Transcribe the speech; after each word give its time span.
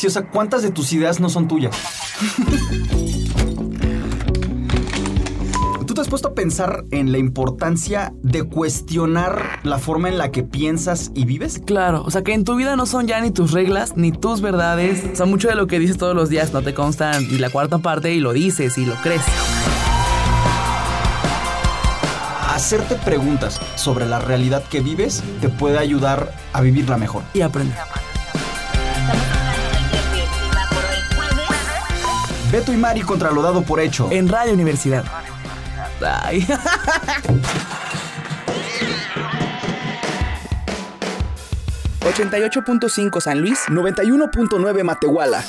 Sí, 0.00 0.06
o 0.06 0.10
sea, 0.10 0.22
¿cuántas 0.22 0.62
de 0.62 0.70
tus 0.70 0.94
ideas 0.94 1.20
no 1.20 1.28
son 1.28 1.46
tuyas? 1.46 1.76
¿Tú 5.86 5.92
te 5.92 6.00
has 6.00 6.08
puesto 6.08 6.28
a 6.28 6.34
pensar 6.34 6.86
en 6.90 7.12
la 7.12 7.18
importancia 7.18 8.10
de 8.22 8.44
cuestionar 8.44 9.60
la 9.62 9.76
forma 9.76 10.08
en 10.08 10.16
la 10.16 10.30
que 10.30 10.42
piensas 10.42 11.10
y 11.14 11.26
vives? 11.26 11.60
Claro, 11.66 12.02
o 12.02 12.10
sea 12.10 12.22
que 12.22 12.32
en 12.32 12.44
tu 12.44 12.56
vida 12.56 12.76
no 12.76 12.86
son 12.86 13.08
ya 13.08 13.20
ni 13.20 13.30
tus 13.30 13.52
reglas 13.52 13.94
ni 13.98 14.10
tus 14.10 14.40
verdades. 14.40 15.04
O 15.12 15.16
sea, 15.16 15.26
mucho 15.26 15.48
de 15.48 15.54
lo 15.54 15.66
que 15.66 15.78
dices 15.78 15.98
todos 15.98 16.16
los 16.16 16.30
días 16.30 16.54
no 16.54 16.62
te 16.62 16.72
consta 16.72 17.20
ni 17.20 17.36
la 17.36 17.50
cuarta 17.50 17.76
parte 17.76 18.14
y 18.14 18.20
lo 18.20 18.32
dices 18.32 18.78
y 18.78 18.86
lo 18.86 18.94
crees. 19.02 19.20
Hacerte 22.48 22.94
preguntas 22.94 23.60
sobre 23.76 24.06
la 24.06 24.18
realidad 24.18 24.64
que 24.64 24.80
vives 24.80 25.22
te 25.42 25.50
puede 25.50 25.76
ayudar 25.76 26.34
a 26.54 26.62
vivirla 26.62 26.96
mejor. 26.96 27.22
Y 27.34 27.42
aprender. 27.42 27.76
Beto 32.50 32.72
y 32.72 32.76
Mari 32.76 33.02
contra 33.02 33.30
lo 33.30 33.42
dado 33.42 33.62
por 33.62 33.78
hecho. 33.80 34.08
En 34.10 34.28
Radio 34.28 34.52
Universidad. 34.54 35.04
Ay. 36.02 36.46
...88.5 42.00 43.20
San 43.20 43.40
Luis... 43.40 43.60
91.9 43.68 44.82
Matehuala. 44.82 45.44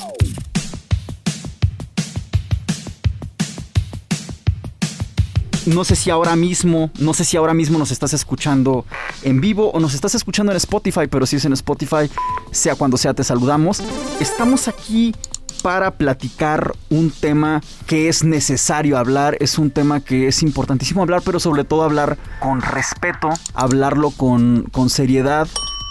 No 5.66 5.84
sé 5.84 5.94
si 5.94 6.10
ahora 6.10 6.34
mismo, 6.34 6.90
no 6.98 7.14
sé 7.14 7.24
si 7.24 7.36
ahora 7.36 7.54
mismo 7.54 7.78
nos 7.78 7.92
estás 7.92 8.12
escuchando 8.14 8.84
en 9.22 9.40
vivo 9.40 9.70
o 9.70 9.78
nos 9.78 9.94
estás 9.94 10.14
escuchando 10.14 10.50
en 10.50 10.56
Spotify, 10.56 11.06
pero 11.08 11.24
si 11.24 11.36
es 11.36 11.44
en 11.44 11.52
Spotify, 11.52 12.10
sea 12.50 12.74
cuando 12.74 12.96
sea, 12.96 13.14
te 13.14 13.22
saludamos. 13.22 13.80
Estamos 14.18 14.66
aquí 14.66 15.14
para 15.62 15.92
platicar 15.92 16.72
un 16.90 17.10
tema 17.12 17.62
que 17.86 18.08
es 18.08 18.24
necesario 18.24 18.98
hablar, 18.98 19.36
es 19.40 19.58
un 19.58 19.70
tema 19.70 20.00
que 20.00 20.26
es 20.26 20.42
importantísimo 20.42 21.02
hablar, 21.02 21.22
pero 21.24 21.38
sobre 21.38 21.62
todo 21.62 21.84
hablar 21.84 22.18
con 22.40 22.60
respeto, 22.60 23.30
hablarlo 23.54 24.10
con, 24.10 24.66
con 24.72 24.90
seriedad. 24.90 25.46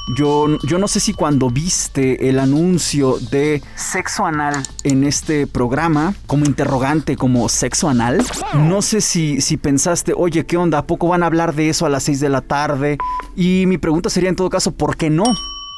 Yo, 0.07 0.57
yo, 0.63 0.77
no 0.77 0.87
sé 0.87 0.99
si 0.99 1.13
cuando 1.13 1.49
viste 1.49 2.27
el 2.27 2.39
anuncio 2.39 3.17
de 3.31 3.61
sexo 3.75 4.25
anal 4.25 4.61
en 4.83 5.03
este 5.03 5.47
programa, 5.47 6.13
como 6.27 6.45
interrogante, 6.45 7.15
como 7.15 7.47
sexo 7.49 7.87
anal, 7.87 8.21
no 8.55 8.81
sé 8.81 8.99
si, 8.99 9.41
si 9.41 9.57
pensaste, 9.57 10.13
oye, 10.15 10.45
¿qué 10.45 10.57
onda? 10.57 10.79
¿A 10.79 10.87
poco 10.87 11.07
van 11.07 11.23
a 11.23 11.27
hablar 11.27 11.53
de 11.53 11.69
eso 11.69 11.85
a 11.85 11.89
las 11.89 12.03
6 12.03 12.19
de 12.19 12.29
la 12.29 12.41
tarde? 12.41 12.97
Y 13.35 13.65
mi 13.67 13.77
pregunta 13.77 14.09
sería 14.09 14.29
en 14.29 14.35
todo 14.35 14.49
caso, 14.49 14.71
¿por 14.71 14.97
qué 14.97 15.09
no? 15.09 15.23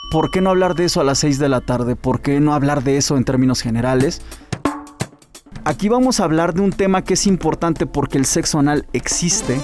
¿Por 0.09 0.31
qué 0.31 0.41
no 0.41 0.49
hablar 0.49 0.75
de 0.75 0.85
eso 0.85 1.01
a 1.01 1.03
las 1.03 1.19
6 1.19 1.37
de 1.39 1.49
la 1.49 1.61
tarde? 1.61 1.95
¿Por 1.95 2.21
qué 2.21 2.39
no 2.39 2.53
hablar 2.53 2.83
de 2.83 2.97
eso 2.97 3.17
en 3.17 3.25
términos 3.25 3.61
generales? 3.61 4.21
Aquí 5.65 5.89
vamos 5.89 6.19
a 6.19 6.25
hablar 6.25 6.53
de 6.53 6.61
un 6.61 6.71
tema 6.71 7.03
que 7.03 7.13
es 7.13 7.25
importante 7.25 7.85
porque 7.85 8.17
el 8.17 8.25
sexo 8.25 8.59
anal 8.59 8.85
existe, 8.93 9.59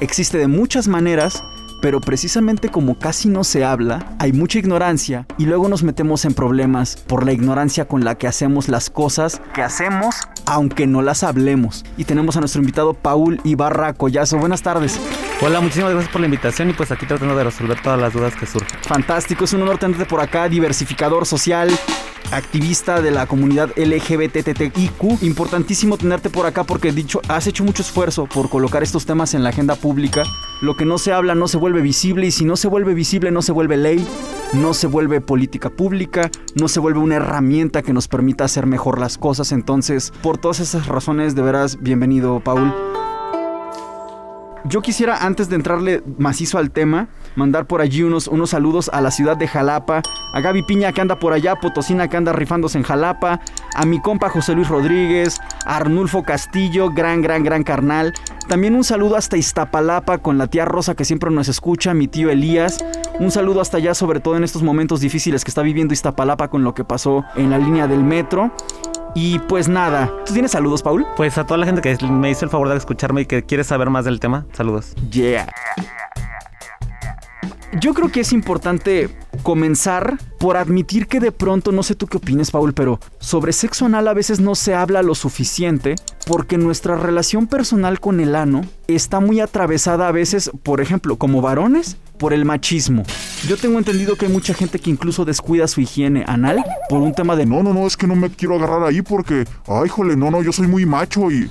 existe 0.00 0.38
de 0.38 0.48
muchas 0.48 0.88
maneras 0.88 1.42
pero 1.86 2.00
precisamente 2.00 2.68
como 2.68 2.98
casi 2.98 3.28
no 3.28 3.44
se 3.44 3.64
habla, 3.64 4.16
hay 4.18 4.32
mucha 4.32 4.58
ignorancia 4.58 5.24
y 5.38 5.46
luego 5.46 5.68
nos 5.68 5.84
metemos 5.84 6.24
en 6.24 6.34
problemas 6.34 6.96
por 6.96 7.24
la 7.24 7.30
ignorancia 7.30 7.86
con 7.86 8.04
la 8.04 8.16
que 8.16 8.26
hacemos 8.26 8.68
las 8.68 8.90
cosas 8.90 9.40
que 9.54 9.62
hacemos 9.62 10.16
aunque 10.46 10.88
no 10.88 11.00
las 11.00 11.22
hablemos. 11.22 11.84
Y 11.96 12.02
tenemos 12.02 12.36
a 12.36 12.40
nuestro 12.40 12.60
invitado 12.60 12.92
Paul 12.92 13.40
Ibarra 13.44 13.92
Collazo. 13.92 14.36
Buenas 14.36 14.62
tardes. 14.62 14.98
Hola, 15.40 15.60
muchísimas 15.60 15.92
gracias 15.92 16.10
por 16.10 16.22
la 16.22 16.26
invitación 16.26 16.70
y 16.70 16.72
pues 16.72 16.90
aquí 16.90 17.06
tratando 17.06 17.36
de 17.36 17.44
resolver 17.44 17.80
todas 17.80 18.00
las 18.00 18.12
dudas 18.12 18.34
que 18.34 18.46
surgen. 18.46 18.80
Fantástico, 18.82 19.44
es 19.44 19.52
un 19.52 19.62
honor 19.62 19.78
tenerte 19.78 20.06
por 20.06 20.20
acá, 20.20 20.48
diversificador 20.48 21.24
social, 21.24 21.70
activista 22.32 23.00
de 23.00 23.10
la 23.10 23.26
comunidad 23.26 23.70
LGBTTIQ. 23.76 25.22
Importantísimo 25.22 25.96
tenerte 25.96 26.30
por 26.30 26.46
acá 26.46 26.64
porque 26.64 26.92
dicho, 26.92 27.20
has 27.28 27.46
hecho 27.46 27.64
mucho 27.64 27.82
esfuerzo 27.82 28.26
por 28.26 28.48
colocar 28.48 28.82
estos 28.82 29.06
temas 29.06 29.34
en 29.34 29.42
la 29.42 29.50
agenda 29.50 29.74
pública. 29.76 30.24
Lo 30.60 30.76
que 30.76 30.84
no 30.84 30.98
se 30.98 31.12
habla 31.12 31.34
no 31.34 31.48
se 31.48 31.56
vuelve 31.58 31.82
visible 31.82 32.26
y 32.26 32.30
si 32.30 32.44
no 32.44 32.56
se 32.56 32.68
vuelve 32.68 32.94
visible 32.94 33.30
no 33.30 33.42
se 33.42 33.52
vuelve 33.52 33.76
ley, 33.76 34.06
no 34.52 34.74
se 34.74 34.86
vuelve 34.86 35.20
política 35.20 35.70
pública, 35.70 36.30
no 36.54 36.68
se 36.68 36.80
vuelve 36.80 37.00
una 37.00 37.16
herramienta 37.16 37.82
que 37.82 37.92
nos 37.92 38.08
permita 38.08 38.44
hacer 38.44 38.66
mejor 38.66 38.98
las 38.98 39.18
cosas. 39.18 39.52
Entonces, 39.52 40.12
por 40.22 40.38
todas 40.38 40.60
esas 40.60 40.86
razones, 40.86 41.34
de 41.34 41.42
veras, 41.42 41.78
bienvenido, 41.80 42.40
Paul. 42.40 43.05
Yo 44.68 44.82
quisiera, 44.82 45.24
antes 45.24 45.48
de 45.48 45.54
entrarle 45.54 46.02
macizo 46.18 46.58
al 46.58 46.72
tema, 46.72 47.08
mandar 47.36 47.66
por 47.66 47.80
allí 47.80 48.02
unos, 48.02 48.26
unos 48.26 48.50
saludos 48.50 48.90
a 48.92 49.00
la 49.00 49.12
ciudad 49.12 49.36
de 49.36 49.46
Jalapa, 49.46 50.02
a 50.32 50.40
Gaby 50.40 50.64
Piña 50.64 50.90
que 50.90 51.00
anda 51.00 51.20
por 51.20 51.32
allá, 51.32 51.54
Potosina 51.54 52.08
que 52.08 52.16
anda 52.16 52.32
rifándose 52.32 52.76
en 52.76 52.82
Jalapa, 52.82 53.40
a 53.74 53.86
mi 53.86 54.00
compa 54.00 54.28
José 54.28 54.54
Luis 54.54 54.68
Rodríguez, 54.68 55.38
a 55.64 55.76
Arnulfo 55.76 56.24
Castillo, 56.24 56.90
gran, 56.90 57.22
gran, 57.22 57.44
gran 57.44 57.62
carnal. 57.62 58.12
También 58.48 58.74
un 58.74 58.82
saludo 58.82 59.14
hasta 59.14 59.36
Iztapalapa 59.36 60.18
con 60.18 60.36
la 60.36 60.48
tía 60.48 60.64
Rosa 60.64 60.96
que 60.96 61.04
siempre 61.04 61.30
nos 61.30 61.46
escucha, 61.46 61.94
mi 61.94 62.08
tío 62.08 62.30
Elías. 62.30 62.84
Un 63.20 63.30
saludo 63.30 63.60
hasta 63.60 63.76
allá, 63.76 63.94
sobre 63.94 64.18
todo 64.18 64.36
en 64.36 64.42
estos 64.42 64.64
momentos 64.64 65.00
difíciles 65.00 65.44
que 65.44 65.50
está 65.50 65.62
viviendo 65.62 65.94
Iztapalapa 65.94 66.48
con 66.48 66.64
lo 66.64 66.74
que 66.74 66.82
pasó 66.82 67.24
en 67.36 67.50
la 67.50 67.58
línea 67.58 67.86
del 67.86 68.02
metro. 68.02 68.50
Y 69.18 69.38
pues 69.38 69.66
nada, 69.66 70.12
¿tú 70.26 70.34
tienes 70.34 70.50
saludos, 70.50 70.82
Paul? 70.82 71.06
Pues 71.16 71.38
a 71.38 71.46
toda 71.46 71.56
la 71.56 71.64
gente 71.64 71.80
que 71.80 71.96
me 72.04 72.30
hizo 72.30 72.44
el 72.44 72.50
favor 72.50 72.68
de 72.68 72.76
escucharme 72.76 73.22
y 73.22 73.24
que 73.24 73.42
quiere 73.44 73.64
saber 73.64 73.88
más 73.88 74.04
del 74.04 74.20
tema, 74.20 74.44
saludos. 74.52 74.94
Yeah. 75.10 75.50
Yo 77.80 77.94
creo 77.94 78.12
que 78.12 78.20
es 78.20 78.32
importante 78.34 79.08
comenzar 79.42 80.18
por 80.38 80.58
admitir 80.58 81.06
que 81.06 81.18
de 81.18 81.32
pronto, 81.32 81.72
no 81.72 81.82
sé 81.82 81.94
tú 81.94 82.06
qué 82.06 82.18
opinas, 82.18 82.50
Paul, 82.50 82.74
pero 82.74 83.00
sobre 83.18 83.54
sexo 83.54 83.86
anal 83.86 84.06
a 84.08 84.12
veces 84.12 84.38
no 84.38 84.54
se 84.54 84.74
habla 84.74 85.02
lo 85.02 85.14
suficiente 85.14 85.94
porque 86.26 86.58
nuestra 86.58 86.96
relación 86.96 87.46
personal 87.46 88.00
con 88.00 88.20
el 88.20 88.34
ano 88.34 88.62
está 88.86 89.20
muy 89.20 89.40
atravesada 89.40 90.08
a 90.08 90.12
veces, 90.12 90.50
por 90.62 90.82
ejemplo, 90.82 91.16
como 91.16 91.40
varones, 91.40 91.96
por 92.18 92.32
el 92.32 92.44
machismo. 92.44 93.02
Yo 93.46 93.56
tengo 93.56 93.78
entendido 93.78 94.16
que 94.16 94.26
hay 94.26 94.32
mucha 94.32 94.54
gente 94.54 94.78
que 94.78 94.90
incluso 94.90 95.24
descuida 95.24 95.68
su 95.68 95.80
higiene 95.80 96.24
anal 96.26 96.64
por 96.88 97.00
un 97.00 97.12
tema 97.12 97.36
de... 97.36 97.46
No, 97.46 97.62
no, 97.62 97.72
no, 97.72 97.86
es 97.86 97.96
que 97.96 98.06
no 98.06 98.16
me 98.16 98.30
quiero 98.30 98.56
agarrar 98.56 98.82
ahí 98.84 99.02
porque... 99.02 99.44
Ay, 99.66 99.88
jole, 99.88 100.16
no, 100.16 100.30
no, 100.30 100.42
yo 100.42 100.52
soy 100.52 100.66
muy 100.66 100.86
macho 100.86 101.30
y... 101.30 101.50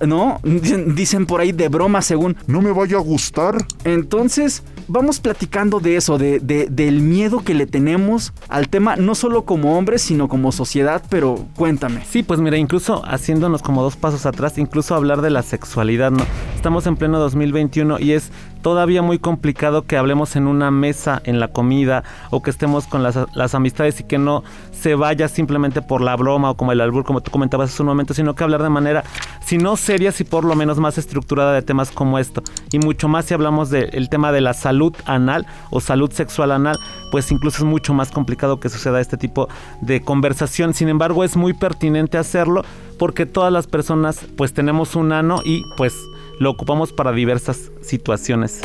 no, 0.06 0.40
dicen, 0.42 0.94
dicen 0.94 1.26
por 1.26 1.40
ahí 1.40 1.52
de 1.52 1.68
broma 1.68 2.02
según... 2.02 2.36
No 2.46 2.62
me 2.62 2.72
vaya 2.72 2.96
a 2.96 3.00
gustar. 3.00 3.56
Entonces, 3.84 4.62
vamos 4.88 5.20
platicando 5.20 5.80
de 5.80 5.96
eso, 5.96 6.18
de, 6.18 6.40
de, 6.40 6.66
del 6.70 7.00
miedo 7.00 7.42
que 7.44 7.54
le 7.54 7.66
tenemos 7.66 8.32
al 8.48 8.68
tema, 8.68 8.96
no 8.96 9.14
solo 9.14 9.44
como 9.44 9.76
hombres, 9.76 10.02
sino 10.02 10.28
como 10.28 10.52
sociedad, 10.52 11.02
pero 11.08 11.46
cuéntame. 11.56 12.04
Sí, 12.08 12.22
pues 12.22 12.40
mira, 12.40 12.56
incluso 12.56 13.02
haciéndonos 13.04 13.62
como 13.62 13.82
dos 13.82 13.96
pasos 13.96 14.26
atrás, 14.26 14.58
incluso 14.58 14.94
hablar 14.94 15.22
de 15.22 15.30
la 15.30 15.42
sexualidad, 15.42 16.10
¿no? 16.10 16.24
Estamos 16.56 16.86
en 16.86 16.96
pleno 16.96 17.18
2021 17.18 17.98
y 18.00 18.12
es 18.12 18.30
todavía 18.64 19.02
muy 19.02 19.18
complicado 19.18 19.82
que 19.82 19.98
hablemos 19.98 20.36
en 20.36 20.46
una 20.46 20.70
mesa, 20.70 21.20
en 21.24 21.38
la 21.38 21.48
comida, 21.48 22.02
o 22.30 22.42
que 22.42 22.48
estemos 22.48 22.86
con 22.86 23.02
las, 23.02 23.18
las 23.34 23.54
amistades 23.54 24.00
y 24.00 24.04
que 24.04 24.16
no 24.16 24.42
se 24.72 24.94
vaya 24.94 25.28
simplemente 25.28 25.82
por 25.82 26.00
la 26.00 26.16
broma 26.16 26.50
o 26.50 26.56
como 26.56 26.72
el 26.72 26.80
albur, 26.80 27.04
como 27.04 27.20
tú 27.20 27.30
comentabas 27.30 27.70
hace 27.70 27.82
un 27.82 27.88
momento, 27.88 28.14
sino 28.14 28.34
que 28.34 28.42
hablar 28.42 28.62
de 28.62 28.70
manera, 28.70 29.04
si 29.44 29.58
no 29.58 29.76
seria, 29.76 30.12
si 30.12 30.24
por 30.24 30.46
lo 30.46 30.54
menos 30.54 30.78
más 30.78 30.96
estructurada 30.96 31.52
de 31.52 31.60
temas 31.60 31.90
como 31.90 32.18
esto. 32.18 32.42
Y 32.72 32.78
mucho 32.78 33.06
más 33.06 33.26
si 33.26 33.34
hablamos 33.34 33.68
del 33.68 34.08
tema 34.08 34.32
de 34.32 34.40
la 34.40 34.54
salud 34.54 34.94
anal 35.04 35.46
o 35.68 35.82
salud 35.82 36.10
sexual 36.10 36.50
anal, 36.50 36.78
pues 37.10 37.30
incluso 37.30 37.58
es 37.58 37.64
mucho 37.64 37.92
más 37.92 38.10
complicado 38.10 38.60
que 38.60 38.70
suceda 38.70 38.98
este 38.98 39.18
tipo 39.18 39.46
de 39.82 40.00
conversación. 40.00 40.72
Sin 40.72 40.88
embargo, 40.88 41.22
es 41.22 41.36
muy 41.36 41.52
pertinente 41.52 42.16
hacerlo 42.16 42.64
porque 42.98 43.26
todas 43.26 43.52
las 43.52 43.66
personas 43.66 44.24
pues 44.38 44.54
tenemos 44.54 44.96
un 44.96 45.12
ano 45.12 45.42
y 45.44 45.64
pues 45.76 45.94
lo 46.38 46.50
ocupamos 46.50 46.92
para 46.92 47.12
diversas 47.12 47.70
situaciones. 47.80 48.60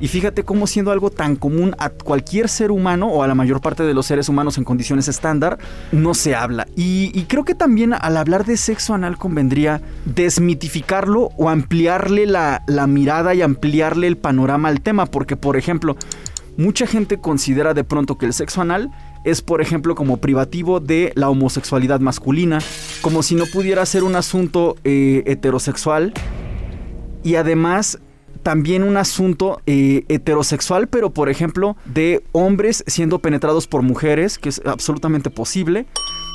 Y 0.00 0.08
fíjate 0.08 0.44
cómo 0.44 0.66
siendo 0.66 0.92
algo 0.92 1.10
tan 1.10 1.36
común 1.36 1.74
a 1.78 1.90
cualquier 1.90 2.48
ser 2.48 2.70
humano 2.70 3.08
o 3.08 3.22
a 3.22 3.28
la 3.28 3.34
mayor 3.34 3.60
parte 3.60 3.82
de 3.82 3.92
los 3.92 4.06
seres 4.06 4.30
humanos 4.30 4.56
en 4.56 4.64
condiciones 4.64 5.08
estándar, 5.08 5.58
no 5.92 6.14
se 6.14 6.34
habla. 6.34 6.66
Y, 6.74 7.24
creo 7.28 7.44
que 7.44 7.54
también 7.54 7.92
al 7.92 8.16
hablar 8.16 8.46
de 8.46 8.56
sexo 8.56 8.94
anal 8.94 9.18
convendría 9.18 9.82
desmitificarlo 10.06 11.30
o 11.36 11.50
ampliarle 11.50 12.24
la, 12.24 12.62
la 12.66 12.86
mirada 12.86 13.34
y 13.34 13.42
ampliarle 13.42 14.06
el 14.06 14.16
panorama 14.16 14.70
al 14.70 14.80
tema. 14.80 15.04
Porque, 15.04 15.36
por 15.36 15.58
ejemplo, 15.58 15.96
mucha 16.56 16.86
gente 16.86 17.20
considera 17.20 17.74
de 17.74 17.84
pronto 17.84 18.16
que 18.16 18.24
el 18.24 18.32
sexo 18.32 18.62
anal 18.62 18.90
es, 19.24 19.42
por 19.42 19.60
ejemplo, 19.60 19.94
como 19.94 20.16
privativo 20.16 20.80
de 20.80 21.12
la 21.14 21.28
homosexualidad 21.28 22.00
masculina, 22.00 22.60
como 23.02 23.22
si 23.22 23.34
no 23.34 23.44
pudiera 23.44 23.84
ser 23.84 24.02
un 24.02 24.16
asunto 24.16 24.76
eh, 24.82 25.24
heterosexual 25.26 26.14
y 27.22 27.36
además 27.36 27.98
también 28.42 28.82
un 28.82 28.96
asunto 28.96 29.60
eh, 29.66 30.04
heterosexual, 30.08 30.88
pero 30.88 31.10
por 31.10 31.28
ejemplo 31.28 31.76
de 31.84 32.22
hombres 32.32 32.84
siendo 32.86 33.18
penetrados 33.18 33.66
por 33.66 33.82
mujeres, 33.82 34.38
que 34.38 34.48
es 34.48 34.62
absolutamente 34.64 35.30
posible. 35.30 35.86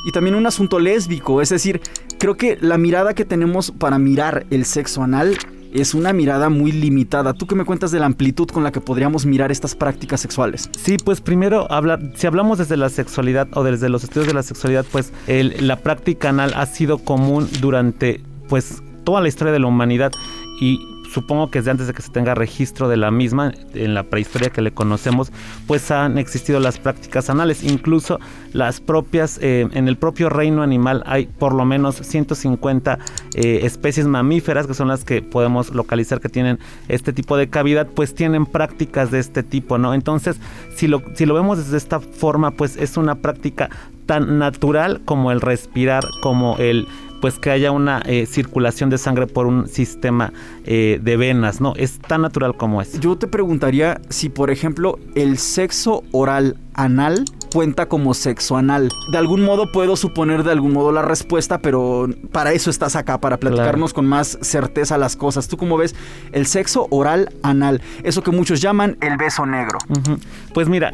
Y 0.07 0.11
también 0.11 0.35
un 0.35 0.45
asunto 0.45 0.79
lésbico, 0.79 1.41
es 1.41 1.49
decir, 1.49 1.81
creo 2.19 2.37
que 2.37 2.59
la 2.61 2.77
mirada 2.77 3.15
que 3.15 3.25
tenemos 3.25 3.71
para 3.71 3.97
mirar 3.97 4.45
el 4.51 4.65
sexo 4.65 5.01
anal 5.01 5.35
es 5.73 5.95
una 5.95 6.13
mirada 6.13 6.49
muy 6.49 6.71
limitada. 6.71 7.33
¿Tú 7.33 7.47
qué 7.47 7.55
me 7.55 7.65
cuentas 7.65 7.89
de 7.91 7.99
la 7.99 8.05
amplitud 8.05 8.47
con 8.47 8.63
la 8.63 8.71
que 8.71 8.81
podríamos 8.81 9.25
mirar 9.25 9.51
estas 9.51 9.75
prácticas 9.75 10.21
sexuales? 10.21 10.69
Sí, 10.77 10.97
pues 11.03 11.21
primero 11.21 11.67
si 12.15 12.27
hablamos 12.27 12.59
desde 12.59 12.77
la 12.77 12.89
sexualidad 12.89 13.47
o 13.55 13.63
desde 13.63 13.89
los 13.89 14.03
estudios 14.03 14.27
de 14.27 14.35
la 14.35 14.43
sexualidad, 14.43 14.85
pues 14.91 15.11
la 15.27 15.77
práctica 15.77 16.29
anal 16.29 16.53
ha 16.55 16.67
sido 16.67 16.99
común 16.99 17.49
durante 17.59 18.21
pues 18.47 18.83
toda 19.03 19.21
la 19.21 19.27
historia 19.27 19.51
de 19.53 19.59
la 19.59 19.67
humanidad 19.67 20.11
y 20.59 20.87
supongo 21.11 21.49
que 21.49 21.59
desde 21.59 21.71
antes 21.71 21.87
de 21.87 21.93
que 21.93 22.01
se 22.01 22.11
tenga 22.11 22.35
registro 22.35 22.89
de 22.89 22.97
la 22.97 23.11
misma, 23.11 23.53
en 23.73 23.93
la 23.93 24.03
prehistoria 24.03 24.49
que 24.49 24.61
le 24.61 24.71
conocemos, 24.71 25.31
pues 25.67 25.89
han 25.91 26.17
existido 26.17 26.59
las 26.59 26.77
prácticas 26.77 27.29
anales. 27.29 27.63
Incluso 27.63 28.19
las 28.53 28.81
propias, 28.81 29.39
eh, 29.41 29.67
en 29.71 29.87
el 29.87 29.97
propio 29.97 30.29
reino 30.29 30.61
animal 30.61 31.03
hay 31.05 31.27
por 31.27 31.53
lo 31.53 31.65
menos 31.65 31.95
150 31.95 32.99
eh, 33.35 33.59
especies 33.63 34.07
mamíferas, 34.07 34.67
que 34.67 34.73
son 34.73 34.87
las 34.87 35.03
que 35.03 35.21
podemos 35.21 35.73
localizar 35.73 36.19
que 36.19 36.29
tienen 36.29 36.59
este 36.87 37.13
tipo 37.13 37.37
de 37.37 37.49
cavidad, 37.49 37.87
pues 37.87 38.13
tienen 38.15 38.45
prácticas 38.45 39.11
de 39.11 39.19
este 39.19 39.43
tipo, 39.43 39.77
¿no? 39.77 39.93
Entonces, 39.93 40.37
si 40.75 40.87
lo, 40.87 41.01
si 41.13 41.25
lo 41.25 41.33
vemos 41.33 41.57
desde 41.57 41.77
esta 41.77 41.99
forma, 41.99 42.51
pues 42.51 42.77
es 42.77 42.97
una 42.97 43.15
práctica 43.15 43.69
tan 44.05 44.37
natural 44.37 45.01
como 45.05 45.31
el 45.31 45.41
respirar, 45.41 46.03
como 46.21 46.57
el 46.57 46.87
pues 47.21 47.39
que 47.39 47.51
haya 47.51 47.71
una 47.71 48.01
eh, 48.05 48.25
circulación 48.25 48.89
de 48.89 48.97
sangre 48.97 49.27
por 49.27 49.45
un 49.45 49.67
sistema 49.67 50.33
eh, 50.65 50.99
de 51.01 51.17
venas, 51.17 51.61
¿no? 51.61 51.73
Es 51.75 51.99
tan 51.99 52.21
natural 52.21 52.55
como 52.55 52.81
es. 52.81 52.99
Yo 52.99 53.17
te 53.17 53.27
preguntaría 53.27 54.01
si, 54.09 54.29
por 54.29 54.51
ejemplo, 54.51 54.99
el 55.15 55.37
sexo 55.37 56.03
oral 56.11 56.57
anal 56.75 57.25
cuenta 57.55 57.87
como 57.87 58.13
sexo 58.13 58.57
anal. 58.57 58.91
De 59.11 59.17
algún 59.17 59.41
modo 59.41 59.71
puedo 59.71 59.95
suponer 59.95 60.43
de 60.43 60.51
algún 60.51 60.73
modo 60.73 60.91
la 60.91 61.01
respuesta, 61.01 61.59
pero 61.59 62.09
para 62.33 62.51
eso 62.51 62.69
estás 62.69 62.97
acá, 62.97 63.21
para 63.21 63.37
platicarnos 63.37 63.93
con 63.93 64.05
más 64.05 64.37
certeza 64.41 64.97
las 64.97 65.15
cosas. 65.15 65.47
¿Tú 65.47 65.55
cómo 65.55 65.77
ves 65.77 65.95
el 66.33 66.47
sexo 66.47 66.87
oral 66.89 67.29
anal? 67.43 67.81
Eso 68.03 68.23
que 68.23 68.31
muchos 68.31 68.59
llaman 68.59 68.97
el 68.99 69.15
beso 69.15 69.45
negro. 69.45 69.77
Pues 70.53 70.67
mira, 70.67 70.91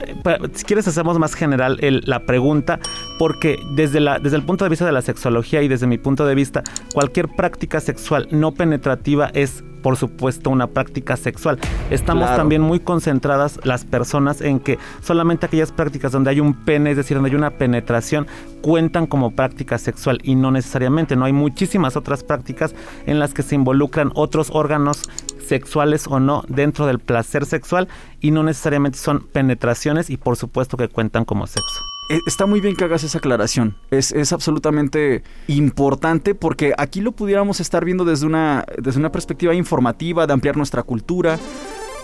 si 0.54 0.64
quieres 0.64 0.88
hacemos 0.88 1.18
más 1.18 1.34
general 1.34 1.80
la 1.82 2.28
pregunta, 2.28 2.80
porque 3.18 3.60
desde, 3.74 4.00
la, 4.00 4.20
desde 4.20 4.38
el 4.38 4.44
punto 4.44 4.64
de 4.64 4.70
vista 4.70 4.86
de 4.86 4.92
la 4.92 5.02
sexología 5.02 5.64
y 5.64 5.68
desde 5.68 5.88
mi 5.88 5.98
punto 5.98 6.28
de 6.28 6.36
vista, 6.36 6.64
cualquier 6.94 7.28
práctica 7.28 7.80
sexual 7.80 8.28
no 8.30 8.52
penetrativa 8.52 9.32
es 9.34 9.64
por 9.82 9.98
supuesto, 9.98 10.50
una 10.50 10.68
práctica 10.68 11.18
sexual. 11.18 11.60
Estamos 11.90 12.28
también 12.36 12.62
muy 12.62 12.80
concentradas 12.80 13.60
las 13.64 13.86
personas 13.86 14.42
en 14.42 14.60
que 14.60 14.78
solamente 15.02 15.46
aquellas 15.46 15.72
prácticas 15.72 16.12
donde 16.12 16.30
hay 16.30 16.40
un 16.40 16.54
pene, 16.54 16.92
es 16.92 16.98
decir, 16.98 17.18
donde 17.18 17.30
hay 17.30 17.36
una 17.36 17.52
penetración, 17.52 18.28
cuentan 18.62 19.08
como 19.08 19.32
práctica 19.32 19.78
sexual 19.78 20.20
y 20.24 20.36
no 20.36 20.52
necesariamente. 20.52 21.16
No 21.16 21.26
hay 21.26 21.34
muchísimas 21.34 21.96
otras 21.98 22.24
prácticas 22.24 22.76
en 23.06 23.20
las 23.20 23.34
que 23.34 23.44
se 23.44 23.56
involucran 23.56 24.12
otros 24.16 24.50
órganos 24.54 25.04
sexuales 25.46 26.08
o 26.08 26.20
no 26.20 26.44
dentro 26.48 26.86
del 26.86 27.00
placer 27.00 27.46
sexual 27.46 27.88
y 28.22 28.32
no 28.32 28.44
necesariamente 28.44 28.98
son 28.98 29.20
penetraciones 29.20 30.10
y 30.10 30.18
por 30.18 30.38
supuesto 30.38 30.78
que 30.78 30.88
cuentan 30.88 31.26
como 31.26 31.48
sexo. 31.48 31.82
E, 32.12 32.20
está 32.26 32.46
muy 32.46 32.60
bien 32.60 32.76
que 32.76 32.84
hagas 32.84 33.06
esa 33.06 33.20
aclaración. 33.20 33.78
Es, 33.90 34.12
es, 34.12 34.34
absolutamente 34.34 35.24
importante 35.48 36.36
porque 36.36 36.74
aquí 36.78 37.00
lo 37.00 37.14
pudiéramos 37.14 37.62
estar 37.62 37.86
viendo 37.86 38.04
desde 38.04 38.26
una, 38.26 38.66
desde 38.78 39.00
una 39.00 39.14
perspectiva 39.14 39.56
informativa, 39.56 40.28
de 40.28 40.34
ampliar 40.34 40.58
nuestra 40.58 40.84
cultura. 40.84 41.40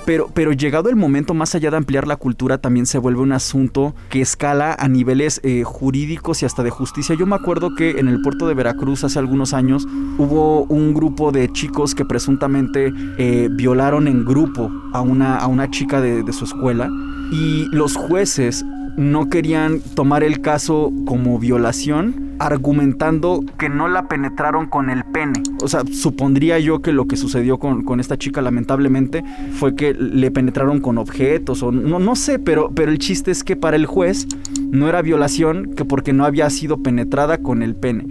Pero, 0.06 0.30
pero, 0.34 0.54
llegado 0.54 0.90
el 0.90 0.96
momento, 0.96 1.34
más 1.34 1.54
allá 1.56 1.70
de 1.72 1.76
ampliar 1.76 2.08
la 2.08 2.16
cultura, 2.16 2.60
también 2.60 2.86
se 2.86 2.98
vuelve 2.98 3.20
un 3.20 3.34
asunto 3.34 3.94
que 4.08 4.22
escala 4.22 4.74
a 4.80 4.88
niveles 4.88 5.42
eh, 5.44 5.64
jurídicos 5.66 6.42
y 6.42 6.46
hasta 6.46 6.64
de 6.64 6.70
justicia. 6.70 7.14
Yo 7.14 7.26
me 7.26 7.36
acuerdo 7.36 7.76
que 7.76 8.00
en 8.00 8.08
el 8.08 8.22
puerto 8.22 8.48
de 8.48 8.54
Veracruz 8.54 9.04
hace 9.04 9.20
algunos 9.20 9.54
años 9.54 9.86
hubo 10.18 10.64
un 10.64 10.94
grupo 10.94 11.34
de 11.34 11.52
chicos 11.52 11.94
que 11.94 12.06
presuntamente 12.06 12.94
eh, 13.18 13.50
violaron 13.52 14.08
en 14.08 14.24
grupo 14.24 14.72
a 14.94 15.02
una, 15.02 15.36
a 15.36 15.48
una 15.48 15.70
chica 15.70 16.00
de 16.00 16.32
su 16.32 16.46
escuela 16.46 16.90
y 17.30 17.66
los 17.72 17.98
jueces 17.98 18.64
no 18.98 19.30
querían 19.30 19.80
tomar 19.80 20.24
el 20.24 20.42
caso 20.42 20.92
como 21.06 21.38
violación, 21.40 22.36
argumentando 22.40 23.44
que 23.58 23.70
no 23.70 23.88
la 23.88 24.08
penetraron 24.08 24.66
con 24.66 24.90
el 24.90 25.06
pene. 25.06 25.44
O 25.62 25.68
sea, 25.68 25.84
supondría 25.92 26.60
yo 26.60 26.82
que 26.82 26.92
lo 26.92 27.08
que 27.08 27.16
sucedió 27.16 27.60
con, 27.60 28.00
esta 28.00 28.18
chica 28.18 28.42
lamentablemente 28.42 29.24
fue 29.54 29.76
que 29.76 29.94
le 29.94 30.32
penetraron 30.32 30.82
con 30.82 30.98
objetos 30.98 31.64
o 31.64 31.72
no, 31.72 32.00
no 32.00 32.16
sé, 32.16 32.40
pero, 32.40 32.72
pero 32.74 32.92
el 32.92 32.98
chiste 32.98 33.32
es 33.32 33.44
que 33.44 33.56
para 33.56 33.78
el 33.78 33.86
juez 33.86 34.28
no 34.72 34.90
era 34.90 35.02
violación 35.02 35.76
que 35.76 35.86
porque 35.86 36.12
no 36.12 36.26
había 36.26 36.50
sido 36.50 36.82
penetrada 36.82 37.38
con 37.38 37.62
el 37.62 37.76
pene. 37.76 38.08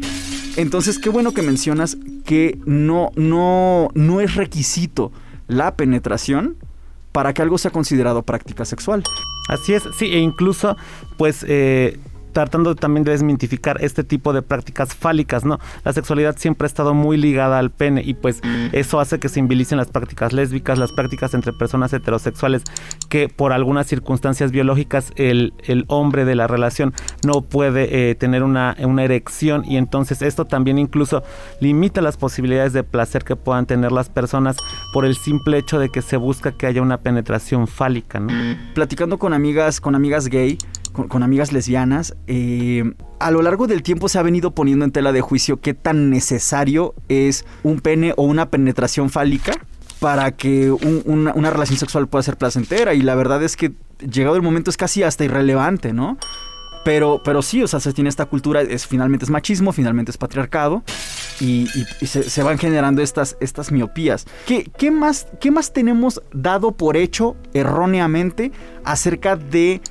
Entonces, 0.56 0.98
qué 0.98 1.10
bueno 1.10 1.32
que 1.32 1.42
mencionas 1.42 1.98
que 2.24 2.58
no, 2.64 3.10
no, 3.16 3.88
no 3.94 4.20
es 4.20 4.36
requisito 4.36 5.12
la 5.48 5.74
penetración 5.74 6.56
para 7.16 7.32
que 7.32 7.40
algo 7.40 7.56
sea 7.56 7.70
considerado 7.70 8.22
práctica 8.22 8.66
sexual. 8.66 9.02
Así 9.48 9.72
es, 9.72 9.84
sí, 9.98 10.12
e 10.12 10.18
incluso 10.18 10.76
pues 11.16 11.46
eh, 11.48 11.98
tratando 12.36 12.74
también 12.74 13.02
de 13.02 13.12
desmitificar 13.12 13.78
este 13.80 14.04
tipo 14.04 14.34
de 14.34 14.42
prácticas 14.42 14.94
fálicas, 14.94 15.46
¿no? 15.46 15.58
La 15.84 15.94
sexualidad 15.94 16.36
siempre 16.36 16.66
ha 16.66 16.68
estado 16.68 16.92
muy 16.92 17.16
ligada 17.16 17.58
al 17.58 17.70
pene 17.70 18.02
y 18.04 18.12
pues 18.12 18.42
eso 18.72 19.00
hace 19.00 19.18
que 19.18 19.30
se 19.30 19.40
invilicen 19.40 19.78
las 19.78 19.88
prácticas 19.88 20.34
lésbicas, 20.34 20.78
las 20.78 20.92
prácticas 20.92 21.32
entre 21.32 21.54
personas 21.54 21.94
heterosexuales, 21.94 22.62
que 23.08 23.30
por 23.30 23.54
algunas 23.54 23.86
circunstancias 23.86 24.50
biológicas 24.50 25.12
el, 25.16 25.54
hombre 25.86 26.26
de 26.26 26.34
la 26.34 26.46
relación 26.46 26.92
no 27.24 27.40
puede 27.40 28.10
eh, 28.10 28.14
tener 28.14 28.42
una, 28.42 28.76
una 28.80 29.04
erección 29.04 29.64
y 29.64 29.78
entonces 29.78 30.20
esto 30.20 30.44
también 30.44 30.78
incluso 30.78 31.22
limita 31.62 32.02
las 32.02 32.18
posibilidades 32.18 32.74
de 32.74 32.82
placer 32.82 33.24
que 33.24 33.34
puedan 33.34 33.64
tener 33.64 33.92
las 33.92 34.10
personas 34.10 34.58
por 34.92 35.06
el 35.06 35.16
simple 35.16 35.56
hecho 35.56 35.78
de 35.78 35.88
que 35.88 36.02
se 36.02 36.18
busca 36.18 36.52
que 36.52 36.66
haya 36.66 36.82
una 36.82 36.98
penetración 36.98 37.66
fálica, 37.66 38.20
¿no? 38.20 38.30
Platicando 38.74 39.18
con 39.18 39.32
amigas, 39.32 39.80
con 39.80 39.94
amigas 39.94 40.28
gay, 40.28 40.58
con, 40.96 41.22
amigas 41.22 41.52
lesbianas, 41.52 42.16
eh, 42.26 42.94
a 43.20 43.30
lo 43.30 43.42
largo 43.42 43.66
del 43.66 43.82
tiempo 43.82 44.08
se 44.08 44.18
ha 44.18 44.22
venido 44.22 44.52
poniendo 44.52 44.84
en 44.84 44.90
tela 44.90 45.12
de 45.12 45.20
juicio 45.20 45.60
qué 45.60 45.74
tan 45.74 46.10
necesario 46.10 46.94
es 47.08 47.44
un 47.62 47.80
pene 47.80 48.14
o 48.16 48.22
una 48.22 48.50
penetración 48.50 49.10
fálica 49.10 49.52
para 50.00 50.32
que 50.32 50.70
una, 50.70 51.50
relación 51.50 51.78
sexual 51.78 52.06
pueda 52.08 52.22
ser 52.22 52.36
placentera. 52.36 52.94
Y 52.94 53.02
la 53.02 53.14
verdad 53.14 53.42
es 53.42 53.56
que 53.56 53.72
llegado 53.98 54.36
el 54.36 54.42
momento 54.42 54.70
es 54.70 54.76
casi 54.76 55.02
hasta 55.02 55.24
irrelevante, 55.24 55.92
¿no? 55.92 56.18
Pero, 56.84 57.20
pero 57.24 57.42
sí, 57.42 57.62
o 57.62 57.66
sea, 57.66 57.80
se 57.80 57.92
tiene 57.92 58.08
esta 58.08 58.26
cultura, 58.26 58.62
es, 58.62 58.86
finalmente 58.86 59.24
es 59.24 59.30
machismo, 59.30 59.72
finalmente 59.72 60.12
es 60.12 60.18
patriarcado. 60.18 60.84
Y, 61.40 61.66
se, 62.06 62.42
van 62.42 62.58
generando 62.58 63.02
estas, 63.02 63.36
estas 63.40 63.72
miopías. 63.72 64.26
¿Qué, 64.46 64.70
qué, 64.78 64.90
más, 64.90 65.26
¿Qué 65.40 65.50
más 65.50 65.72
tenemos 65.72 66.22
dado 66.32 66.72
por 66.72 66.96
hecho 66.96 67.36
erróneamente 67.52 68.52
acerca 68.84 69.36
de 69.36 69.82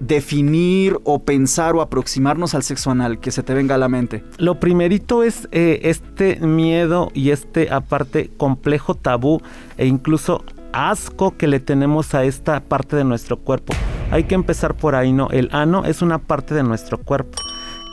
definir 0.00 0.98
o 1.04 1.22
pensar 1.22 1.76
o 1.76 1.82
aproximarnos 1.82 2.54
al 2.54 2.62
sexo 2.62 2.90
anal 2.90 3.20
que 3.20 3.30
se 3.30 3.42
te 3.42 3.54
venga 3.54 3.76
a 3.76 3.78
la 3.78 3.88
mente? 3.88 4.24
Lo 4.38 4.58
primerito 4.58 5.22
es 5.22 5.48
eh, 5.52 5.80
este 5.84 6.36
miedo 6.40 7.10
y 7.14 7.30
este 7.30 7.70
aparte 7.70 8.30
complejo 8.36 8.94
tabú 8.94 9.40
e 9.76 9.86
incluso 9.86 10.44
asco 10.72 11.36
que 11.36 11.46
le 11.46 11.60
tenemos 11.60 12.14
a 12.14 12.24
esta 12.24 12.60
parte 12.60 12.96
de 12.96 13.04
nuestro 13.04 13.38
cuerpo. 13.38 13.72
Hay 14.10 14.24
que 14.24 14.34
empezar 14.34 14.74
por 14.74 14.94
ahí, 14.94 15.12
¿no? 15.12 15.28
El 15.30 15.48
ano 15.52 15.84
es 15.84 16.02
una 16.02 16.18
parte 16.18 16.54
de 16.54 16.62
nuestro 16.62 16.98
cuerpo 16.98 17.38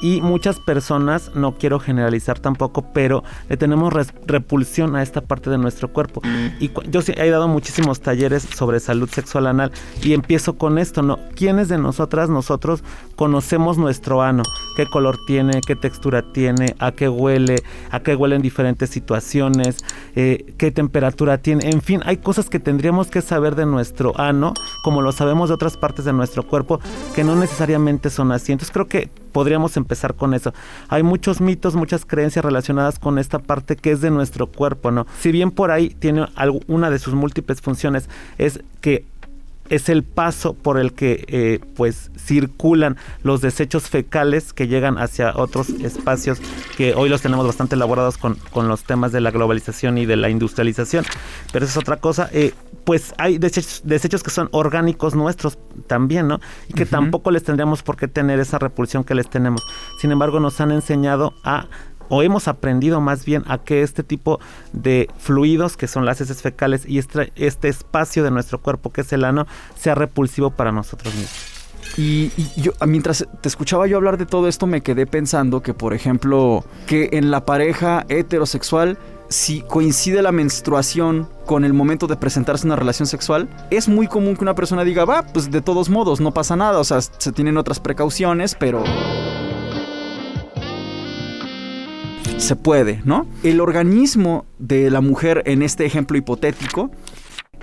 y 0.01 0.21
muchas 0.21 0.59
personas, 0.59 1.31
no 1.33 1.55
quiero 1.55 1.79
generalizar 1.79 2.39
tampoco, 2.39 2.85
pero 2.93 3.23
le 3.49 3.57
tenemos 3.57 3.93
repulsión 4.25 4.95
a 4.95 5.03
esta 5.03 5.21
parte 5.21 5.49
de 5.49 5.57
nuestro 5.57 5.91
cuerpo. 5.91 6.21
Y 6.59 6.71
yo 6.89 7.01
sí 7.01 7.13
he 7.15 7.29
dado 7.29 7.47
muchísimos 7.47 8.01
talleres 8.01 8.43
sobre 8.43 8.79
salud 8.79 9.09
sexual 9.09 9.47
anal 9.47 9.71
y 10.03 10.13
empiezo 10.13 10.57
con 10.57 10.77
esto, 10.77 11.01
¿no? 11.01 11.19
¿Quiénes 11.35 11.69
de 11.69 11.77
nosotras, 11.77 12.29
nosotros 12.29 12.83
conocemos 13.15 13.77
nuestro 13.77 14.21
ano? 14.21 14.43
¿Qué 14.75 14.85
color 14.85 15.17
tiene? 15.25 15.61
¿Qué 15.65 15.75
textura 15.75 16.31
tiene? 16.31 16.75
¿A 16.79 16.91
qué 16.91 17.09
huele? 17.09 17.63
¿A 17.91 18.01
qué 18.01 18.15
huele 18.15 18.35
en 18.35 18.41
diferentes 18.41 18.89
situaciones? 18.89 19.77
Eh, 20.15 20.53
¿Qué 20.57 20.71
temperatura 20.71 21.39
tiene? 21.39 21.69
En 21.69 21.81
fin, 21.81 22.01
hay 22.05 22.17
cosas 22.17 22.49
que 22.49 22.59
tendríamos 22.59 23.07
que 23.07 23.21
saber 23.21 23.55
de 23.55 23.65
nuestro 23.65 24.19
ano, 24.19 24.53
como 24.83 25.01
lo 25.01 25.11
sabemos 25.11 25.49
de 25.49 25.55
otras 25.55 25.77
partes 25.77 26.05
de 26.05 26.13
nuestro 26.13 26.43
cuerpo, 26.43 26.79
que 27.15 27.23
no 27.23 27.35
necesariamente 27.35 28.09
son 28.09 28.31
así. 28.31 28.51
Entonces 28.51 28.71
creo 28.71 28.87
que 28.87 29.09
podríamos 29.31 29.77
empezar 29.77 30.15
con 30.15 30.33
eso. 30.33 30.53
Hay 30.89 31.03
muchos 31.03 31.41
mitos, 31.41 31.75
muchas 31.75 32.05
creencias 32.05 32.43
relacionadas 32.43 32.99
con 32.99 33.19
esta 33.19 33.39
parte 33.39 33.75
que 33.75 33.91
es 33.91 34.01
de 34.01 34.11
nuestro 34.11 34.47
cuerpo, 34.47 34.91
¿no? 34.91 35.05
Si 35.19 35.31
bien 35.31 35.51
por 35.51 35.71
ahí 35.71 35.89
tiene 35.89 36.27
una 36.67 36.89
de 36.89 36.99
sus 36.99 37.13
múltiples 37.13 37.61
funciones, 37.61 38.09
es 38.37 38.61
que 38.81 39.05
es 39.69 39.89
el 39.89 40.03
paso 40.03 40.53
por 40.53 40.79
el 40.79 40.93
que 40.93 41.25
eh, 41.27 41.59
pues 41.75 42.11
circulan 42.17 42.97
los 43.23 43.41
desechos 43.41 43.89
fecales 43.89 44.53
que 44.53 44.67
llegan 44.67 44.97
hacia 44.97 45.35
otros 45.35 45.69
espacios 45.69 46.39
que 46.77 46.93
hoy 46.93 47.09
los 47.09 47.21
tenemos 47.21 47.45
bastante 47.45 47.75
elaborados 47.75 48.17
con, 48.17 48.35
con 48.51 48.67
los 48.67 48.83
temas 48.83 49.11
de 49.11 49.21
la 49.21 49.31
globalización 49.31 49.97
y 49.97 50.05
de 50.05 50.15
la 50.15 50.29
industrialización. 50.29 51.05
Pero 51.51 51.65
eso 51.65 51.79
es 51.79 51.83
otra 51.83 51.97
cosa. 51.97 52.29
Eh, 52.33 52.53
pues 52.83 53.13
hay 53.17 53.37
desechos, 53.37 54.23
que 54.23 54.29
son 54.29 54.47
orgánicos 54.51 55.13
nuestros 55.13 55.57
también 55.87 56.27
no 56.27 56.39
y 56.69 56.73
que 56.73 56.85
tampoco 56.85 57.31
les 57.31 57.43
tendríamos 57.43 57.83
por 57.83 57.97
qué 57.97 58.07
tener 58.07 58.39
esa 58.39 58.59
repulsión 58.59 59.03
que 59.03 59.13
les 59.13 59.29
tenemos. 59.29 59.61
Sin 59.99 60.11
embargo 60.11 60.39
nos 60.39 60.61
han 60.61 60.71
enseñado 60.71 61.33
a 61.43 61.67
o 62.09 62.21
hemos 62.23 62.47
aprendido 62.47 63.01
más 63.01 63.25
bien 63.25 63.43
a 63.47 63.57
que 63.57 63.81
este 63.81 64.03
tipo 64.03 64.39
de 64.73 65.09
fluidos 65.17 65.77
que 65.77 65.87
son 65.87 66.05
las 66.05 66.21
heces 66.21 66.41
fecales 66.41 66.85
y 66.87 66.97
este, 66.97 67.31
este 67.35 67.67
espacio 67.67 68.23
de 68.23 68.31
nuestro 68.31 68.61
cuerpo 68.61 68.91
que 68.91 69.01
es 69.01 69.13
el 69.13 69.23
ano 69.23 69.47
sea 69.75 69.95
repulsivo 69.95 70.51
para 70.51 70.71
nosotros 70.71 71.13
mismos. 71.13 71.57
Y, 71.95 72.31
yo, 72.57 72.73
mientras 72.85 73.25
te 73.41 73.47
escuchaba 73.47 73.87
yo 73.87 73.97
hablar 73.97 74.17
de 74.17 74.25
todo 74.25 74.47
esto, 74.47 74.67
me 74.67 74.81
quedé 74.81 75.07
pensando 75.07 75.61
que, 75.61 75.73
por 75.73 75.93
ejemplo, 75.93 76.63
que 76.85 77.09
en 77.13 77.31
la 77.31 77.45
pareja 77.45 78.05
heterosexual, 78.09 78.97
si 79.29 79.61
coincide 79.61 80.21
la 80.21 80.31
menstruación 80.31 81.27
con 81.45 81.65
el 81.65 81.73
momento 81.73 82.07
de 82.07 82.15
presentarse 82.15 82.65
una 82.65 82.75
relación 82.75 83.07
sexual, 83.07 83.49
es 83.71 83.87
muy 83.87 84.07
común 84.07 84.35
que 84.35 84.43
una 84.43 84.53
persona 84.53 84.83
diga, 84.83 85.05
va, 85.05 85.23
pues 85.23 85.49
de 85.49 85.61
todos 85.61 85.89
modos, 85.89 86.19
no 86.21 86.33
pasa 86.33 86.55
nada, 86.55 86.79
o 86.79 86.83
sea, 86.83 87.01
se 87.01 87.31
tienen 87.31 87.57
otras 87.57 87.79
precauciones, 87.79 88.55
pero... 88.55 88.83
Se 92.37 92.55
puede, 92.55 93.01
¿no? 93.03 93.27
El 93.43 93.59
organismo 93.59 94.45
de 94.59 94.89
la 94.89 95.01
mujer 95.01 95.43
en 95.45 95.61
este 95.61 95.85
ejemplo 95.85 96.17
hipotético 96.17 96.91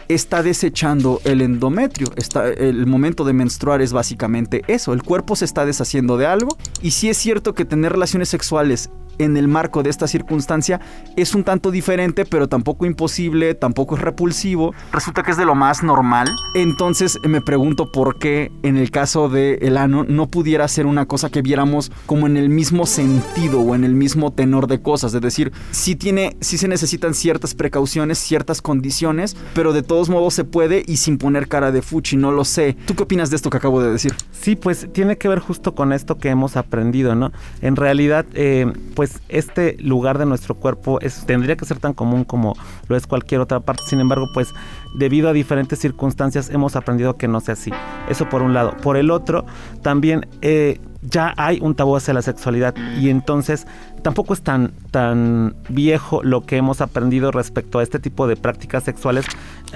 está 0.09 0.43
desechando 0.43 1.21
el 1.25 1.41
endometrio. 1.41 2.09
Está, 2.17 2.49
el 2.49 2.87
momento 2.87 3.25
de 3.25 3.33
menstruar 3.33 3.81
es 3.83 3.93
básicamente 3.93 4.63
eso. 4.67 4.93
El 4.93 5.03
cuerpo 5.03 5.37
se 5.37 5.45
está 5.45 5.65
deshaciendo 5.65 6.17
de 6.17 6.27
algo. 6.27 6.57
Y 6.83 6.91
si 6.91 7.09
es 7.09 7.17
cierto 7.17 7.55
que 7.55 7.65
tener 7.65 7.93
relaciones 7.93 8.29
sexuales 8.29 8.91
en 9.19 9.37
el 9.37 9.49
marco 9.49 9.83
de 9.83 9.91
esta 9.91 10.07
circunstancia 10.07 10.81
es 11.17 11.35
un 11.35 11.45
tanto 11.45 11.71
diferente, 11.71 12.25
pero 12.25 12.49
tampoco 12.49 12.87
imposible, 12.87 13.55
tampoco 13.55 13.97
es 13.97 14.03
repulsivo. 14.03 14.75
Resulta 14.93 15.23
que 15.23 15.31
es 15.31 15.37
de 15.37 15.45
lo 15.45 15.55
más 15.55 15.83
normal. 15.83 16.29
Entonces 16.55 17.19
me 17.25 17.41
pregunto 17.41 17.91
por 17.93 18.19
qué 18.19 18.51
en 18.63 18.77
el 18.77 18.91
caso 18.91 19.29
de 19.29 19.55
el 19.63 19.77
ano 19.77 20.05
no 20.09 20.29
pudiera 20.29 20.67
ser 20.69 20.87
una 20.87 21.07
cosa 21.07 21.31
que 21.31 21.43
viéramos 21.43 21.93
como 22.07 22.27
en 22.27 22.37
el 22.37 22.49
mismo 22.49 22.87
sentido 22.87 23.61
o 23.61 23.75
en 23.75 23.85
el 23.85 23.95
mismo 23.95 24.33
tenor 24.33 24.67
de 24.67 24.81
cosas. 24.81 25.15
Es 25.15 25.21
decir, 25.21 25.53
sí 25.71 25.97
tiene, 25.97 26.37
sí 26.41 26.59
se 26.59 26.69
necesitan 26.69 27.15
ciertas 27.15 27.55
precauciones, 27.55 28.19
ciertas 28.19 28.63
condiciones, 28.63 29.37
pero 29.55 29.73
de 29.73 29.83
todos 29.83 30.09
modos 30.09 30.35
se 30.35 30.45
puede 30.45 30.83
y 30.87 30.97
sin 30.97 31.19
poner 31.19 31.49
cara 31.49 31.73
de 31.73 31.83
fuchi, 31.83 32.17
no 32.17 32.33
lo 32.33 32.45
sé. 32.45 32.77
¿Tú 32.87 32.95
qué 32.95 33.03
opinas 33.05 33.31
de 33.31 33.37
esto 33.37 33.51
que 33.51 33.57
acabo 33.57 33.83
de 33.83 33.91
decir? 33.91 34.15
Sí, 34.33 34.57
pues 34.57 34.89
tiene 34.93 35.19
que 35.19 35.29
ver 35.29 35.39
justo 35.39 35.75
con 35.75 35.93
esto 35.93 36.19
que 36.19 36.29
hemos 36.29 36.57
aprendido, 36.57 37.15
¿no? 37.15 37.33
En 37.61 37.77
realidad, 37.77 38.27
eh, 38.35 38.73
pues 38.95 39.04
pues 39.05 39.21
este 39.29 39.77
lugar 39.81 40.17
de 40.17 40.25
nuestro 40.25 40.55
cuerpo 40.55 40.99
es, 41.03 41.27
tendría 41.27 41.57
que 41.57 41.67
ser 41.67 41.79
tan 41.79 41.93
común 41.93 42.25
como 42.25 42.57
lo 42.89 42.97
es 42.97 43.07
cualquier 43.07 43.43
otra 43.43 43.61
parte. 43.61 43.83
Sin 43.87 44.01
embargo, 44.01 44.31
pues 44.33 44.55
debido 44.95 45.29
a 45.29 45.35
diferentes 45.35 45.79
circunstancias 45.79 46.49
hemos 46.49 46.75
aprendido 46.75 47.19
que 47.19 47.29
no 47.29 47.41
sea 47.41 47.53
así. 47.53 47.71
Eso 48.09 48.31
por 48.31 48.41
un 48.41 48.55
lado. 48.55 48.75
Por 48.79 48.97
el 48.97 49.11
otro, 49.11 49.45
también 49.83 50.27
eh, 50.41 50.81
ya 51.03 51.35
hay 51.37 51.59
un 51.61 51.75
tabú 51.75 51.97
hacia 51.97 52.15
la 52.15 52.23
sexualidad 52.23 52.75
y 52.99 53.11
entonces 53.11 53.67
tampoco 54.03 54.33
es 54.33 54.41
tan, 54.41 54.73
tan 54.91 55.55
viejo 55.69 56.23
lo 56.23 56.47
que 56.47 56.57
hemos 56.57 56.81
aprendido 56.81 57.31
respecto 57.31 57.81
a 57.81 57.83
este 57.83 57.99
tipo 57.99 58.27
de 58.27 58.37
prácticas 58.37 58.85
sexuales. 58.85 59.27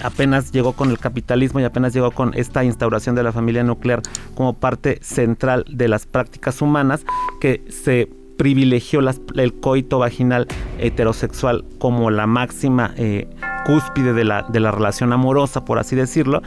Apenas 0.02 0.52
llegó 0.52 0.72
con 0.72 0.88
el 0.88 0.98
capitalismo 0.98 1.60
y 1.60 1.64
apenas 1.64 1.92
llegó 1.92 2.12
con 2.12 2.32
esta 2.32 2.64
instauración 2.64 3.14
de 3.14 3.24
la 3.24 3.32
familia 3.32 3.62
nuclear 3.62 4.00
como 4.34 4.54
parte 4.54 5.00
central 5.02 5.66
de 5.70 5.88
las 5.88 6.06
prácticas 6.06 6.62
humanas 6.62 7.04
que 7.42 7.62
se 7.68 8.08
privilegió 8.38 9.00
el 9.34 9.54
coito 9.60 9.98
vaginal 9.98 10.46
heterosexual 10.78 11.64
como 11.78 12.10
la 12.10 12.26
máxima 12.26 12.94
eh, 12.96 13.28
cúspide 13.66 14.14
de 14.14 14.24
la, 14.24 14.46
de 14.48 14.60
la, 14.60 14.70
relación 14.70 15.12
amorosa, 15.12 15.64
por 15.66 15.78
así 15.78 15.94
decirlo, 15.94 16.40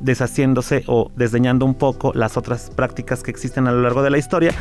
deshaciéndose 0.00 0.84
o 0.86 1.10
desdeñando 1.16 1.66
un 1.66 1.74
poco 1.74 2.12
las 2.14 2.38
otras 2.38 2.70
prácticas 2.70 3.22
que 3.22 3.30
existen 3.30 3.66
a 3.66 3.72
lo 3.72 3.82
largo 3.82 4.02
de 4.02 4.10
la 4.10 4.16
historia. 4.16 4.54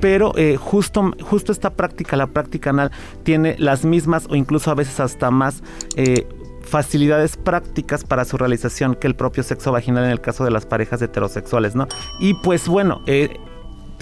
Pero 0.00 0.32
eh, 0.36 0.56
justo, 0.56 1.12
justo 1.20 1.50
esta 1.50 1.70
práctica, 1.70 2.16
la 2.16 2.28
práctica 2.28 2.70
anal, 2.70 2.92
tiene 3.24 3.56
las 3.58 3.84
mismas 3.84 4.26
o 4.30 4.36
incluso 4.36 4.70
a 4.70 4.74
veces 4.74 5.00
hasta 5.00 5.30
más 5.30 5.62
eh, 5.96 6.28
facilidades 6.60 7.36
prácticas 7.38 8.04
para 8.04 8.24
su 8.24 8.36
realización 8.36 8.94
que 8.94 9.06
el 9.06 9.16
propio 9.16 9.42
sexo 9.42 9.72
vaginal 9.72 10.04
en 10.04 10.10
el 10.10 10.20
caso 10.20 10.44
de 10.44 10.50
las 10.50 10.66
parejas 10.66 11.00
heterosexuales, 11.02 11.74
¿no? 11.74 11.88
Y 12.20 12.34
pues 12.34 12.68
bueno, 12.68 13.00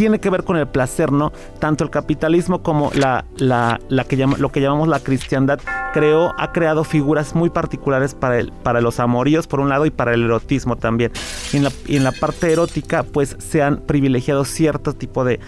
tiene 0.00 0.18
que 0.18 0.30
ver 0.30 0.44
con 0.44 0.56
el 0.56 0.66
placer, 0.66 1.12
¿no? 1.12 1.30
Tanto 1.58 1.84
el 1.84 1.90
capitalismo 1.90 2.62
como 2.62 2.90
la, 2.94 3.26
la, 3.36 3.78
que 4.08 4.16
llama, 4.16 4.38
lo 4.38 4.50
que 4.50 4.62
llamamos 4.62 4.88
la 4.88 4.98
cristiandad 5.00 5.60
creó, 5.92 6.32
ha 6.38 6.52
creado 6.52 6.84
figuras 6.84 7.34
muy 7.34 7.50
particulares 7.50 8.14
para, 8.14 8.38
el, 8.38 8.50
para 8.50 8.80
los 8.80 8.98
amoríos, 8.98 9.46
por 9.46 9.60
un 9.60 9.68
lado, 9.68 9.84
y 9.84 9.90
para 9.90 10.14
el 10.14 10.22
erotismo 10.22 10.76
también. 10.76 11.12
Y 11.52 11.58
en 11.58 11.64
la, 11.64 11.72
en 11.86 12.02
la 12.02 12.12
parte 12.12 12.50
erótica, 12.50 13.02
pues 13.02 13.36
se 13.40 13.60
han 13.60 13.82
privilegiado 13.82 14.46
cierto 14.46 14.94
tipo 14.94 15.22
de 15.22 15.38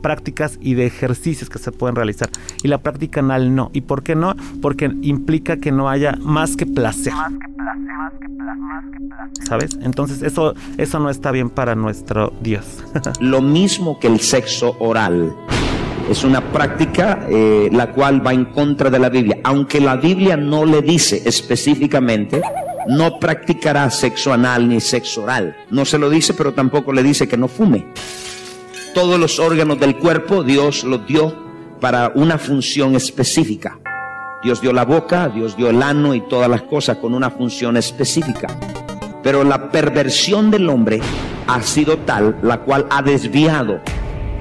prácticas 0.00 0.58
y 0.60 0.74
de 0.74 0.86
ejercicios 0.86 1.50
que 1.50 1.58
se 1.58 1.72
pueden 1.72 1.96
realizar. 1.96 2.28
Y 2.62 2.68
la 2.68 2.78
práctica 2.78 3.20
anal 3.20 3.54
no. 3.54 3.70
¿Y 3.72 3.82
por 3.82 4.02
qué 4.02 4.14
no? 4.14 4.34
Porque 4.60 4.90
implica 5.02 5.58
que 5.58 5.72
no 5.72 5.88
haya 5.88 6.16
más 6.20 6.56
que 6.56 6.66
placer. 6.66 7.12
Más 7.12 7.32
que 7.32 7.48
placer, 7.54 7.94
más 7.96 8.12
que 8.12 8.28
placer, 8.28 8.56
más 8.56 8.84
que 8.84 8.98
placer. 9.08 9.46
¿Sabes? 9.46 9.78
Entonces 9.82 10.22
eso, 10.22 10.54
eso 10.76 10.98
no 10.98 11.10
está 11.10 11.30
bien 11.30 11.50
para 11.50 11.74
nuestro 11.74 12.32
Dios. 12.40 12.64
Lo 13.20 13.40
mismo 13.40 13.98
que 13.98 14.08
el 14.08 14.20
sexo 14.20 14.76
oral. 14.78 15.34
Es 16.08 16.24
una 16.24 16.40
práctica 16.40 17.24
eh, 17.28 17.68
la 17.70 17.92
cual 17.92 18.26
va 18.26 18.32
en 18.32 18.46
contra 18.46 18.90
de 18.90 18.98
la 18.98 19.08
Biblia. 19.08 19.38
Aunque 19.44 19.80
la 19.80 19.94
Biblia 19.94 20.36
no 20.36 20.64
le 20.64 20.82
dice 20.82 21.22
específicamente, 21.24 22.42
no 22.88 23.20
practicará 23.20 23.88
sexo 23.90 24.32
anal 24.32 24.68
ni 24.68 24.80
sexo 24.80 25.22
oral. 25.22 25.56
No 25.70 25.84
se 25.84 25.98
lo 25.98 26.10
dice, 26.10 26.34
pero 26.34 26.52
tampoco 26.52 26.92
le 26.92 27.04
dice 27.04 27.28
que 27.28 27.36
no 27.36 27.46
fume. 27.46 27.86
Todos 28.94 29.20
los 29.20 29.38
órganos 29.38 29.78
del 29.78 29.96
cuerpo 29.96 30.42
Dios 30.42 30.82
los 30.82 31.06
dio 31.06 31.34
para 31.80 32.12
una 32.14 32.38
función 32.38 32.96
específica. 32.96 33.78
Dios 34.42 34.60
dio 34.60 34.72
la 34.72 34.84
boca, 34.84 35.28
Dios 35.28 35.56
dio 35.56 35.70
el 35.70 35.82
ano 35.82 36.14
y 36.14 36.20
todas 36.22 36.48
las 36.48 36.62
cosas 36.62 36.96
con 36.96 37.14
una 37.14 37.30
función 37.30 37.76
específica. 37.76 38.48
Pero 39.22 39.44
la 39.44 39.70
perversión 39.70 40.50
del 40.50 40.68
hombre 40.68 41.00
ha 41.46 41.62
sido 41.62 41.98
tal, 41.98 42.36
la 42.42 42.60
cual 42.60 42.86
ha 42.90 43.02
desviado 43.02 43.80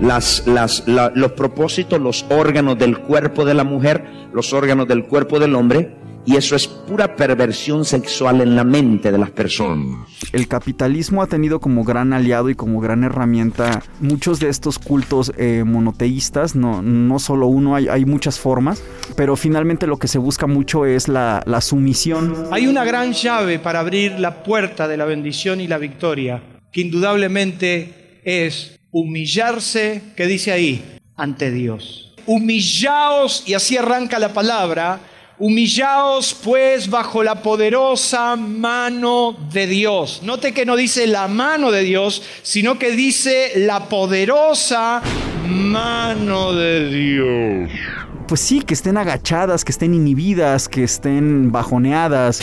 las, 0.02 0.44
los 0.46 1.32
propósitos, 1.34 2.00
los 2.00 2.26
órganos 2.30 2.78
del 2.78 3.00
cuerpo 3.00 3.46
de 3.46 3.54
la 3.54 3.64
mujer, 3.64 4.06
los 4.34 4.54
órganos 4.54 4.88
del 4.88 5.06
cuerpo 5.06 5.40
del 5.40 5.54
hombre, 5.56 5.96
y 6.26 6.36
eso 6.36 6.56
es 6.56 6.68
pura 6.68 7.16
perversión 7.16 7.86
sexual 7.86 8.42
en 8.42 8.56
la 8.56 8.64
mente 8.64 9.12
de 9.12 9.18
las 9.18 9.32
personas. 9.32 10.08
El 10.32 10.48
capitalismo 10.48 11.22
ha 11.22 11.28
tenido 11.28 11.60
como 11.60 11.84
gran 11.84 12.14
aliado 12.14 12.50
y 12.50 12.56
como 12.56 12.80
gran 12.82 13.04
herramienta 13.04 13.84
muchos 14.00 14.40
de 14.40 14.50
estos 14.50 14.80
cultos 14.80 15.32
eh, 15.38 15.64
monoteístas, 15.66 16.56
no, 16.56 16.82
no 16.82 17.20
solo 17.20 17.48
uno, 17.48 17.76
hay, 17.76 17.88
hay, 17.88 18.06
muchas 18.06 18.40
formas, 18.40 18.84
pero 19.16 19.36
finalmente 19.36 19.88
lo 19.88 19.98
que 19.98 20.08
se 20.08 20.18
busca 20.18 20.48
mucho 20.48 20.86
es 20.86 21.08
la, 21.08 21.42
la 21.46 21.62
sumisión. 21.62 22.48
Hay 22.52 22.68
una 22.68 22.84
gran 22.84 23.14
llave 23.14 23.60
para 23.60 23.80
abrir 23.80 24.20
la 24.20 24.44
puerta 24.44 24.88
de 24.88 24.98
la 24.98 25.06
bendición 25.06 25.62
y 25.62 25.68
la 25.68 25.78
victoria, 25.78 26.44
que 26.72 26.82
indudablemente 26.82 28.22
es 28.24 28.80
humillarse, 28.92 30.02
¿qué 30.16 30.28
dice 30.28 30.52
ahí? 30.52 31.00
Ante 31.16 31.52
Dios. 31.52 32.14
Humillaos, 32.26 33.44
y 33.48 33.54
así 33.54 33.78
arranca 33.78 34.20
la 34.20 34.34
palabra, 34.34 35.00
Humillaos 35.40 36.36
pues 36.44 36.90
bajo 36.90 37.24
la 37.24 37.42
poderosa 37.42 38.36
mano 38.36 39.38
de 39.54 39.68
Dios. 39.68 40.20
Note 40.22 40.54
que 40.54 40.66
no 40.66 40.76
dice 40.76 41.08
la 41.08 41.30
mano 41.30 41.72
de 41.72 41.84
Dios, 41.84 42.22
sino 42.44 42.78
que 42.78 42.92
dice 42.92 43.54
la 43.56 43.86
poderosa 43.86 45.02
mano 45.48 46.52
de 46.52 46.90
Dios 46.90 48.09
pues 48.30 48.42
sí, 48.42 48.62
que 48.62 48.76
estén 48.76 48.96
agachadas, 48.96 49.66
que 49.66 49.72
estén 49.72 49.96
inhibidas, 49.96 50.70
que 50.70 50.84
estén 50.84 51.52
bajoneadas. 51.52 52.40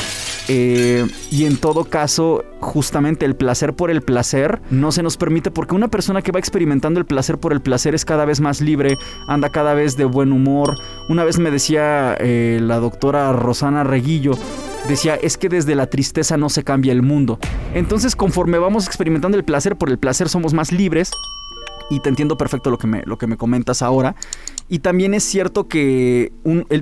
Eh, 0.49 1.07
y 1.31 1.45
en 1.45 1.59
todo 1.59 1.85
caso, 1.85 2.45
justamente 2.61 3.25
el 3.25 3.37
placer 3.37 3.73
por 3.73 3.93
el 3.93 4.03
placer 4.03 4.61
no 4.71 4.91
se 4.91 5.05
nos 5.05 5.17
permite 5.17 5.53
porque 5.53 5.77
una 5.77 5.87
persona 5.87 6.23
que 6.23 6.33
va 6.33 6.41
experimentando 6.41 6.99
el 6.99 7.07
placer 7.07 7.39
por 7.39 7.53
el 7.53 7.61
placer 7.61 7.95
es 7.95 8.05
cada 8.05 8.25
vez 8.25 8.41
más 8.41 8.61
libre, 8.61 8.99
anda 9.29 9.49
cada 9.51 9.75
vez 9.75 9.97
de 9.97 10.05
buen 10.05 10.33
humor. 10.33 10.77
Una 11.09 11.23
vez 11.23 11.39
me 11.39 11.53
decía 11.53 12.17
eh, 12.19 12.59
la 12.61 12.79
doctora 12.79 13.33
Rosana 13.33 13.85
Reguillo, 13.85 14.33
decía, 14.89 15.15
es 15.15 15.37
que 15.39 15.49
desde 15.49 15.77
la 15.77 15.87
tristeza 15.87 16.37
no 16.37 16.49
se 16.49 16.65
cambia 16.65 16.93
el 16.93 17.03
mundo. 17.03 17.39
Entonces, 17.75 18.17
conforme 18.17 18.59
vamos 18.59 18.89
experimentando 18.89 19.39
el 19.39 19.45
placer 19.45 19.77
por 19.77 19.91
el 19.91 19.99
placer, 19.99 20.29
somos 20.29 20.53
más 20.53 20.73
libres. 20.73 21.13
Y 21.91 22.01
te 22.01 22.09
entiendo 22.09 22.37
perfecto 22.37 22.71
lo 22.71 22.79
que 22.79 22.87
me, 22.87 23.03
lo 23.05 23.19
que 23.19 23.27
me 23.27 23.37
comentas 23.37 23.83
ahora. 23.83 24.17
Y 24.69 24.81
también 24.81 25.15
es 25.15 25.23
cierto 25.25 25.69
que 25.69 26.33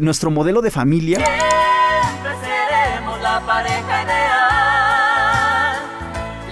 nuestro 0.00 0.30
modelo 0.30 0.62
de 0.62 0.70
familia... 0.70 1.18
Siempre 1.18 2.32
seremos 2.42 3.20
la 3.20 3.40
pareja 3.46 4.02
ideal, 4.04 5.76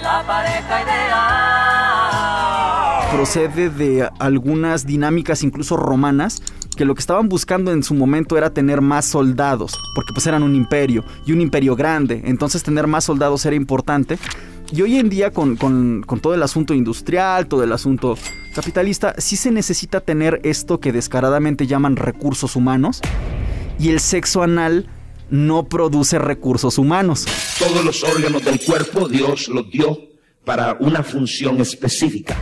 la 0.03 0.23
pareja 0.27 0.83
ideal. 0.83 1.03
Procede 3.13 3.71
de 3.71 4.09
algunas 4.19 4.87
dinámicas 4.87 5.43
incluso 5.43 5.77
romanas 5.77 6.43
que 6.77 6.85
lo 6.85 6.95
que 6.95 7.01
estaban 7.01 7.29
buscando 7.29 7.71
en 7.73 7.83
su 7.83 7.95
momento 7.95 8.39
era 8.39 8.55
tener 8.55 8.81
más 8.81 9.05
soldados, 9.05 9.79
porque 9.95 10.13
pues 10.15 10.27
eran 10.27 10.43
un 10.43 10.55
imperio 10.55 11.05
y 11.27 11.33
un 11.33 11.43
imperio 11.43 11.77
grande, 11.77 12.23
entonces 12.25 12.63
tener 12.63 12.87
más 12.87 13.05
soldados 13.05 13.45
era 13.45 13.55
importante 13.55 14.19
Y 14.75 14.81
hoy 14.81 14.97
en 14.97 15.11
día 15.11 15.31
con, 15.31 15.57
con, 15.57 16.03
con 16.07 16.21
todo 16.21 16.33
el 16.35 16.43
asunto 16.43 16.73
industrial, 16.73 17.47
todo 17.47 17.63
el 17.63 17.73
asunto 17.73 18.17
capitalista, 18.55 19.15
sí 19.19 19.37
se 19.37 19.51
necesita 19.51 20.01
tener 20.01 20.41
esto 20.45 20.81
que 20.81 20.93
descaradamente 20.93 21.67
llaman 21.67 21.97
recursos 21.97 22.57
humanos. 22.57 23.03
Y 23.79 23.91
el 23.91 24.01
sexo 24.01 24.43
anal 24.43 24.89
no 25.29 25.65
produce 25.69 26.19
recursos 26.19 26.79
humanos. 26.79 27.27
Todos 27.59 27.85
los 27.85 28.03
órganos 28.03 28.45
del 28.45 28.61
cuerpo 28.65 29.09
Dios 29.09 29.49
los 29.49 29.71
dio 29.71 29.99
para 30.45 30.77
una 30.81 31.03
función 31.03 31.61
específica. 31.61 32.37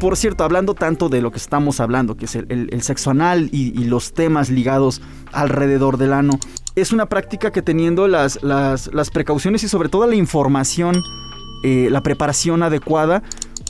Por 0.00 0.16
cierto, 0.16 0.42
hablando 0.44 0.74
tanto 0.74 1.08
de 1.10 1.20
lo 1.20 1.30
que 1.30 1.38
estamos 1.38 1.80
hablando, 1.80 2.16
que 2.16 2.24
es 2.24 2.34
el, 2.34 2.46
el- 2.50 2.68
el 2.72 2.82
sexo 2.82 3.10
anal 3.10 3.48
y, 3.52 3.78
y 3.78 3.84
los 3.84 4.12
temas 4.14 4.48
ligados 4.50 5.00
alrededor 5.32 5.98
del 5.98 6.12
ano, 6.14 6.38
es 6.76 6.92
una 6.92 7.06
práctica 7.06 7.52
que 7.52 7.62
teniendo 7.62 8.08
las, 8.08 8.42
las, 8.42 8.92
las 8.92 9.10
precauciones 9.10 9.62
y 9.62 9.68
sobre 9.68 9.88
todo 9.88 10.06
la 10.06 10.16
información, 10.16 11.00
eh, 11.64 11.88
la 11.90 12.02
preparación 12.02 12.62
adecuada, 12.62 13.22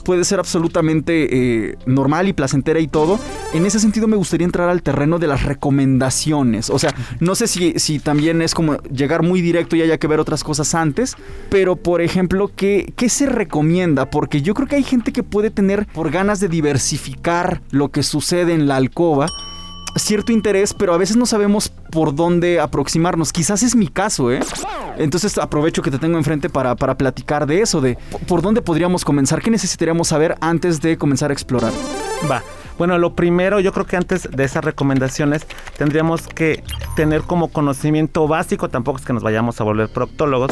puede 0.03 0.23
ser 0.23 0.39
absolutamente 0.39 1.69
eh, 1.69 1.77
normal 1.85 2.27
y 2.27 2.33
placentera 2.33 2.79
y 2.79 2.87
todo. 2.87 3.19
En 3.53 3.65
ese 3.65 3.79
sentido 3.79 4.07
me 4.07 4.15
gustaría 4.15 4.45
entrar 4.45 4.69
al 4.69 4.83
terreno 4.83 5.17
de 5.17 5.27
las 5.27 5.43
recomendaciones. 5.43 6.69
O 6.69 6.77
sea, 6.77 6.93
no 7.19 7.35
sé 7.35 7.47
si, 7.47 7.79
si 7.79 7.99
también 7.99 8.41
es 8.41 8.53
como 8.53 8.77
llegar 8.83 9.23
muy 9.23 9.41
directo 9.41 9.75
y 9.75 9.81
haya 9.81 9.97
que 9.97 10.07
ver 10.07 10.19
otras 10.19 10.43
cosas 10.43 10.75
antes, 10.75 11.15
pero 11.49 11.75
por 11.77 12.01
ejemplo, 12.01 12.51
¿qué, 12.55 12.93
¿qué 12.95 13.09
se 13.09 13.25
recomienda? 13.25 14.09
Porque 14.09 14.41
yo 14.41 14.53
creo 14.53 14.67
que 14.67 14.75
hay 14.75 14.83
gente 14.83 15.11
que 15.11 15.23
puede 15.23 15.49
tener, 15.49 15.87
por 15.87 16.11
ganas 16.11 16.39
de 16.39 16.49
diversificar 16.49 17.61
lo 17.71 17.89
que 17.89 18.03
sucede 18.03 18.53
en 18.53 18.67
la 18.67 18.75
alcoba, 18.75 19.27
cierto 19.95 20.31
interés, 20.31 20.73
pero 20.73 20.93
a 20.93 20.97
veces 20.97 21.17
no 21.17 21.25
sabemos 21.25 21.71
por 21.95 22.13
dónde 22.13 22.59
aproximarnos. 22.59 23.31
Quizás 23.31 23.63
es 23.63 23.73
mi 23.73 23.87
caso, 23.87 24.29
¿eh? 24.29 24.41
Entonces 24.97 25.37
aprovecho 25.37 25.81
que 25.81 25.89
te 25.89 25.97
tengo 25.97 26.17
enfrente 26.17 26.49
para, 26.49 26.75
para 26.75 26.97
platicar 26.97 27.47
de 27.47 27.61
eso, 27.61 27.79
de 27.79 27.97
por 28.27 28.41
dónde 28.41 28.61
podríamos 28.61 29.05
comenzar, 29.05 29.41
qué 29.41 29.49
necesitaríamos 29.49 30.09
saber 30.09 30.35
antes 30.41 30.81
de 30.81 30.97
comenzar 30.97 31.29
a 31.29 31.33
explorar. 31.33 31.71
Va. 32.29 32.43
Bueno, 32.77 32.97
lo 32.97 33.13
primero, 33.13 33.61
yo 33.61 33.71
creo 33.71 33.85
que 33.85 33.95
antes 33.95 34.29
de 34.29 34.43
esas 34.43 34.65
recomendaciones 34.65 35.47
tendríamos 35.77 36.27
que 36.27 36.61
tener 36.97 37.21
como 37.21 37.47
conocimiento 37.47 38.27
básico, 38.27 38.67
tampoco 38.67 38.99
es 38.99 39.05
que 39.05 39.13
nos 39.13 39.23
vayamos 39.23 39.61
a 39.61 39.63
volver 39.63 39.87
proctólogos, 39.87 40.51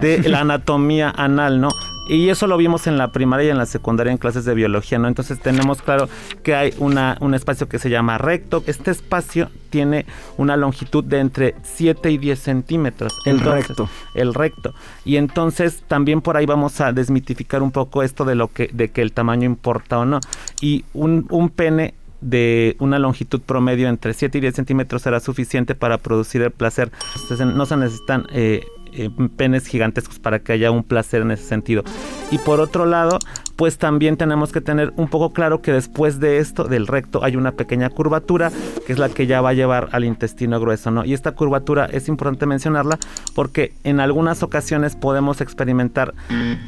de 0.00 0.20
la 0.20 0.40
anatomía 0.42 1.10
anal, 1.10 1.60
¿no? 1.60 1.70
Y 2.08 2.28
eso 2.28 2.46
lo 2.46 2.56
vimos 2.56 2.86
en 2.86 2.98
la 2.98 3.12
primaria 3.12 3.46
y 3.46 3.50
en 3.50 3.58
la 3.58 3.66
secundaria 3.66 4.12
en 4.12 4.18
clases 4.18 4.44
de 4.44 4.54
biología, 4.54 4.98
¿no? 4.98 5.08
Entonces 5.08 5.40
tenemos 5.40 5.80
claro 5.80 6.08
que 6.42 6.54
hay 6.54 6.74
una, 6.78 7.16
un 7.20 7.34
espacio 7.34 7.68
que 7.68 7.78
se 7.78 7.88
llama 7.88 8.18
recto. 8.18 8.62
Este 8.66 8.90
espacio 8.90 9.48
tiene 9.70 10.04
una 10.36 10.56
longitud 10.56 11.02
de 11.02 11.20
entre 11.20 11.54
7 11.62 12.10
y 12.10 12.18
10 12.18 12.38
centímetros. 12.38 13.14
El 13.24 13.40
recto. 13.40 13.88
el 14.14 14.34
recto. 14.34 14.74
Y 15.04 15.16
entonces 15.16 15.82
también 15.88 16.20
por 16.20 16.36
ahí 16.36 16.46
vamos 16.46 16.80
a 16.80 16.92
desmitificar 16.92 17.62
un 17.62 17.70
poco 17.70 18.02
esto 18.02 18.24
de 18.24 18.34
lo 18.34 18.48
que, 18.48 18.68
de 18.72 18.90
que 18.90 19.00
el 19.00 19.12
tamaño 19.12 19.46
importa 19.46 19.98
o 19.98 20.04
no. 20.04 20.20
Y 20.60 20.84
un, 20.92 21.26
un 21.30 21.48
pene 21.48 21.94
de 22.20 22.76
una 22.78 22.98
longitud 22.98 23.40
promedio 23.42 23.88
entre 23.88 24.14
7 24.14 24.38
y 24.38 24.40
10 24.40 24.54
centímetros 24.54 25.02
será 25.02 25.20
suficiente 25.20 25.74
para 25.74 25.98
producir 25.98 26.42
el 26.42 26.50
placer. 26.50 26.90
Entonces, 27.22 27.46
no 27.46 27.66
se 27.66 27.76
necesitan 27.76 28.26
eh, 28.32 28.64
eh, 28.96 29.10
penes 29.36 29.66
gigantescos 29.66 30.18
para 30.18 30.38
que 30.38 30.52
haya 30.52 30.70
un 30.70 30.84
placer 30.84 31.22
en 31.22 31.30
ese 31.30 31.44
sentido. 31.44 31.82
Y 32.30 32.38
por 32.38 32.60
otro 32.60 32.86
lado, 32.86 33.18
pues 33.56 33.78
también 33.78 34.16
tenemos 34.16 34.52
que 34.52 34.60
tener 34.60 34.92
un 34.96 35.08
poco 35.08 35.32
claro 35.32 35.62
que 35.62 35.72
después 35.72 36.20
de 36.20 36.38
esto, 36.38 36.64
del 36.64 36.86
recto, 36.86 37.22
hay 37.24 37.36
una 37.36 37.52
pequeña 37.52 37.90
curvatura 37.90 38.50
que 38.86 38.92
es 38.92 38.98
la 38.98 39.08
que 39.08 39.26
ya 39.26 39.40
va 39.40 39.50
a 39.50 39.54
llevar 39.54 39.88
al 39.92 40.04
intestino 40.04 40.58
grueso, 40.60 40.90
¿no? 40.90 41.04
Y 41.04 41.14
esta 41.14 41.32
curvatura 41.32 41.86
es 41.86 42.08
importante 42.08 42.46
mencionarla 42.46 42.98
porque 43.34 43.72
en 43.84 44.00
algunas 44.00 44.42
ocasiones 44.42 44.96
podemos 44.96 45.40
experimentar 45.40 46.14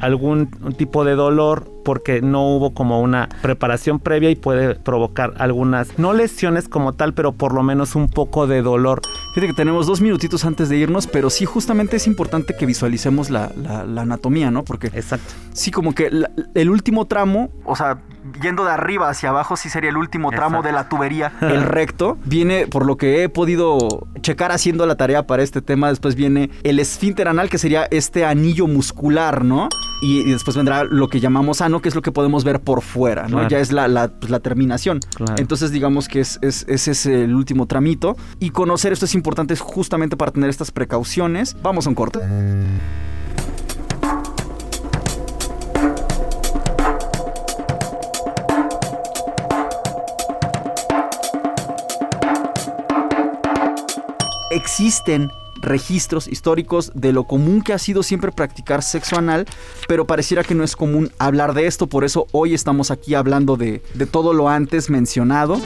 algún 0.00 0.48
tipo 0.76 1.04
de 1.04 1.14
dolor 1.14 1.75
porque 1.86 2.20
no 2.20 2.42
hubo 2.48 2.74
como 2.74 3.00
una 3.00 3.28
preparación 3.42 4.00
previa 4.00 4.28
y 4.28 4.34
puede 4.34 4.74
provocar 4.74 5.34
algunas, 5.38 5.96
no 6.00 6.12
lesiones 6.14 6.68
como 6.68 6.94
tal, 6.94 7.14
pero 7.14 7.30
por 7.30 7.54
lo 7.54 7.62
menos 7.62 7.94
un 7.94 8.08
poco 8.08 8.48
de 8.48 8.60
dolor. 8.60 9.00
Fíjate 9.34 9.46
que 9.52 9.56
tenemos 9.56 9.86
dos 9.86 10.00
minutitos 10.00 10.44
antes 10.44 10.68
de 10.68 10.78
irnos, 10.78 11.06
pero 11.06 11.30
sí 11.30 11.44
justamente 11.44 11.94
es 11.96 12.08
importante 12.08 12.54
que 12.58 12.66
visualicemos 12.66 13.30
la, 13.30 13.52
la- 13.56 13.84
la 13.84 14.02
anatomía, 14.02 14.50
¿no? 14.50 14.64
Porque 14.64 14.88
Exacto. 14.88 15.32
sí, 15.52 15.70
como 15.70 15.94
que 15.94 16.10
la- 16.10 16.28
el 16.54 16.70
último 16.70 17.04
tramo, 17.06 17.50
o 17.64 17.76
sea, 17.76 17.98
yendo 18.42 18.64
de 18.64 18.72
arriba 18.72 19.08
hacia 19.08 19.28
abajo, 19.28 19.56
sí 19.56 19.68
sería 19.68 19.90
el 19.90 19.96
último 19.96 20.30
tramo 20.30 20.56
Exacto. 20.58 20.66
de 20.66 20.72
la 20.72 20.88
tubería. 20.88 21.32
El 21.40 21.62
recto 21.62 22.18
viene, 22.24 22.66
por 22.66 22.84
lo 22.84 22.96
que 22.96 23.22
he 23.22 23.28
podido 23.28 23.78
checar 24.22 24.50
haciendo 24.50 24.84
la 24.86 24.96
tarea 24.96 25.28
para 25.28 25.44
este 25.44 25.62
tema, 25.62 25.88
después 25.90 26.16
viene 26.16 26.50
el 26.64 26.80
esfínter 26.80 27.28
anal, 27.28 27.48
que 27.48 27.58
sería 27.58 27.86
este 27.92 28.24
anillo 28.24 28.66
muscular, 28.66 29.44
¿no? 29.44 29.68
Y, 30.02 30.22
y 30.22 30.32
después 30.32 30.56
vendrá 30.56 30.82
lo 30.82 31.06
que 31.08 31.20
llamamos 31.20 31.60
ano, 31.60 31.75
que 31.80 31.88
es 31.88 31.94
lo 31.94 32.02
que 32.02 32.12
podemos 32.12 32.44
ver 32.44 32.60
por 32.60 32.82
fuera, 32.82 33.22
¿no? 33.24 33.28
Claro. 33.38 33.48
Ya 33.48 33.58
es 33.58 33.72
la, 33.72 33.88
la, 33.88 34.08
pues, 34.08 34.30
la 34.30 34.40
terminación. 34.40 35.00
Claro. 35.14 35.34
Entonces 35.38 35.70
digamos 35.70 36.08
que 36.08 36.20
es, 36.20 36.38
es- 36.42 36.64
ese 36.68 36.90
es 36.92 37.06
el 37.06 37.34
último 37.34 37.66
tramito. 37.66 38.16
Y 38.40 38.50
conocer 38.50 38.92
esto 38.92 39.04
es 39.04 39.14
importante 39.14 39.56
justamente 39.56 40.16
para 40.16 40.32
tener 40.32 40.50
estas 40.50 40.70
precauciones. 40.70 41.56
Vamos 41.62 41.86
a 41.86 41.88
un 41.90 41.94
corte. 41.94 42.20
Existen 54.50 55.30
registros 55.60 56.28
históricos 56.28 56.92
de 56.94 57.12
lo 57.12 57.24
común 57.24 57.62
que 57.62 57.72
ha 57.72 57.78
sido 57.78 58.02
siempre 58.02 58.32
practicar 58.32 58.82
sexo 58.82 59.16
anal, 59.16 59.46
pero 59.88 60.06
pareciera 60.06 60.44
que 60.44 60.54
no 60.54 60.64
es 60.64 60.76
común 60.76 61.10
hablar 61.18 61.54
de 61.54 61.66
esto, 61.66 61.86
por 61.86 62.04
eso 62.04 62.26
hoy 62.32 62.54
estamos 62.54 62.90
aquí 62.90 63.14
hablando 63.14 63.56
de, 63.56 63.82
de 63.94 64.06
todo 64.06 64.32
lo 64.32 64.48
antes 64.48 64.90
mencionado. 64.90 65.60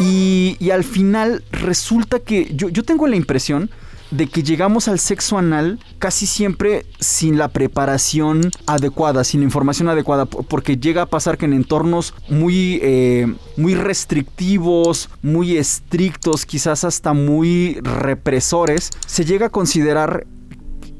Y, 0.00 0.56
y 0.58 0.70
al 0.70 0.84
final 0.84 1.44
resulta 1.52 2.18
que 2.18 2.50
yo, 2.54 2.68
yo 2.68 2.82
tengo 2.82 3.06
la 3.06 3.16
impresión 3.16 3.70
de 4.12 4.26
que 4.28 4.42
llegamos 4.42 4.86
al 4.88 4.98
sexo 5.00 5.38
anal 5.38 5.80
casi 5.98 6.26
siempre 6.26 6.86
sin 7.00 7.38
la 7.38 7.48
preparación 7.48 8.50
adecuada, 8.66 9.24
sin 9.24 9.40
la 9.40 9.44
información 9.44 9.88
adecuada, 9.88 10.26
por- 10.26 10.44
porque 10.46 10.76
llega 10.76 11.02
a 11.02 11.06
pasar 11.06 11.38
que 11.38 11.46
en 11.46 11.54
entornos 11.54 12.14
muy, 12.28 12.78
eh, 12.82 13.34
muy 13.56 13.74
restrictivos, 13.74 15.08
muy 15.22 15.56
estrictos, 15.56 16.46
quizás 16.46 16.84
hasta 16.84 17.12
muy 17.14 17.78
represores, 17.82 18.90
se 19.06 19.24
llega 19.24 19.46
a 19.46 19.50
considerar 19.50 20.26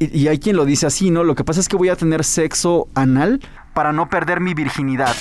y, 0.00 0.18
y 0.18 0.28
hay 0.28 0.38
quien 0.38 0.56
lo 0.56 0.64
dice 0.64 0.86
así, 0.86 1.10
¿no? 1.10 1.22
Lo 1.22 1.34
que 1.34 1.44
pasa 1.44 1.60
es 1.60 1.68
que 1.68 1.76
voy 1.76 1.90
a 1.90 1.96
tener 1.96 2.24
sexo 2.24 2.88
anal 2.94 3.40
para 3.74 3.92
no 3.92 4.08
perder 4.08 4.40
mi 4.40 4.54
virginidad. 4.54 5.14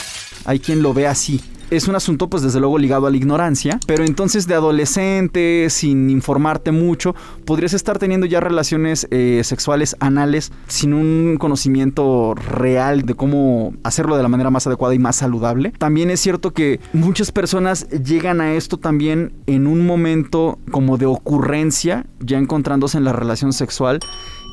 Hay 0.46 0.60
quien 0.60 0.82
lo 0.82 0.94
ve 0.94 1.08
así. 1.08 1.42
Es 1.72 1.88
un 1.88 1.96
asunto, 1.96 2.30
pues 2.30 2.44
desde 2.44 2.60
luego 2.60 2.78
ligado 2.78 3.08
a 3.08 3.10
la 3.10 3.16
ignorancia, 3.16 3.80
pero 3.88 4.04
entonces 4.04 4.46
de 4.46 4.56
adolescente, 4.56 5.68
sin 5.70 6.10
informarte 6.10 6.74
mucho, 6.74 7.16
podrías 7.46 7.74
estar 7.74 7.98
teniendo 7.98 8.26
ya 8.26 8.42
relaciones 8.42 9.08
eh, 9.10 9.40
sexuales 9.46 9.96
anales 10.02 10.52
sin 10.68 10.94
un 10.94 11.38
conocimiento 11.40 12.36
real 12.36 13.04
de 13.04 13.16
cómo 13.16 13.74
hacerlo 13.84 14.18
de 14.18 14.24
la 14.24 14.28
manera 14.28 14.50
más 14.50 14.68
adecuada 14.68 14.96
y 14.96 15.00
más 15.00 15.16
saludable. 15.16 15.72
También 15.78 16.10
es 16.10 16.20
cierto 16.20 16.52
que 16.52 16.82
muchas 16.92 17.32
personas 17.32 17.88
llegan 17.88 18.42
a 18.42 18.54
esto 18.56 18.76
también 18.76 19.32
en 19.48 19.66
un 19.66 19.86
momento 19.86 20.60
como 20.72 20.98
de 20.98 21.06
ocurrencia, 21.06 22.06
ya 22.20 22.38
encontrándose 22.38 22.98
en 22.98 23.06
la 23.06 23.14
relación 23.14 23.54
sexual 23.54 24.02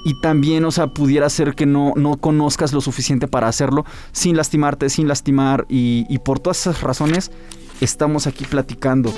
y 0.05 0.21
también, 0.21 0.65
o 0.65 0.71
sea, 0.71 0.89
pudiera 0.89 1.29
ser 1.29 1.55
que 1.55 1.67
no, 1.67 1.93
no 1.97 2.17
conozcas 2.17 2.73
lo 2.73 2.81
suficiente 2.81 3.29
para 3.29 3.49
hacerlo 3.49 3.85
sin 4.13 4.37
lastimarte, 4.37 4.89
sin 4.89 5.09
lastimar 5.09 5.67
y, 5.69 6.07
y 6.09 6.19
por 6.19 6.39
todas 6.41 6.61
esas 6.61 6.83
razones 6.83 7.31
estamos 7.81 8.27
aquí 8.27 8.45
platicando. 8.45 9.13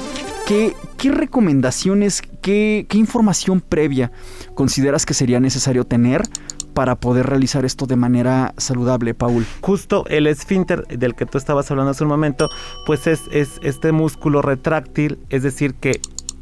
¿Qué, 0.47 0.75
qué 0.97 1.13
recomendaciones, 1.13 2.23
qué, 2.43 2.87
qué 2.89 2.99
información 2.99 3.61
previa 3.61 4.11
consideras 4.55 5.07
que 5.07 5.15
sería 5.15 5.39
necesario 5.39 5.85
tener 5.85 6.23
para 6.75 6.97
poder 6.97 7.27
realizar 7.27 7.65
esto 7.65 7.87
de 7.87 7.97
manera 7.97 8.55
saludable, 8.57 9.15
Paul? 9.15 9.47
Justo 9.61 10.05
el 10.09 10.27
esfínter 10.27 10.87
del 10.89 11.15
que 11.15 11.27
tú 11.27 11.39
estabas 11.39 11.71
hablando 11.71 11.93
hace 11.93 12.03
un 12.03 12.11
momento, 12.11 12.49
pues 12.87 13.07
es, 13.07 13.23
es 13.31 13.61
este 13.63 13.93
músculo 13.93 14.43
retráctil, 14.43 15.19
es 15.29 15.43
decir, 15.43 15.75
que 15.75 16.01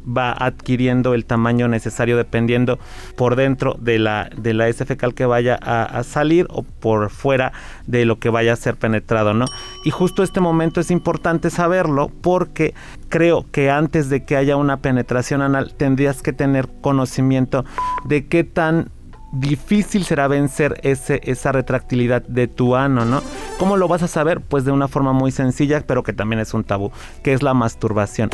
va 0.09 0.31
adquiriendo 0.31 1.13
el 1.13 1.25
tamaño 1.25 1.67
necesario 1.67 2.17
dependiendo 2.17 2.79
por 3.15 3.35
dentro 3.35 3.75
de 3.79 3.99
la, 3.99 4.29
de 4.35 4.53
la 4.53 4.67
S 4.67 4.85
fecal 4.85 5.13
que 5.13 5.25
vaya 5.25 5.55
a, 5.61 6.03
salir 6.03 6.47
o 6.49 6.63
por 6.63 7.09
fuera 7.09 7.51
de 7.85 8.05
lo 8.05 8.19
que 8.19 8.29
vaya 8.29 8.53
a 8.53 8.55
ser 8.55 8.75
penetrado, 8.75 9.33
¿no? 9.33 9.45
Y 9.83 9.91
justo 9.91 10.23
este 10.23 10.39
momento 10.39 10.79
es 10.79 10.91
importante 10.91 11.49
saberlo 11.49 12.09
porque 12.21 12.73
creo 13.09 13.45
que 13.51 13.69
antes 13.69 14.09
de 14.09 14.23
que 14.23 14.37
haya 14.37 14.55
una 14.55 14.77
penetración 14.77 15.41
anal 15.41 15.73
tendrías 15.75 16.21
que 16.21 16.33
tener 16.33 16.67
conocimiento 16.81 17.65
de 18.05 18.27
qué 18.27 18.43
tan 18.43 18.91
difícil 19.31 20.05
será 20.05 20.27
vencer 20.27 20.79
ese, 20.83 21.21
esa 21.23 21.51
retractilidad 21.51 22.23
de 22.23 22.47
tu 22.47 22.75
ano, 22.75 23.05
¿no? 23.05 23.21
¿Cómo 23.57 23.77
lo 23.77 23.87
vas 23.87 24.03
a 24.03 24.07
saber? 24.07 24.41
Pues 24.41 24.65
de 24.65 24.71
una 24.71 24.87
forma 24.87 25.13
muy 25.13 25.31
sencilla, 25.31 25.83
pero 25.85 26.03
que 26.03 26.13
también 26.13 26.39
es 26.39 26.53
un 26.53 26.63
tabú, 26.63 26.91
que 27.23 27.33
es 27.33 27.43
la 27.43 27.53
masturbación. 27.53 28.29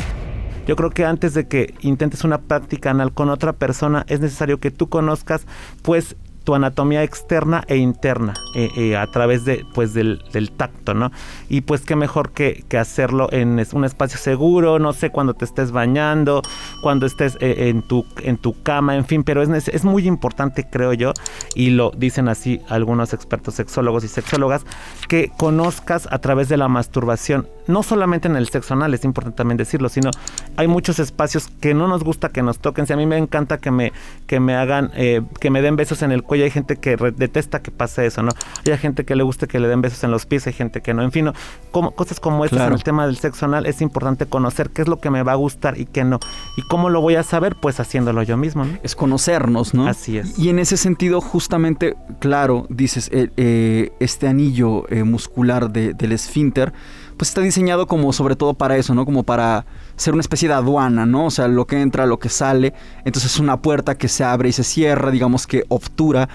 Yo 0.66 0.74
creo 0.74 0.90
que 0.90 1.04
antes 1.04 1.32
de 1.32 1.46
que 1.46 1.74
intentes 1.80 2.24
una 2.24 2.38
práctica 2.38 2.90
anal 2.90 3.12
con 3.12 3.30
otra 3.30 3.52
persona, 3.52 4.04
es 4.08 4.20
necesario 4.20 4.58
que 4.58 4.72
tú 4.72 4.88
conozcas, 4.88 5.46
pues, 5.82 6.16
tu 6.46 6.54
anatomía 6.54 7.02
externa 7.02 7.64
e 7.66 7.76
interna 7.76 8.34
eh, 8.54 8.70
eh, 8.76 8.96
a 8.96 9.06
través 9.08 9.44
de 9.44 9.66
pues 9.74 9.92
del, 9.94 10.22
del, 10.32 10.52
tacto, 10.52 10.94
¿no? 10.94 11.10
Y 11.48 11.62
pues 11.62 11.80
qué 11.80 11.96
mejor 11.96 12.30
que, 12.30 12.64
que, 12.68 12.78
hacerlo 12.78 13.28
en 13.32 13.60
un 13.72 13.84
espacio 13.84 14.16
seguro, 14.16 14.78
no 14.78 14.92
sé, 14.92 15.10
cuando 15.10 15.34
te 15.34 15.44
estés 15.44 15.72
bañando, 15.72 16.42
cuando 16.82 17.04
estés 17.04 17.36
eh, 17.40 17.68
en, 17.68 17.82
tu, 17.82 18.06
en 18.22 18.38
tu 18.38 18.62
cama, 18.62 18.94
en 18.94 19.04
fin, 19.04 19.24
pero 19.24 19.42
es, 19.42 19.68
es 19.68 19.84
muy 19.84 20.06
importante, 20.06 20.64
creo 20.70 20.92
yo, 20.92 21.12
y 21.56 21.70
lo 21.70 21.90
dicen 21.90 22.28
así 22.28 22.60
algunos 22.68 23.12
expertos 23.12 23.54
sexólogos 23.54 24.04
y 24.04 24.08
sexólogas, 24.08 24.64
que 25.08 25.32
conozcas 25.36 26.06
a 26.12 26.20
través 26.20 26.48
de 26.48 26.56
la 26.56 26.68
masturbación, 26.68 27.48
no 27.66 27.82
solamente 27.82 28.28
en 28.28 28.36
el 28.36 28.48
sexo 28.48 28.74
anal, 28.74 28.94
es 28.94 29.04
importante 29.04 29.36
también 29.36 29.56
decirlo, 29.56 29.88
sino 29.88 30.10
hay 30.56 30.68
muchos 30.68 31.00
espacios 31.00 31.48
que 31.60 31.74
no 31.74 31.88
nos 31.88 32.04
gusta 32.04 32.28
que 32.28 32.42
nos 32.42 32.60
toquen. 32.60 32.86
Si 32.86 32.92
a 32.92 32.96
mí 32.96 33.06
me 33.06 33.18
encanta 33.18 33.58
que 33.58 33.72
me, 33.72 33.92
que 34.28 34.38
me 34.38 34.54
hagan, 34.54 34.92
eh, 34.94 35.22
que 35.40 35.50
me 35.50 35.62
den 35.62 35.74
besos 35.74 36.02
en 36.02 36.12
el 36.12 36.22
cuello, 36.22 36.35
hay 36.42 36.50
gente 36.50 36.76
que 36.76 36.96
detesta 37.16 37.60
que 37.60 37.70
pase 37.70 38.06
eso, 38.06 38.22
¿no? 38.22 38.32
Hay 38.64 38.78
gente 38.78 39.04
que 39.04 39.16
le 39.16 39.22
gusta 39.22 39.46
que 39.46 39.60
le 39.60 39.68
den 39.68 39.80
besos 39.80 40.02
en 40.04 40.10
los 40.10 40.26
pies, 40.26 40.46
hay 40.46 40.52
gente 40.52 40.80
que 40.80 40.94
no. 40.94 41.02
En 41.02 41.12
fin, 41.12 41.30
como, 41.70 41.92
cosas 41.92 42.20
como 42.20 42.44
estas 42.44 42.66
en 42.66 42.72
el 42.72 42.82
tema 42.82 43.06
del 43.06 43.16
sexo 43.16 43.46
anal 43.46 43.66
es 43.66 43.80
importante 43.80 44.26
conocer 44.26 44.70
qué 44.70 44.82
es 44.82 44.88
lo 44.88 44.98
que 44.98 45.10
me 45.10 45.22
va 45.22 45.32
a 45.32 45.36
gustar 45.36 45.78
y 45.78 45.86
qué 45.86 46.04
no. 46.04 46.18
¿Y 46.56 46.62
cómo 46.62 46.90
lo 46.90 47.00
voy 47.00 47.16
a 47.16 47.22
saber? 47.22 47.56
Pues 47.56 47.80
haciéndolo 47.80 48.22
yo 48.22 48.36
mismo, 48.36 48.64
¿no? 48.64 48.78
Es 48.82 48.94
conocernos, 48.94 49.74
¿no? 49.74 49.86
Así 49.88 50.18
es. 50.18 50.38
Y 50.38 50.48
en 50.48 50.58
ese 50.58 50.76
sentido, 50.76 51.20
justamente, 51.20 51.96
claro, 52.18 52.66
dices, 52.68 53.08
eh, 53.12 53.30
eh, 53.36 53.92
este 54.00 54.28
anillo 54.28 54.84
muscular 55.04 55.70
del 55.70 56.12
esfínter, 56.12 56.72
pues 57.16 57.30
está 57.30 57.40
diseñado 57.40 57.86
como 57.86 58.12
sobre 58.12 58.36
todo 58.36 58.54
para 58.54 58.76
eso, 58.76 58.94
¿no? 58.94 59.04
Como 59.04 59.22
para 59.22 59.64
ser 59.96 60.14
una 60.14 60.20
especie 60.20 60.48
de 60.48 60.54
aduana, 60.54 61.06
¿no? 61.06 61.26
O 61.26 61.30
sea, 61.30 61.48
lo 61.48 61.66
que 61.66 61.80
entra, 61.80 62.06
lo 62.06 62.18
que 62.18 62.28
sale. 62.28 62.74
Entonces 63.04 63.34
es 63.34 63.40
una 63.40 63.60
puerta 63.62 63.96
que 63.96 64.08
se 64.08 64.24
abre 64.24 64.48
y 64.48 64.52
se 64.52 64.64
cierra, 64.64 65.10
digamos 65.10 65.46
que 65.46 65.64
obtura. 65.68 66.28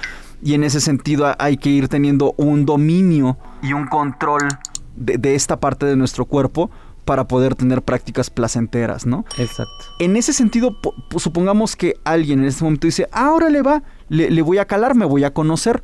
Y 0.43 0.55
en 0.55 0.63
ese 0.63 0.81
sentido 0.81 1.33
hay 1.37 1.57
que 1.57 1.69
ir 1.69 1.87
teniendo 1.87 2.33
un 2.37 2.65
dominio 2.65 3.37
y 3.61 3.73
un 3.73 3.87
control 3.87 4.47
de, 4.95 5.35
esta 5.35 5.59
parte 5.59 5.85
de 5.85 5.95
nuestro 5.95 6.25
cuerpo 6.25 6.71
para 7.05 7.27
poder 7.27 7.55
tener 7.55 7.81
prácticas 7.81 8.29
placenteras, 8.29 9.05
¿no? 9.05 9.25
Exacto. 9.37 9.85
En 9.99 10.15
ese 10.15 10.33
sentido, 10.33 10.77
supongamos 11.17 11.75
que 11.75 11.95
alguien 12.03 12.39
en 12.39 12.45
este 12.45 12.63
momento 12.63 12.87
dice, 12.87 13.07
ahora 13.11 13.49
le 13.49 13.61
va, 13.61 13.83
le 14.09 14.41
voy 14.41 14.57
a 14.57 14.65
calar, 14.65 14.95
me 14.95 15.05
voy 15.05 15.23
a 15.23 15.33
conocer 15.33 15.83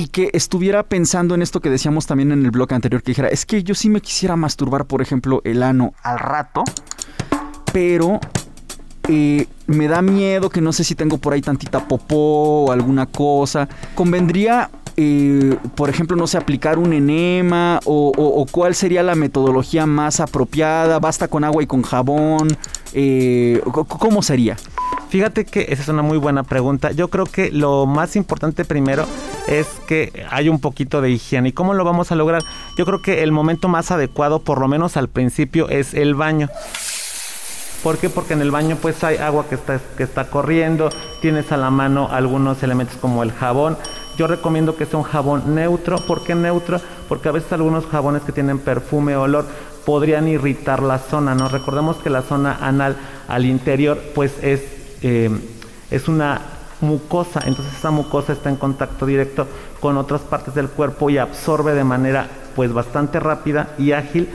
y 0.00 0.08
que 0.08 0.30
estuviera 0.32 0.82
pensando 0.82 1.34
en 1.34 1.42
esto 1.42 1.60
que 1.60 1.68
decíamos 1.68 2.06
también 2.06 2.32
en 2.32 2.42
el 2.42 2.50
bloque 2.50 2.74
anterior, 2.74 3.02
que 3.02 3.10
dijera, 3.10 3.28
es 3.28 3.44
que 3.44 3.62
yo 3.62 3.74
sí 3.74 3.90
me 3.90 4.00
quisiera 4.00 4.34
masturbar, 4.34 4.86
por 4.86 5.02
ejemplo, 5.02 5.42
el 5.44 5.62
ano 5.62 5.92
al 6.02 6.18
rato, 6.18 6.64
pero 7.70 8.18
eh, 9.08 9.46
me 9.66 9.88
da 9.88 10.00
miedo 10.00 10.48
que 10.48 10.62
no 10.62 10.72
sé 10.72 10.84
si 10.84 10.94
tengo 10.94 11.18
por 11.18 11.34
ahí 11.34 11.42
tantita 11.42 11.86
popó 11.86 12.64
o 12.64 12.72
alguna 12.72 13.04
cosa. 13.04 13.68
Convendría, 13.94 14.70
eh, 14.96 15.58
por 15.74 15.90
ejemplo, 15.90 16.16
no 16.16 16.26
sé, 16.26 16.38
aplicar 16.38 16.78
un 16.78 16.94
enema 16.94 17.80
o, 17.84 18.46
cuál 18.50 18.74
sería 18.74 19.02
la 19.02 19.16
metodología 19.16 19.84
más 19.84 20.20
apropiada. 20.20 20.98
¿Basta 20.98 21.28
con 21.28 21.44
agua 21.44 21.62
y 21.62 21.66
con 21.66 21.82
jabón? 21.82 22.56
Eh, 22.94 23.60
¿Cómo 23.70 24.22
sería? 24.22 24.56
Fíjate 25.10 25.44
que 25.44 25.66
esa 25.70 25.82
es 25.82 25.88
una 25.88 26.02
muy 26.02 26.18
buena 26.18 26.44
pregunta. 26.44 26.92
Yo 26.92 27.08
creo 27.08 27.26
que 27.26 27.50
lo 27.50 27.84
más 27.84 28.14
importante 28.14 28.64
primero 28.64 29.06
es 29.48 29.66
que 29.88 30.24
hay 30.30 30.48
un 30.48 30.60
poquito 30.60 31.00
de 31.00 31.10
higiene. 31.10 31.48
¿Y 31.48 31.52
cómo 31.52 31.74
lo 31.74 31.84
vamos 31.84 32.12
a 32.12 32.14
lograr? 32.14 32.44
Yo 32.76 32.86
creo 32.86 33.02
que 33.02 33.24
el 33.24 33.32
momento 33.32 33.66
más 33.66 33.90
adecuado, 33.90 34.38
por 34.38 34.60
lo 34.60 34.68
menos 34.68 34.96
al 34.96 35.08
principio, 35.08 35.68
es 35.68 35.94
el 35.94 36.14
baño. 36.14 36.48
¿Por 37.82 37.98
qué? 37.98 38.08
Porque 38.08 38.34
en 38.34 38.42
el 38.42 38.52
baño 38.52 38.76
pues 38.80 39.02
hay 39.02 39.16
agua 39.16 39.46
que 39.48 39.56
está, 39.56 39.80
que 39.96 40.04
está 40.04 40.30
corriendo, 40.30 40.90
tienes 41.20 41.50
a 41.50 41.56
la 41.56 41.70
mano 41.70 42.08
algunos 42.12 42.62
elementos 42.62 42.96
como 42.98 43.24
el 43.24 43.32
jabón. 43.32 43.78
Yo 44.16 44.28
recomiendo 44.28 44.76
que 44.76 44.86
sea 44.86 44.98
un 44.98 45.04
jabón 45.04 45.54
neutro. 45.56 45.98
¿Por 46.06 46.22
qué 46.22 46.36
neutro? 46.36 46.80
Porque 47.08 47.30
a 47.30 47.32
veces 47.32 47.52
algunos 47.52 47.86
jabones 47.86 48.22
que 48.22 48.32
tienen 48.32 48.58
perfume 48.58 49.16
o 49.16 49.22
olor 49.22 49.46
podrían 49.84 50.28
irritar 50.28 50.82
la 50.82 50.98
zona, 50.98 51.34
¿no? 51.34 51.48
Recordemos 51.48 51.96
que 51.96 52.10
la 52.10 52.22
zona 52.22 52.58
anal 52.60 52.96
al 53.28 53.46
interior 53.46 53.98
pues 54.14 54.34
es, 54.42 54.60
eh, 55.02 55.30
es 55.90 56.08
una 56.08 56.40
mucosa, 56.80 57.40
entonces 57.46 57.74
esa 57.76 57.90
mucosa 57.90 58.32
está 58.32 58.48
en 58.48 58.56
contacto 58.56 59.06
directo 59.06 59.46
con 59.80 59.96
otras 59.96 60.22
partes 60.22 60.54
del 60.54 60.68
cuerpo 60.68 61.10
y 61.10 61.18
absorbe 61.18 61.74
de 61.74 61.84
manera 61.84 62.28
pues 62.56 62.72
bastante 62.72 63.20
rápida 63.20 63.74
y 63.78 63.92
ágil 63.92 64.28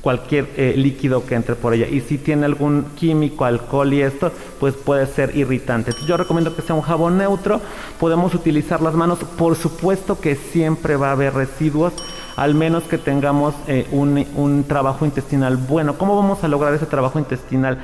cualquier 0.00 0.48
eh, 0.56 0.74
líquido 0.76 1.26
que 1.26 1.34
entre 1.34 1.54
por 1.54 1.74
ella 1.74 1.86
y 1.86 2.00
si 2.00 2.18
tiene 2.18 2.46
algún 2.46 2.86
químico, 2.96 3.44
alcohol 3.44 3.92
y 3.92 4.02
esto, 4.02 4.32
pues 4.58 4.74
puede 4.74 5.06
ser 5.06 5.36
irritante. 5.36 5.92
yo 6.06 6.16
recomiendo 6.16 6.54
que 6.54 6.62
sea 6.62 6.74
un 6.74 6.82
jabón 6.82 7.18
neutro, 7.18 7.60
podemos 7.98 8.34
utilizar 8.34 8.80
las 8.80 8.94
manos, 8.94 9.18
por 9.36 9.56
supuesto 9.56 10.20
que 10.20 10.36
siempre 10.36 10.96
va 10.96 11.08
a 11.08 11.12
haber 11.12 11.34
residuos, 11.34 11.92
al 12.36 12.54
menos 12.54 12.84
que 12.84 12.96
tengamos 12.96 13.54
eh, 13.66 13.86
un, 13.92 14.24
un 14.36 14.64
trabajo 14.64 15.04
intestinal 15.04 15.56
bueno. 15.56 15.98
¿Cómo 15.98 16.16
vamos 16.16 16.42
a 16.42 16.48
lograr 16.48 16.72
ese 16.72 16.86
trabajo 16.86 17.18
intestinal? 17.18 17.78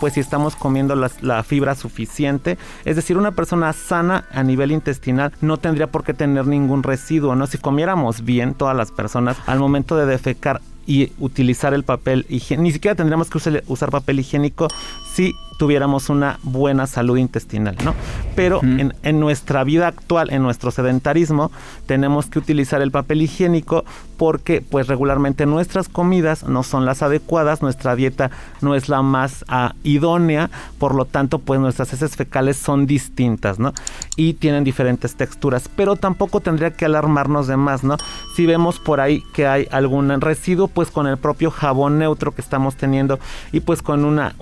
Pues 0.00 0.14
si 0.14 0.20
estamos 0.20 0.56
comiendo 0.56 0.94
la, 0.94 1.42
fibra 1.42 1.74
suficiente. 1.74 2.58
Es 2.84 2.96
decir, 2.96 3.16
una 3.16 3.32
persona 3.32 3.72
sana 3.72 4.24
a 4.32 4.42
nivel 4.42 4.72
intestinal 4.72 5.32
no 5.40 5.56
tendría 5.56 5.86
por 5.86 6.04
qué 6.04 6.14
tener 6.14 6.46
ningún 6.46 6.82
residuo, 6.82 7.34
¿no? 7.34 7.46
Si 7.46 7.58
comiéramos 7.58 8.24
bien 8.24 8.54
todas 8.54 8.76
las 8.76 8.90
personas 8.90 9.36
al 9.46 9.58
momento 9.58 9.96
de 9.96 10.06
defecar 10.06 10.60
y 10.86 11.12
utilizar 11.18 11.74
el 11.74 11.82
papel 11.82 12.26
higiénico, 12.28 12.62
ni 12.62 12.72
siquiera 12.72 12.94
tendríamos 12.94 13.28
que 13.28 13.38
usar 13.66 13.90
papel 13.90 14.20
higiénico 14.20 14.68
si 15.16 15.34
tuviéramos 15.56 16.10
una 16.10 16.38
buena 16.42 16.86
salud 16.86 17.16
intestinal, 17.16 17.76
¿no? 17.82 17.94
Pero 18.34 18.60
en, 18.62 18.92
en, 19.02 19.18
nuestra 19.18 19.64
vida 19.64 19.86
actual, 19.88 20.30
en 20.30 20.42
nuestro 20.42 20.70
sedentarismo, 20.70 21.50
tenemos 21.86 22.26
que 22.26 22.38
utilizar 22.38 22.82
el 22.82 22.90
papel 22.90 23.22
higiénico 23.22 23.86
porque 24.18 24.60
pues 24.60 24.88
regularmente 24.88 25.46
nuestras 25.46 25.88
comidas 25.88 26.44
no 26.44 26.62
son 26.62 26.84
las 26.84 27.02
adecuadas, 27.02 27.62
nuestra 27.62 27.96
dieta 27.96 28.30
no 28.60 28.74
es 28.74 28.90
la 28.90 29.00
más 29.00 29.46
ah, 29.48 29.74
idónea, 29.82 30.50
por 30.78 30.94
lo 30.94 31.06
tanto 31.06 31.38
pues 31.38 31.58
nuestras 31.58 31.90
heces 31.94 32.16
fecales 32.16 32.58
son 32.58 32.84
distintas, 32.84 33.58
¿no? 33.58 33.72
Y 34.16 34.34
tienen 34.34 34.64
diferentes 34.64 35.16
texturas, 35.16 35.70
pero 35.74 35.96
tampoco 35.96 36.40
tendría 36.40 36.72
que 36.72 36.84
alarmarnos 36.84 37.46
de 37.46 37.56
más, 37.56 37.82
¿no? 37.82 37.96
Si 38.34 38.44
vemos 38.44 38.78
por 38.78 39.00
ahí 39.00 39.22
que 39.32 39.46
hay 39.46 39.66
algún 39.70 40.20
residuo, 40.20 40.68
pues 40.68 40.90
con 40.90 41.06
el 41.06 41.16
propio 41.16 41.50
jabón 41.50 41.98
neutro 41.98 42.34
que 42.34 42.42
estamos 42.42 42.76
teniendo 42.76 43.18
y 43.52 43.60
pues 43.60 43.80
con 43.80 44.04
una 44.04 44.34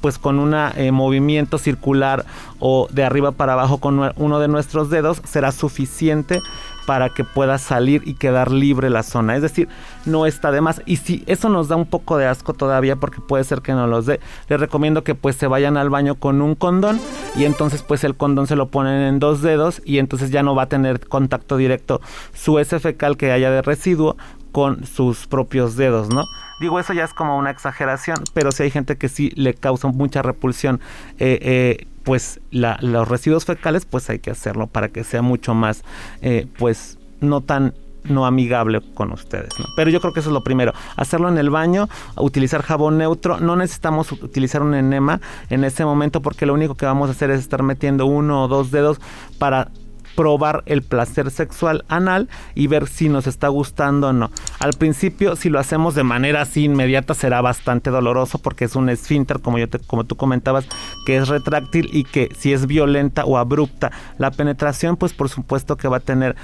pues 0.00 0.18
con 0.18 0.38
un 0.38 0.54
eh, 0.54 0.92
movimiento 0.92 1.58
circular 1.58 2.24
o 2.58 2.88
de 2.90 3.04
arriba 3.04 3.32
para 3.32 3.54
abajo 3.54 3.78
con 3.78 4.12
uno 4.16 4.38
de 4.40 4.48
nuestros 4.48 4.90
dedos 4.90 5.20
será 5.24 5.52
suficiente 5.52 6.40
para 6.86 7.08
que 7.08 7.22
pueda 7.22 7.58
salir 7.58 8.02
y 8.04 8.14
quedar 8.14 8.50
libre 8.50 8.90
la 8.90 9.04
zona. 9.04 9.36
Es 9.36 9.42
decir, 9.42 9.68
no 10.06 10.26
está 10.26 10.50
de 10.50 10.60
más. 10.60 10.82
Y 10.86 10.96
si 10.96 11.22
eso 11.26 11.48
nos 11.48 11.68
da 11.68 11.76
un 11.76 11.86
poco 11.86 12.18
de 12.18 12.26
asco 12.26 12.52
todavía, 12.52 12.96
porque 12.96 13.20
puede 13.20 13.44
ser 13.44 13.60
que 13.60 13.72
no 13.72 13.86
los 13.86 14.06
dé, 14.06 14.18
les 14.48 14.58
recomiendo 14.58 15.04
que 15.04 15.14
pues 15.14 15.36
se 15.36 15.46
vayan 15.46 15.76
al 15.76 15.88
baño 15.88 16.16
con 16.16 16.42
un 16.42 16.56
condón 16.56 17.00
y 17.36 17.44
entonces 17.44 17.84
pues 17.84 18.02
el 18.02 18.16
condón 18.16 18.48
se 18.48 18.56
lo 18.56 18.70
ponen 18.70 19.02
en 19.02 19.20
dos 19.20 19.40
dedos 19.40 19.80
y 19.84 19.98
entonces 19.98 20.30
ya 20.30 20.42
no 20.42 20.56
va 20.56 20.64
a 20.64 20.68
tener 20.68 21.06
contacto 21.06 21.56
directo 21.56 22.00
su 22.34 22.58
S 22.58 22.78
fecal 22.80 23.16
que 23.16 23.30
haya 23.30 23.50
de 23.50 23.62
residuo 23.62 24.16
con 24.50 24.84
sus 24.84 25.26
propios 25.28 25.76
dedos, 25.76 26.08
¿no? 26.08 26.24
Digo, 26.60 26.78
eso 26.78 26.92
ya 26.92 27.04
es 27.04 27.14
como 27.14 27.38
una 27.38 27.50
exageración, 27.50 28.18
pero 28.34 28.52
si 28.52 28.64
hay 28.64 28.70
gente 28.70 28.96
que 28.96 29.08
sí 29.08 29.32
le 29.34 29.54
causa 29.54 29.88
mucha 29.88 30.20
repulsión, 30.22 30.80
eh, 31.18 31.38
eh, 31.42 31.86
pues 32.04 32.40
los 32.50 33.08
residuos 33.08 33.46
fecales, 33.46 33.86
pues 33.86 34.10
hay 34.10 34.18
que 34.18 34.30
hacerlo 34.30 34.66
para 34.66 34.88
que 34.88 35.02
sea 35.04 35.22
mucho 35.22 35.54
más, 35.54 35.84
eh, 36.22 36.46
pues 36.58 36.98
no 37.20 37.40
tan 37.40 37.74
no 38.04 38.26
amigable 38.26 38.80
con 38.94 39.12
ustedes. 39.12 39.50
Pero 39.76 39.90
yo 39.90 40.00
creo 40.00 40.12
que 40.12 40.20
eso 40.20 40.30
es 40.30 40.32
lo 40.32 40.42
primero. 40.42 40.72
Hacerlo 40.96 41.28
en 41.28 41.36
el 41.36 41.50
baño, 41.50 41.88
utilizar 42.16 42.62
jabón 42.62 42.96
neutro. 42.96 43.40
No 43.40 43.56
necesitamos 43.56 44.10
utilizar 44.12 44.62
un 44.62 44.74
enema 44.74 45.20
en 45.50 45.64
ese 45.64 45.84
momento 45.84 46.22
porque 46.22 46.46
lo 46.46 46.54
único 46.54 46.76
que 46.76 46.86
vamos 46.86 47.08
a 47.08 47.12
hacer 47.12 47.30
es 47.30 47.40
estar 47.40 47.62
metiendo 47.62 48.06
uno 48.06 48.44
o 48.44 48.48
dos 48.48 48.70
dedos 48.70 49.00
para 49.38 49.68
probar 50.14 50.62
el 50.66 50.82
placer 50.82 51.30
sexual 51.30 51.84
anal 51.88 52.28
y 52.54 52.66
ver 52.66 52.86
si 52.86 53.08
nos 53.08 53.26
está 53.26 53.48
gustando 53.48 54.08
o 54.08 54.12
no. 54.12 54.30
Al 54.58 54.72
principio, 54.74 55.36
si 55.36 55.48
lo 55.48 55.58
hacemos 55.58 55.94
de 55.94 56.02
manera 56.02 56.42
así 56.42 56.64
inmediata, 56.64 57.14
será 57.14 57.40
bastante 57.40 57.90
doloroso 57.90 58.38
porque 58.38 58.64
es 58.64 58.76
un 58.76 58.88
esfínter, 58.88 59.40
como, 59.40 59.58
yo 59.58 59.68
te, 59.68 59.78
como 59.78 60.04
tú 60.04 60.16
comentabas, 60.16 60.66
que 61.06 61.16
es 61.16 61.28
retráctil 61.28 61.90
y 61.92 62.04
que 62.04 62.28
si 62.38 62.52
es 62.52 62.66
violenta 62.66 63.24
o 63.24 63.38
abrupta 63.38 63.90
la 64.18 64.30
penetración, 64.30 64.96
pues 64.96 65.12
por 65.12 65.28
supuesto 65.28 65.76
que 65.76 65.88
va 65.88 65.98
a 65.98 66.00
tener 66.00 66.36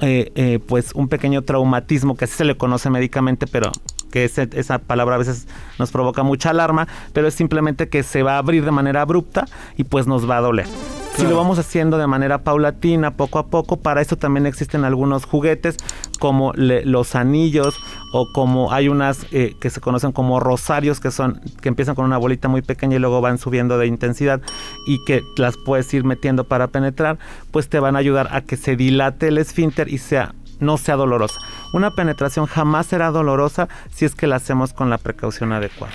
eh, 0.00 0.32
eh, 0.34 0.58
pues 0.66 0.92
un 0.94 1.08
pequeño 1.08 1.42
traumatismo 1.42 2.16
que 2.16 2.26
se 2.26 2.44
le 2.44 2.56
conoce 2.56 2.90
médicamente, 2.90 3.46
pero 3.46 3.70
que 4.14 4.24
esa 4.24 4.78
palabra 4.78 5.16
a 5.16 5.18
veces 5.18 5.48
nos 5.76 5.90
provoca 5.90 6.22
mucha 6.22 6.50
alarma, 6.50 6.86
pero 7.12 7.26
es 7.26 7.34
simplemente 7.34 7.88
que 7.88 8.04
se 8.04 8.22
va 8.22 8.36
a 8.36 8.38
abrir 8.38 8.64
de 8.64 8.70
manera 8.70 9.00
abrupta 9.00 9.44
y 9.76 9.82
pues 9.82 10.06
nos 10.06 10.30
va 10.30 10.36
a 10.36 10.40
doler. 10.40 10.68
Si 11.16 11.24
lo 11.24 11.36
vamos 11.36 11.58
haciendo 11.58 11.98
de 11.98 12.06
manera 12.06 12.42
paulatina, 12.42 13.16
poco 13.16 13.40
a 13.40 13.46
poco, 13.46 13.76
para 13.76 14.00
eso 14.00 14.14
también 14.14 14.46
existen 14.46 14.84
algunos 14.84 15.24
juguetes 15.24 15.76
como 16.20 16.52
los 16.54 17.16
anillos 17.16 17.76
o 18.12 18.28
como 18.32 18.72
hay 18.72 18.88
unas 18.88 19.26
eh, 19.32 19.56
que 19.60 19.70
se 19.70 19.80
conocen 19.80 20.12
como 20.12 20.38
rosarios 20.38 21.00
que 21.00 21.10
son 21.10 21.40
que 21.60 21.68
empiezan 21.68 21.96
con 21.96 22.04
una 22.04 22.18
bolita 22.18 22.46
muy 22.46 22.62
pequeña 22.62 22.96
y 22.96 22.98
luego 23.00 23.20
van 23.20 23.38
subiendo 23.38 23.78
de 23.78 23.88
intensidad 23.88 24.40
y 24.86 25.04
que 25.04 25.22
las 25.36 25.56
puedes 25.56 25.92
ir 25.92 26.04
metiendo 26.04 26.44
para 26.44 26.68
penetrar, 26.68 27.18
pues 27.50 27.68
te 27.68 27.80
van 27.80 27.96
a 27.96 27.98
ayudar 27.98 28.28
a 28.30 28.42
que 28.42 28.56
se 28.56 28.76
dilate 28.76 29.28
el 29.28 29.38
esfínter 29.38 29.88
y 29.88 29.98
sea 29.98 30.34
no 30.60 30.76
sea 30.78 30.96
dolorosa. 30.96 31.40
Una 31.72 31.90
penetración 31.92 32.46
jamás 32.46 32.86
será 32.86 33.10
dolorosa 33.10 33.68
si 33.92 34.04
es 34.04 34.14
que 34.14 34.26
la 34.26 34.36
hacemos 34.36 34.72
con 34.72 34.90
la 34.90 34.98
precaución 34.98 35.52
adecuada. 35.52 35.94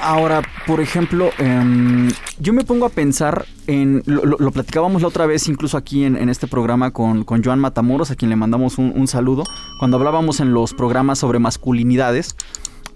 Ahora, 0.00 0.42
por 0.66 0.80
ejemplo, 0.80 1.30
em, 1.38 2.10
yo 2.38 2.52
me 2.52 2.64
pongo 2.64 2.86
a 2.86 2.90
pensar 2.90 3.46
en. 3.66 4.02
Lo, 4.06 4.50
platicábamos 4.52 5.02
la 5.02 5.08
otra 5.08 5.26
vez, 5.26 5.48
incluso 5.48 5.76
aquí 5.76 6.04
en, 6.04 6.28
este 6.28 6.46
programa 6.46 6.90
con, 6.92 7.24
con, 7.24 7.42
Joan 7.42 7.58
Matamoros, 7.58 8.10
a 8.10 8.14
quien 8.14 8.28
le 8.28 8.36
mandamos 8.36 8.78
un, 8.78 9.08
saludo. 9.08 9.44
Cuando 9.78 9.96
hablábamos 9.96 10.40
en 10.40 10.52
los 10.52 10.74
programas 10.74 11.18
sobre 11.18 11.38
masculinidades, 11.38 12.36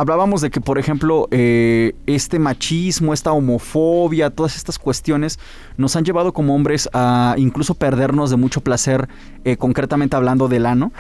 hablábamos 0.01 0.41
de 0.41 0.51
que, 0.51 0.63
por 0.63 0.79
ejemplo, 0.79 1.29
eh, 1.31 1.95
este 2.07 2.39
machismo, 2.39 3.13
esta 3.13 3.33
homofobia, 3.33 4.31
todas 4.31 4.57
estas 4.57 4.79
cuestiones 4.79 5.39
nos 5.77 5.95
han 5.95 6.05
llevado 6.07 6.33
como 6.33 6.55
hombres 6.55 6.89
a 6.95 7.35
incluso 7.37 7.75
perdernos 7.75 8.31
de 8.31 8.37
mucho 8.37 8.63
placer, 8.63 9.09
eh, 9.45 9.59
concretamente 9.59 10.17
hablando 10.17 10.49
del 10.49 10.65
ano. 10.65 10.91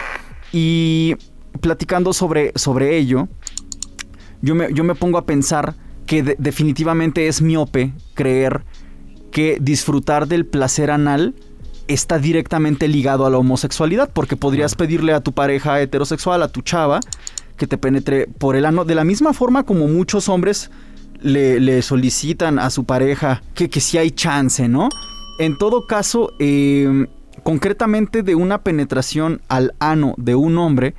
Y 0.52 1.16
platicando 1.62 2.12
sobre, 2.12 2.52
sobre 2.56 2.98
ello, 2.98 3.28
yo 4.42 4.54
me, 4.54 4.70
yo 4.74 4.84
me 4.84 4.94
pongo 4.94 5.16
a 5.16 5.24
pensar 5.24 5.74
que 6.04 6.22
definitivamente 6.38 7.26
es 7.26 7.40
miope 7.40 7.94
creer 8.12 8.64
que 9.32 9.56
disfrutar 9.62 10.28
del 10.28 10.44
placer 10.44 10.90
anal 10.90 11.34
está 11.88 12.18
directamente 12.18 12.86
ligado 12.86 13.24
a 13.24 13.30
la 13.30 13.38
homosexualidad, 13.38 14.10
porque 14.12 14.36
podrías 14.36 14.74
pedirle 14.74 15.14
a 15.14 15.20
tu 15.20 15.32
pareja 15.32 15.80
heterosexual, 15.80 16.42
a 16.42 16.48
tu 16.48 16.60
chava, 16.60 17.00
que 17.60 17.66
te 17.66 17.76
penetre 17.76 18.26
por 18.26 18.56
el 18.56 18.64
ano, 18.64 18.86
de 18.86 18.94
la 18.94 19.04
misma 19.04 19.34
forma 19.34 19.64
como 19.64 19.86
muchos 19.86 20.30
hombres 20.30 20.70
le, 21.20 21.82
solicitan 21.82 22.58
a 22.58 22.70
su 22.70 22.84
pareja 22.84 23.42
que, 23.52 23.68
que 23.68 23.82
si 23.82 23.98
hay 23.98 24.12
chance, 24.12 24.66
¿no? 24.66 24.88
En 25.38 25.58
todo 25.58 25.86
caso, 25.86 26.32
em, 26.38 27.06
concretamente 27.42 28.22
de 28.22 28.34
una 28.34 28.62
penetración 28.62 29.42
al 29.48 29.74
ano 29.78 30.14
de 30.16 30.34
un 30.34 30.56
hombre, 30.56 30.94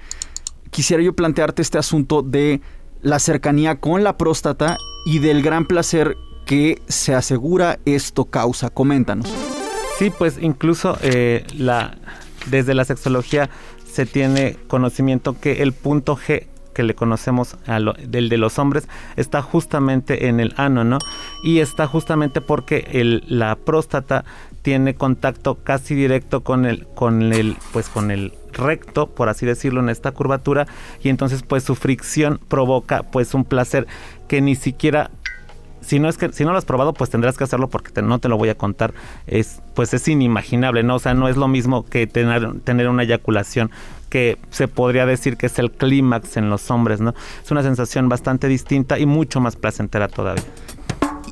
quisiera 0.70 1.02
yo 1.02 1.14
plantearte 1.14 1.64
este 1.64 1.80
asunto 1.80 2.22
de 2.22 2.62
la 3.02 3.18
cercanía 3.18 3.80
con 3.80 4.04
la 4.04 4.16
próstata 4.16 4.78
y 5.08 5.18
del 5.18 5.42
gran 5.42 5.66
placer 5.66 6.16
que 6.46 6.80
se 6.88 7.16
asegura 7.16 7.80
esto 7.86 8.26
causa. 8.26 8.70
Coméntanos. 8.70 9.34
Sí, 9.98 10.12
pues 10.16 10.38
incluso 10.40 10.96
eh, 11.02 11.44
la, 11.58 11.98
desde 12.52 12.76
la 12.76 12.86
sexología 12.86 13.50
se 13.92 14.06
tiene 14.06 14.58
conocimiento 14.68 15.40
que 15.40 15.62
el 15.62 15.74
punto 15.74 16.16
G 16.16 16.48
que 16.74 16.84
le 16.84 16.96
conocemos 16.96 17.58
del 18.08 18.30
de 18.30 18.38
los 18.38 18.58
hombres 18.58 18.88
está 19.18 19.42
justamente 19.42 20.28
en 20.28 20.40
el 20.40 20.54
ano, 20.56 20.86
¿no? 20.86 21.00
Y 21.44 21.60
está 21.60 21.86
justamente 21.86 22.40
porque 22.40 22.88
la 23.28 23.56
próstata 23.58 24.24
tiene 24.62 24.96
contacto 24.96 25.56
casi 25.64 25.96
directo 25.96 26.42
con 26.42 26.66
el, 26.66 26.88
con 26.88 27.34
el, 27.34 27.58
pues 27.74 27.90
con 27.90 28.10
el 28.10 28.34
recto, 28.54 29.08
por 29.08 29.28
así 29.28 29.46
decirlo, 29.46 29.80
en 29.82 29.90
esta 29.90 30.12
curvatura 30.12 30.68
y 31.02 31.10
entonces 31.10 31.44
pues 31.44 31.64
su 31.64 31.76
fricción 31.76 32.40
provoca 32.48 33.04
pues 33.04 33.34
un 33.34 33.44
placer 33.44 33.88
que 34.28 34.42
ni 34.42 34.56
siquiera 34.56 35.12
si 35.82 36.00
no 36.00 36.10
es 36.10 36.18
que 36.18 36.32
si 36.32 36.46
no 36.46 36.52
lo 36.52 36.58
has 36.58 36.66
probado 36.66 36.94
pues 36.94 37.10
tendrás 37.10 37.38
que 37.38 37.44
hacerlo 37.44 37.70
porque 37.70 38.02
no 38.02 38.20
te 38.20 38.30
lo 38.30 38.38
voy 38.38 38.50
a 38.50 38.56
contar. 38.56 38.94
Es 39.28 39.62
pues 39.76 39.94
es 39.94 40.08
inimaginable 40.08 40.84
no 40.84 40.96
o 40.96 41.00
sea 41.00 41.14
no 41.14 41.28
es 41.28 41.38
lo 41.38 41.48
mismo 41.48 41.86
que 41.86 42.08
tener 42.08 42.60
tener 42.62 42.88
una 42.88 43.04
eyaculación 43.04 43.72
que 44.10 44.38
se 44.50 44.68
podría 44.68 45.06
decir 45.06 45.38
que 45.38 45.46
es 45.46 45.58
el 45.60 45.72
clímax 45.72 46.38
en 46.38 46.50
los 46.50 46.70
hombres 46.70 47.00
no 47.00 47.14
es 47.44 47.52
una 47.52 47.64
sensación 47.64 48.10
bastante 48.10 48.48
distinta 48.48 49.00
y 49.00 49.06
mucho 49.06 49.40
más 49.40 49.56
placentera 49.56 50.08
todavía. 50.08 50.44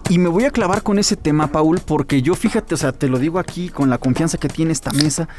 Y 0.10 0.18
me 0.18 0.28
voy 0.28 0.46
a 0.46 0.50
clavar 0.50 0.82
con 0.82 0.98
ese 0.98 1.16
tema, 1.16 1.52
Paul, 1.52 1.82
porque 1.86 2.24
yo 2.24 2.34
fíjate, 2.34 2.74
o 2.74 2.78
sea, 2.78 2.92
te 2.92 3.08
lo 3.08 3.20
digo 3.20 3.38
aquí 3.38 3.70
con 3.70 3.92
la 3.92 4.00
confianza 4.00 4.40
que 4.40 4.48
tiene 4.48 4.72
esta 4.72 4.92
mesa 4.92 5.30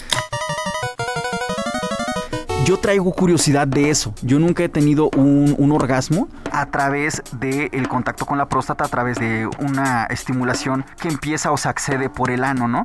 yo 2.70 2.76
traigo 2.76 3.10
curiosidad 3.10 3.66
de 3.66 3.90
eso. 3.90 4.14
Yo 4.22 4.38
nunca 4.38 4.62
he 4.62 4.68
tenido 4.68 5.10
un, 5.16 5.72
orgasmo 5.72 6.28
a 6.52 6.66
través 6.66 7.20
del 7.32 7.88
contacto 7.88 8.26
con 8.26 8.38
la 8.38 8.48
próstata, 8.48 8.84
a 8.84 8.88
través 8.88 9.18
de 9.18 9.48
una 9.58 10.04
estimulación 10.04 10.84
que 11.02 11.08
empieza 11.08 11.50
o 11.50 11.56
se 11.56 11.68
accede 11.68 12.08
por 12.10 12.30
el 12.30 12.44
ano, 12.44 12.68
¿no? 12.68 12.84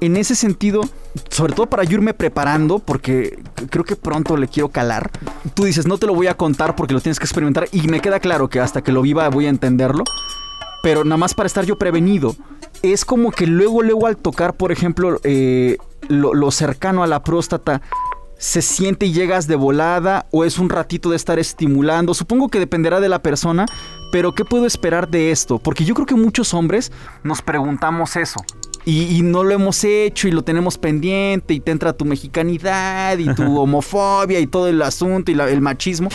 En 0.00 0.16
ese 0.16 0.34
sentido, 0.34 0.80
sobre 1.28 1.52
todo 1.52 1.66
para 1.66 1.84
irme 1.84 2.14
preparando, 2.14 2.78
porque 2.78 3.38
creo 3.68 3.84
que 3.84 3.96
pronto 3.96 4.34
le 4.38 4.48
quiero 4.48 4.70
calar. 4.70 5.10
Tú 5.52 5.64
dices, 5.64 5.86
no 5.86 5.98
te 5.98 6.06
lo 6.06 6.14
voy 6.14 6.28
a 6.28 6.34
contar 6.34 6.74
porque 6.74 6.94
lo 6.94 7.00
tienes 7.02 7.18
que 7.18 7.26
experimentar 7.26 7.68
y 7.70 7.86
me 7.86 8.00
queda 8.00 8.20
claro 8.20 8.48
que 8.48 8.60
hasta 8.60 8.80
que 8.80 8.92
lo 8.92 9.02
viva 9.02 9.28
voy 9.28 9.44
a 9.44 9.50
entenderlo. 9.50 10.04
Pero 10.82 11.04
nada 11.04 11.18
más 11.18 11.34
para 11.34 11.48
estar 11.48 11.66
yo 11.66 11.76
prevenido. 11.76 12.34
Es 12.80 13.04
como 13.04 13.30
que 13.30 13.46
luego, 13.46 13.82
luego 13.82 14.06
al 14.06 14.16
tocar, 14.16 14.54
por 14.54 14.72
ejemplo, 14.72 15.20
eh, 15.22 15.76
lo 16.08 16.50
cercano 16.50 17.02
a 17.02 17.06
la 17.06 17.22
próstata, 17.22 17.82
se 18.38 18.62
siente 18.62 19.06
y 19.06 19.12
llegas 19.12 19.46
de 19.46 19.56
volada 19.56 20.26
o 20.30 20.44
es 20.44 20.58
un 20.58 20.70
ratito 20.70 21.10
de 21.10 21.16
estar 21.16 21.38
estimulando. 21.38 22.14
Supongo 22.14 22.48
que 22.48 22.60
dependerá 22.60 23.00
de 23.00 23.08
la 23.08 23.22
persona, 23.22 23.66
pero 24.12 24.34
¿qué 24.34 24.44
puedo 24.44 24.64
esperar 24.64 25.08
de 25.08 25.30
esto? 25.30 25.58
Porque 25.58 25.84
yo 25.84 25.94
creo 25.94 26.06
que 26.06 26.14
muchos 26.14 26.54
hombres 26.54 26.92
nos 27.24 27.42
preguntamos 27.42 28.16
eso. 28.16 28.40
Y, 28.84 29.20
no 29.20 29.44
lo 29.44 29.50
hemos 29.50 29.84
hecho 29.84 30.28
y 30.28 30.30
lo 30.30 30.42
tenemos 30.42 30.78
pendiente 30.78 31.52
y 31.52 31.60
te 31.60 31.72
entra 31.72 31.92
tu 31.92 32.06
mexicanidad 32.06 33.18
y 33.18 33.34
tu 33.34 33.42
homofobia 33.60 34.40
y 34.40 34.46
todo 34.46 34.66
el 34.68 34.80
asunto 34.80 35.30
y 35.30 35.38
el 35.38 35.60
machismo. 35.60 36.08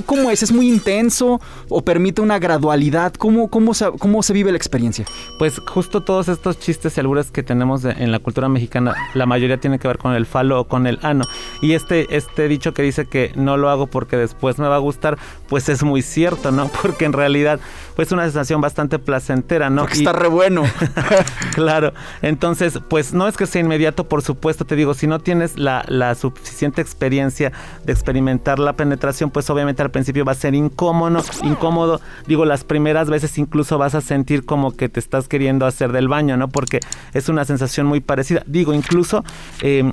¿Cómo 0.00 0.30
es? 0.30 0.42
¿Es 0.42 0.52
muy 0.52 0.68
intenso 0.68 1.40
o 1.68 1.84
permite 1.84 2.22
una 2.22 2.38
gradualidad? 2.38 3.12
¿Cómo, 3.14 3.48
cómo, 3.48 3.74
se, 3.74 3.90
cómo 3.98 4.22
se 4.22 4.32
vive 4.32 4.50
la 4.50 4.56
experiencia? 4.56 5.04
Pues 5.38 5.60
justo 5.60 6.02
todos 6.02 6.28
estos 6.28 6.58
chistes 6.58 6.96
y 6.96 7.00
albures 7.00 7.30
que 7.30 7.42
tenemos 7.42 7.84
en 7.84 8.10
la 8.10 8.18
cultura 8.18 8.48
mexicana, 8.48 8.94
la 9.14 9.26
mayoría 9.26 9.58
tiene 9.58 9.78
que 9.78 9.88
ver 9.88 9.98
con 9.98 10.14
el 10.14 10.24
falo 10.24 10.60
o 10.60 10.64
con 10.66 10.86
el 10.86 10.98
ano. 11.02 11.24
Y 11.60 11.72
este, 11.72 12.16
este 12.16 12.48
dicho 12.48 12.72
que 12.72 12.82
dice 12.82 13.06
que 13.06 13.32
no 13.34 13.56
lo 13.56 13.68
hago 13.68 13.86
porque 13.86 14.16
después 14.16 14.58
me 14.58 14.68
va 14.68 14.76
a 14.76 14.78
gustar, 14.78 15.18
pues 15.48 15.68
es 15.68 15.82
muy 15.82 16.00
cierto, 16.00 16.50
¿no? 16.50 16.68
Porque 16.82 17.04
en 17.04 17.12
realidad, 17.12 17.60
pues 17.94 18.08
es 18.08 18.12
una 18.12 18.24
sensación 18.24 18.60
bastante 18.60 18.98
placentera, 18.98 19.68
¿no? 19.70 19.82
Porque 19.82 19.98
está 19.98 20.12
re 20.12 20.28
bueno. 20.28 20.64
claro. 21.54 21.92
Entonces, 22.22 22.80
pues 22.88 23.12
no 23.12 23.28
es 23.28 23.36
que 23.36 23.46
sea 23.46 23.60
inmediato, 23.60 24.08
por 24.08 24.22
supuesto, 24.22 24.64
te 24.64 24.76
digo, 24.76 24.94
si 24.94 25.06
no 25.06 25.20
tienes 25.20 25.58
la, 25.58 25.84
la 25.88 26.14
suficiente 26.14 26.80
experiencia 26.80 27.52
de 27.84 27.92
experimentar 27.92 28.58
la 28.58 28.72
penetración, 28.74 29.30
pues 29.30 29.50
obviamente 29.50 29.81
al 29.82 29.90
principio 29.90 30.24
va 30.24 30.32
a 30.32 30.36
ser 30.36 30.54
incómodo, 30.54 31.22
incómodo. 31.42 32.00
Digo, 32.26 32.44
las 32.44 32.64
primeras 32.64 33.10
veces 33.10 33.38
incluso 33.38 33.78
vas 33.78 33.94
a 33.94 34.00
sentir 34.00 34.44
como 34.44 34.76
que 34.76 34.88
te 34.88 35.00
estás 35.00 35.28
queriendo 35.28 35.66
hacer 35.66 35.92
del 35.92 36.08
baño, 36.08 36.36
¿no? 36.36 36.48
Porque 36.48 36.80
es 37.12 37.28
una 37.28 37.44
sensación 37.44 37.86
muy 37.86 38.00
parecida. 38.00 38.42
Digo, 38.46 38.72
incluso... 38.72 39.24
Em, 39.60 39.92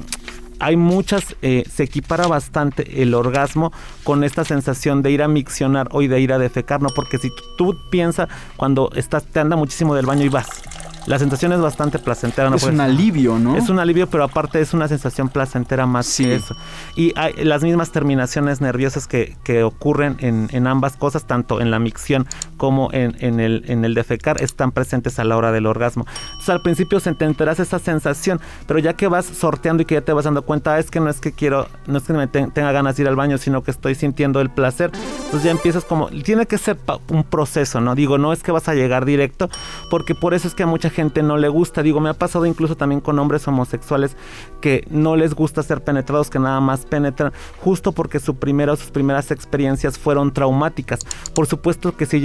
hay 0.62 0.76
muchas, 0.76 1.38
eh, 1.42 1.64
se 1.74 1.84
equipara 1.84 2.28
bastante 2.28 3.02
el 3.02 3.14
orgasmo 3.14 3.72
con 4.04 4.26
esta 4.26 4.44
sensación 4.44 5.02
de 5.02 5.12
ir 5.12 5.24
a 5.24 5.30
miccionar 5.30 5.88
o 5.92 6.02
de 6.02 6.20
ir 6.20 6.34
a 6.34 6.38
defecar, 6.38 6.82
¿no? 6.82 6.90
Porque 6.90 7.18
si 7.18 7.32
tú 7.58 7.78
piensas 7.90 8.28
cuando 8.58 8.92
estás, 8.94 9.26
te 9.26 9.40
anda 9.40 9.56
muchísimo 9.56 9.96
del 9.96 10.06
baño 10.06 10.26
y 10.26 10.30
vas 10.30 10.50
la 11.10 11.18
sensación 11.18 11.52
es 11.54 11.60
bastante 11.60 11.98
placentera. 11.98 12.52
¿no? 12.52 12.56
Es 12.56 12.64
un 12.66 12.80
alivio, 12.80 13.40
¿no? 13.40 13.58
Es 13.58 13.68
un 13.70 13.80
alivio, 13.80 14.08
pero 14.08 14.24
aparte 14.24 14.62
es 14.62 14.76
una 14.76 14.88
sensación 14.88 15.30
placentera 15.30 15.88
más 15.88 16.16
que 16.16 16.36
eso. 16.36 16.56
Y 16.96 17.14
hay 17.16 17.34
las 17.46 17.64
mismas 17.64 17.92
terminaciones 17.92 18.62
nerviosas 18.62 19.08
que, 19.08 19.36
que 19.44 19.64
ocurren 19.64 20.18
en, 20.20 20.50
en, 20.52 20.68
ambas 20.68 20.98
cosas, 20.98 21.26
tanto 21.26 21.62
en 21.62 21.72
la 21.72 21.80
micción 21.80 22.28
como 22.60 22.90
en, 22.92 23.16
en, 23.20 23.40
el, 23.40 23.64
en 23.68 23.86
el 23.86 23.96
defecar, 23.96 24.40
están 24.44 24.72
presentes 24.72 25.18
a 25.18 25.24
la 25.24 25.36
hora 25.36 25.52
del 25.52 25.66
orgasmo. 25.66 26.06
Entonces 26.28 26.50
al 26.50 26.62
principio 26.62 27.00
se 27.00 27.16
esa 27.40 27.80
sensación, 27.80 28.40
pero 28.68 28.80
ya 28.80 28.94
que 28.94 29.08
vas 29.08 29.26
sorteando 29.26 29.82
y 29.84 29.86
que 29.86 29.96
ya 29.96 30.02
te 30.02 30.14
vas 30.14 30.26
dando 30.26 30.42
cuenta, 30.44 30.78
es 30.78 30.92
que 30.92 31.00
no 31.00 31.10
es 31.10 31.22
que 31.22 31.32
quiero, 31.32 31.68
no 31.88 31.98
es 31.98 32.04
que 32.04 32.14
me 32.14 32.28
tenga 32.28 32.72
ganas 32.72 32.98
de 32.98 33.04
ir 33.04 33.08
al 33.08 33.16
baño, 33.16 33.38
sino 33.38 33.64
que 33.64 33.72
estoy 33.72 33.96
sintiendo 33.96 34.42
el 34.42 34.50
placer, 34.50 34.92
pues 35.32 35.42
ya 35.42 35.52
empiezas 35.52 35.86
como, 35.86 36.10
tiene 36.10 36.46
que 36.46 36.58
ser 36.58 36.78
un 37.10 37.24
proceso, 37.24 37.80
¿no? 37.80 37.96
Digo, 37.96 38.18
no 38.18 38.34
es 38.34 38.44
que 38.44 38.52
vas 38.52 38.68
a 38.68 38.76
llegar 38.76 39.06
directo, 39.06 39.50
porque 39.90 40.16
por 40.16 40.34
eso 40.34 40.48
es 40.48 40.54
que 40.54 40.64
a 40.64 40.68
mucha 40.68 40.90
gente 40.90 41.24
no 41.24 41.38
le 41.38 41.48
gusta. 41.48 41.82
Digo, 41.82 42.00
me 42.02 42.10
ha 42.10 42.14
pasado 42.14 42.46
incluso 42.46 42.76
también 42.76 43.02
con 43.02 43.18
hombres 43.20 43.48
homosexuales 43.48 44.18
que 44.62 44.86
no 44.90 45.16
les 45.16 45.34
gusta 45.34 45.64
ser 45.64 45.82
penetrados, 45.82 46.30
que 46.30 46.40
nada 46.40 46.60
más 46.60 46.86
penetran, 46.86 47.32
justo 47.62 47.94
porque 47.94 48.20
su 48.20 48.36
primera 48.36 48.76
sus 48.76 48.92
primeras 48.92 49.32
experiencias 49.32 49.98
fueron 49.98 50.34
traumáticas. 50.34 51.00
Por 51.34 51.48
supuesto 51.48 51.96
que 51.96 52.06
si 52.06 52.20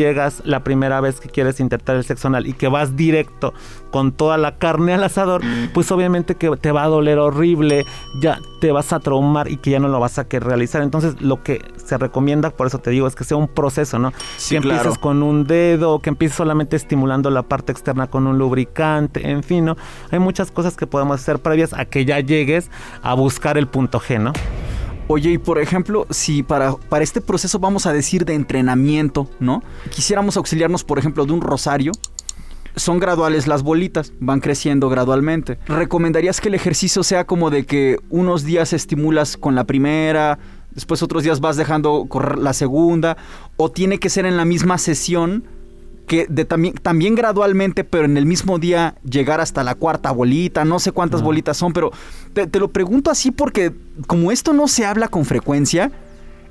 la 0.45 0.65
primera 0.65 1.01
vez 1.01 1.21
que 1.21 1.29
quieres 1.29 1.61
intentar 1.61 1.97
el 1.97 2.05
sexo 2.05 2.29
anal 2.29 2.47
y 2.47 2.53
que 2.53 2.69
vas 2.69 2.97
directo 2.97 3.55
con 3.91 4.13
toda 4.13 4.37
la 4.37 4.59
carne 4.59 4.95
al 4.95 5.05
asador, 5.05 5.43
pues 5.73 5.91
obviamente 5.93 6.35
que 6.35 6.51
te 6.57 6.73
va 6.73 6.85
a 6.85 6.89
doler 6.89 7.19
horrible, 7.19 7.85
ya 8.21 8.39
te 8.61 8.73
vas 8.73 8.93
a 8.93 9.01
traumar 9.01 9.51
y 9.51 9.57
que 9.59 9.71
ya 9.71 9.79
no 9.79 9.89
lo 9.89 10.01
vas 10.01 10.19
a 10.19 10.27
querer 10.27 10.49
realizar. 10.49 10.83
Entonces, 10.83 11.21
lo 11.21 11.43
que 11.43 11.63
se 11.77 11.99
recomienda, 11.99 12.51
por 12.51 12.67
eso 12.67 12.79
te 12.79 12.91
digo, 12.91 13.07
es 13.07 13.15
que 13.15 13.25
sea 13.25 13.37
un 13.37 13.49
proceso, 13.49 13.99
¿no? 13.99 14.13
que 14.49 14.57
empieces 14.57 14.99
con 14.99 15.23
un 15.23 15.45
dedo, 15.45 16.01
que 16.01 16.11
empieces 16.11 16.37
solamente 16.37 16.77
estimulando 16.77 17.31
la 17.31 17.43
parte 17.43 17.73
externa 17.73 18.09
con 18.09 18.27
un 18.27 18.39
lubricante, 18.39 19.31
en 19.31 19.43
fin, 19.43 19.65
¿no? 19.67 19.77
Hay 20.11 20.19
muchas 20.19 20.51
cosas 20.51 20.77
que 20.77 20.87
podemos 20.87 21.21
hacer 21.21 21.39
previas 21.39 21.73
a 21.73 21.85
que 21.85 22.05
ya 22.05 22.21
llegues 22.21 22.71
a 23.03 23.15
buscar 23.15 23.59
el 23.59 23.67
punto 23.67 24.01
G, 24.01 24.19
¿no? 24.19 24.33
Oye, 25.07 25.33
y 25.33 25.39
por 25.39 25.59
ejemplo, 25.59 26.07
si 26.11 26.43
para, 26.43 26.75
para 26.75 27.05
este 27.05 27.21
proceso 27.21 27.59
vamos 27.59 27.87
a 27.87 27.93
decir 27.93 28.25
de 28.25 28.35
entrenamiento, 28.35 29.29
¿no? 29.39 29.63
Quisiéramos 29.91 30.37
auxiliarnos, 30.37 30.85
por 30.85 30.99
ejemplo, 30.99 31.27
de 31.27 31.33
un 31.33 31.41
rosario. 31.41 31.93
Son 32.77 32.99
graduales 32.99 33.47
las 33.47 33.63
bolitas, 33.63 34.13
van 34.19 34.41
creciendo 34.41 34.89
gradualmente. 34.89 35.59
¿Recomendarías 35.67 36.41
que 36.41 36.49
el 36.49 36.55
ejercicio 36.55 37.03
sea 37.03 37.25
como 37.25 37.51
de 37.51 37.67
que 37.67 37.99
unos 38.11 38.45
días 38.45 38.73
estimulas 38.73 39.37
con 39.37 39.55
la 39.55 39.65
primera, 39.65 40.39
después 40.73 41.03
otros 41.03 41.23
días 41.23 41.41
vas 41.41 41.57
dejando 41.57 42.07
correr 42.09 42.39
la 42.39 42.53
segunda, 42.53 43.17
o 43.57 43.71
tiene 43.71 43.99
que 43.99 44.11
ser 44.11 44.27
en 44.27 44.37
la 44.37 44.45
misma 44.45 44.79
sesión 44.79 45.45
que 46.07 46.27
de 46.29 46.45
también, 46.45 46.75
también 46.75 47.15
gradualmente, 47.15 47.85
pero 47.85 48.05
en 48.05 48.17
el 48.17 48.27
mismo 48.27 48.59
día 48.59 48.97
llegar 49.09 49.41
hasta 49.41 49.63
la 49.65 49.75
cuarta 49.75 50.11
bolita, 50.11 50.65
no 50.65 50.79
sé 50.79 50.93
cuántas 50.93 51.23
bolitas 51.23 51.57
son, 51.57 51.73
pero 51.73 51.93
te, 52.33 52.47
te 52.47 52.59
lo 52.59 52.69
pregunto 52.69 53.11
así 53.11 53.31
porque 53.31 53.73
como 54.07 54.31
esto 54.31 54.53
no 54.53 54.69
se 54.69 54.85
habla 54.85 55.09
con 55.09 55.25
frecuencia, 55.25 55.91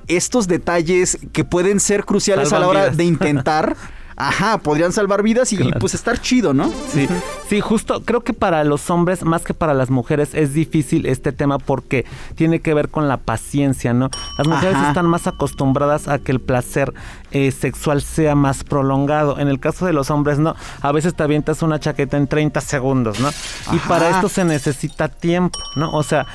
estos 0.08 0.48
detalles 0.48 1.18
que 1.32 1.44
pueden 1.44 1.80
ser 1.80 2.06
cruciales 2.06 2.52
a 2.54 2.60
la 2.60 2.68
hora 2.68 2.82
vidas. 2.82 2.98
de 2.98 3.04
intentar, 3.06 3.76
ajá, 4.16 4.58
podrían 4.60 4.92
salvar 4.92 5.24
vidas 5.24 5.52
y, 5.54 5.58
pues 5.80 5.94
estar 5.94 6.20
chido, 6.20 6.54
¿no? 6.54 6.72
Sí, 6.90 7.08
sí, 7.48 7.60
justo 7.62 8.04
creo 8.04 8.22
que 8.22 8.34
para 8.34 8.64
los 8.64 8.90
hombres 8.90 9.24
más 9.24 9.44
que 9.44 9.54
para 9.54 9.74
las 9.74 9.90
mujeres 9.90 10.30
es 10.34 10.54
difícil 10.54 11.06
este 11.06 11.32
tema 11.32 11.58
porque 11.60 12.06
tiene 12.36 12.60
que 12.60 12.74
ver 12.74 12.90
con 12.90 13.08
la 13.08 13.18
paciencia, 13.18 13.94
¿no? 13.94 14.10
Las 14.38 14.48
mujeres 14.48 14.76
Ajá. 14.76 14.90
están 14.90 15.06
más 15.08 15.28
acostumbradas 15.28 16.08
a 16.08 16.20
que 16.20 16.32
el 16.32 16.40
placer 16.40 16.94
eh, 17.32 17.52
sexual 17.52 18.02
sea 18.02 18.36
más 18.36 18.64
prolongado. 18.64 19.40
En 19.40 19.48
el 19.48 19.60
caso 19.60 19.86
de 19.86 19.94
los 19.94 20.12
hombres, 20.12 20.40
no. 20.40 20.56
A 20.82 20.92
veces 20.92 21.16
te 21.16 21.24
avientas 21.24 21.62
una 21.62 21.80
chaqueta 21.80 22.18
en 22.18 22.28
30 22.28 22.62
segundos, 22.62 23.20
¿no? 23.20 23.30
Y 23.72 23.78
Ajá. 23.78 23.90
para 23.90 24.10
esto 24.10 24.30
se 24.30 24.46
necesita 24.46 25.08
tiempo, 25.08 25.60
¿no? 25.76 25.92
O 25.92 26.04
sea, 26.04 26.28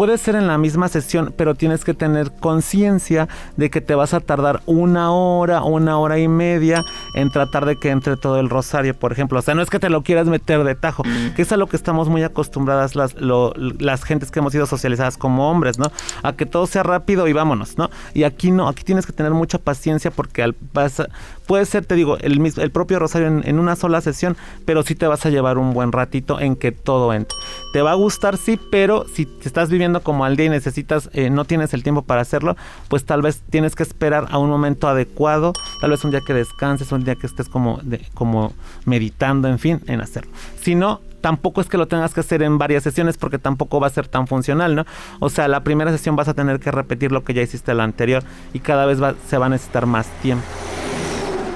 Puede 0.00 0.16
ser 0.16 0.34
en 0.34 0.46
la 0.46 0.56
misma 0.56 0.88
sesión, 0.88 1.34
pero 1.36 1.54
tienes 1.54 1.84
que 1.84 1.92
tener 1.92 2.32
conciencia 2.32 3.28
de 3.58 3.68
que 3.68 3.82
te 3.82 3.94
vas 3.94 4.14
a 4.14 4.20
tardar 4.20 4.62
una 4.64 5.12
hora, 5.12 5.62
una 5.62 5.98
hora 5.98 6.18
y 6.18 6.26
media 6.26 6.82
en 7.12 7.30
tratar 7.30 7.66
de 7.66 7.76
que 7.76 7.90
entre 7.90 8.16
todo 8.16 8.40
el 8.40 8.48
rosario, 8.48 8.98
por 8.98 9.12
ejemplo. 9.12 9.38
O 9.38 9.42
sea, 9.42 9.54
no 9.54 9.60
es 9.60 9.68
que 9.68 9.78
te 9.78 9.90
lo 9.90 10.00
quieras 10.02 10.26
meter 10.26 10.64
de 10.64 10.74
tajo, 10.74 11.02
que 11.36 11.42
es 11.42 11.52
a 11.52 11.58
lo 11.58 11.66
que 11.66 11.76
estamos 11.76 12.08
muy 12.08 12.22
acostumbradas 12.22 12.96
las, 12.96 13.12
lo- 13.20 13.52
las 13.54 14.02
gentes 14.02 14.30
que 14.30 14.38
hemos 14.38 14.52
sido 14.52 14.64
socializadas 14.64 15.18
como 15.18 15.50
hombres, 15.50 15.78
¿no? 15.78 15.92
A 16.22 16.32
que 16.32 16.46
todo 16.46 16.66
sea 16.66 16.82
rápido 16.82 17.28
y 17.28 17.34
vámonos, 17.34 17.76
¿no? 17.76 17.90
Y 18.14 18.22
aquí 18.22 18.52
no, 18.52 18.68
aquí 18.68 18.84
tienes 18.84 19.04
que 19.04 19.12
tener 19.12 19.32
mucha 19.32 19.58
paciencia 19.58 20.10
porque 20.10 20.42
al, 20.42 20.56
vas 20.72 21.02
puede 21.50 21.66
ser, 21.66 21.84
te 21.84 21.96
digo, 21.96 22.16
el, 22.18 22.38
mismo, 22.38 22.62
el 22.62 22.70
propio 22.70 23.00
rosario 23.00 23.26
en, 23.26 23.58
una 23.58 23.74
sola 23.74 24.00
sesión, 24.00 24.36
pero 24.66 24.84
sí 24.84 24.94
te 24.94 25.08
vas 25.08 25.26
a 25.26 25.30
llevar 25.30 25.58
un 25.58 25.74
buen 25.74 25.90
ratito 25.90 26.38
en 26.38 26.54
que 26.54 26.70
todo 26.70 27.12
entre. 27.12 27.36
Te 27.72 27.82
va 27.82 27.90
a 27.90 27.94
gustar, 27.94 28.36
sí, 28.36 28.56
pero 28.70 29.04
si 29.12 29.26
te 29.26 29.48
estás 29.48 29.68
viviendo 29.68 30.00
como 30.00 30.24
al 30.24 30.36
día 30.36 30.46
y 30.46 30.48
necesitas, 30.50 31.10
eh, 31.12 31.28
no 31.28 31.44
tienes 31.44 31.74
el 31.74 31.82
tiempo 31.82 32.02
para 32.02 32.20
hacerlo, 32.20 32.56
pues 32.86 33.04
tal 33.04 33.20
vez 33.20 33.42
tienes 33.50 33.74
que 33.74 33.82
esperar 33.82 34.28
a 34.30 34.38
un 34.38 34.48
momento 34.48 34.86
adecuado, 34.86 35.52
tal 35.80 35.90
vez 35.90 36.04
un 36.04 36.12
día 36.12 36.20
que 36.24 36.34
descanses, 36.34 36.92
un 36.92 37.02
día 37.02 37.16
que 37.16 37.26
estés 37.26 37.48
como, 37.48 37.80
como 38.14 38.52
meditando, 38.84 39.48
en 39.48 39.58
fin, 39.58 39.80
en 39.88 40.00
hacerlo. 40.00 40.30
Si 40.62 40.76
no, 40.76 41.00
tampoco 41.20 41.60
es 41.62 41.66
que 41.66 41.78
lo 41.78 41.88
tengas 41.88 42.14
que 42.14 42.20
hacer 42.20 42.44
en 42.44 42.58
varias 42.58 42.84
sesiones 42.84 43.18
porque 43.18 43.40
tampoco 43.40 43.80
va 43.80 43.88
a 43.88 43.90
ser 43.90 44.06
tan 44.06 44.28
funcional, 44.28 44.76
¿no? 44.76 44.86
O 45.18 45.30
sea, 45.30 45.48
la 45.48 45.64
primera 45.64 45.90
sesión 45.90 46.14
vas 46.14 46.28
a 46.28 46.34
tener 46.34 46.60
que 46.60 46.70
repetir 46.70 47.10
lo 47.10 47.24
que 47.24 47.34
ya 47.34 47.42
hiciste 47.42 47.74
la 47.74 47.82
anterior 47.82 48.22
y 48.52 48.60
cada 48.60 48.86
vez 48.86 49.00
se 49.28 49.36
va 49.36 49.46
a 49.46 49.48
necesitar 49.48 49.86
más 49.86 50.06
tiempo. 50.22 50.46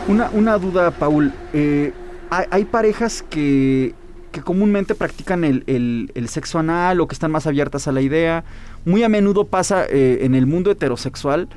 Una, 0.08 0.30
una 0.32 0.58
duda, 0.58 0.90
Paul. 0.90 1.32
Eh, 1.52 1.92
hay, 2.30 2.64
parejas 2.64 3.22
que, 3.22 3.94
que 4.32 4.40
comúnmente 4.42 4.94
practican 4.94 5.44
el, 5.44 5.62
el- 5.66 6.10
el 6.14 6.28
sexo 6.28 6.58
anal 6.58 7.00
o 7.00 7.06
que 7.08 7.14
están 7.14 7.30
más 7.30 7.46
abiertas 7.46 7.86
a 7.88 7.92
la 7.92 8.00
idea. 8.00 8.44
Muy 8.84 9.02
a 9.02 9.08
menudo 9.08 9.46
pasa 9.46 9.84
eh, 9.88 10.18
en 10.22 10.34
el 10.34 10.46
mundo 10.46 10.70
heterosexual, 10.70 11.48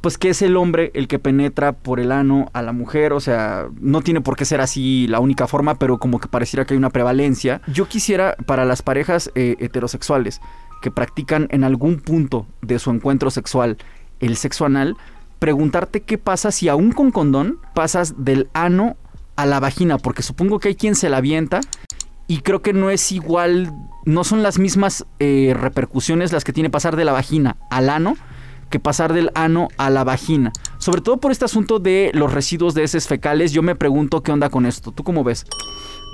pues 0.00 0.18
que 0.18 0.28
es 0.30 0.42
el 0.42 0.56
hombre 0.56 0.92
el 0.94 1.08
que 1.08 1.18
penetra 1.18 1.72
por 1.72 1.98
el 1.98 2.12
ano 2.12 2.50
a 2.52 2.62
la 2.62 2.72
mujer. 2.72 3.12
O 3.12 3.20
sea, 3.20 3.66
no 3.80 4.02
tiene 4.02 4.20
por 4.20 4.36
qué 4.36 4.44
ser 4.44 4.60
así 4.60 5.06
la 5.08 5.18
única 5.18 5.46
forma, 5.48 5.74
pero 5.76 5.98
como 5.98 6.20
que 6.20 6.28
pareciera 6.28 6.64
que 6.66 6.74
hay 6.74 6.78
una 6.78 6.90
prevalencia. 6.90 7.62
Yo 7.72 7.88
quisiera 7.88 8.36
para 8.46 8.64
las 8.64 8.82
parejas 8.82 9.30
eh, 9.34 9.56
heterosexuales 9.58 10.40
que 10.82 10.90
practican 10.90 11.48
en 11.50 11.64
algún 11.64 11.98
punto 12.00 12.46
de 12.62 12.78
su 12.78 12.90
encuentro 12.90 13.30
sexual 13.30 13.76
el 14.20 14.36
sexo 14.36 14.66
anal, 14.66 14.96
preguntarte 15.40 16.02
qué 16.02 16.18
pasa 16.18 16.52
si 16.52 16.68
aún 16.68 16.92
con 16.92 17.10
condón 17.10 17.58
pasas 17.74 18.14
del 18.24 18.48
ano 18.52 18.96
a 19.34 19.46
la 19.46 19.58
vagina, 19.58 19.98
porque 19.98 20.22
supongo 20.22 20.60
que 20.60 20.68
hay 20.68 20.74
quien 20.76 20.94
se 20.94 21.08
la 21.08 21.16
avienta 21.16 21.60
y 22.28 22.42
creo 22.42 22.62
que 22.62 22.72
no 22.72 22.90
es 22.90 23.10
igual, 23.10 23.72
no 24.04 24.22
son 24.22 24.44
las 24.44 24.60
mismas 24.60 25.04
eh, 25.18 25.56
repercusiones 25.58 26.32
las 26.32 26.44
que 26.44 26.52
tiene 26.52 26.70
pasar 26.70 26.94
de 26.94 27.04
la 27.04 27.12
vagina 27.12 27.56
al 27.70 27.90
ano 27.90 28.16
que 28.70 28.78
pasar 28.78 29.12
del 29.12 29.30
ano 29.34 29.68
a 29.76 29.90
la 29.90 30.04
vagina. 30.04 30.52
Sobre 30.78 31.00
todo 31.00 31.18
por 31.18 31.32
este 31.32 31.44
asunto 31.44 31.80
de 31.80 32.10
los 32.14 32.32
residuos 32.32 32.72
de 32.74 32.84
heces 32.84 33.08
fecales, 33.08 33.52
yo 33.52 33.62
me 33.62 33.74
pregunto 33.74 34.22
qué 34.22 34.32
onda 34.32 34.48
con 34.48 34.64
esto. 34.64 34.92
¿Tú 34.92 35.02
cómo 35.02 35.24
ves? 35.24 35.44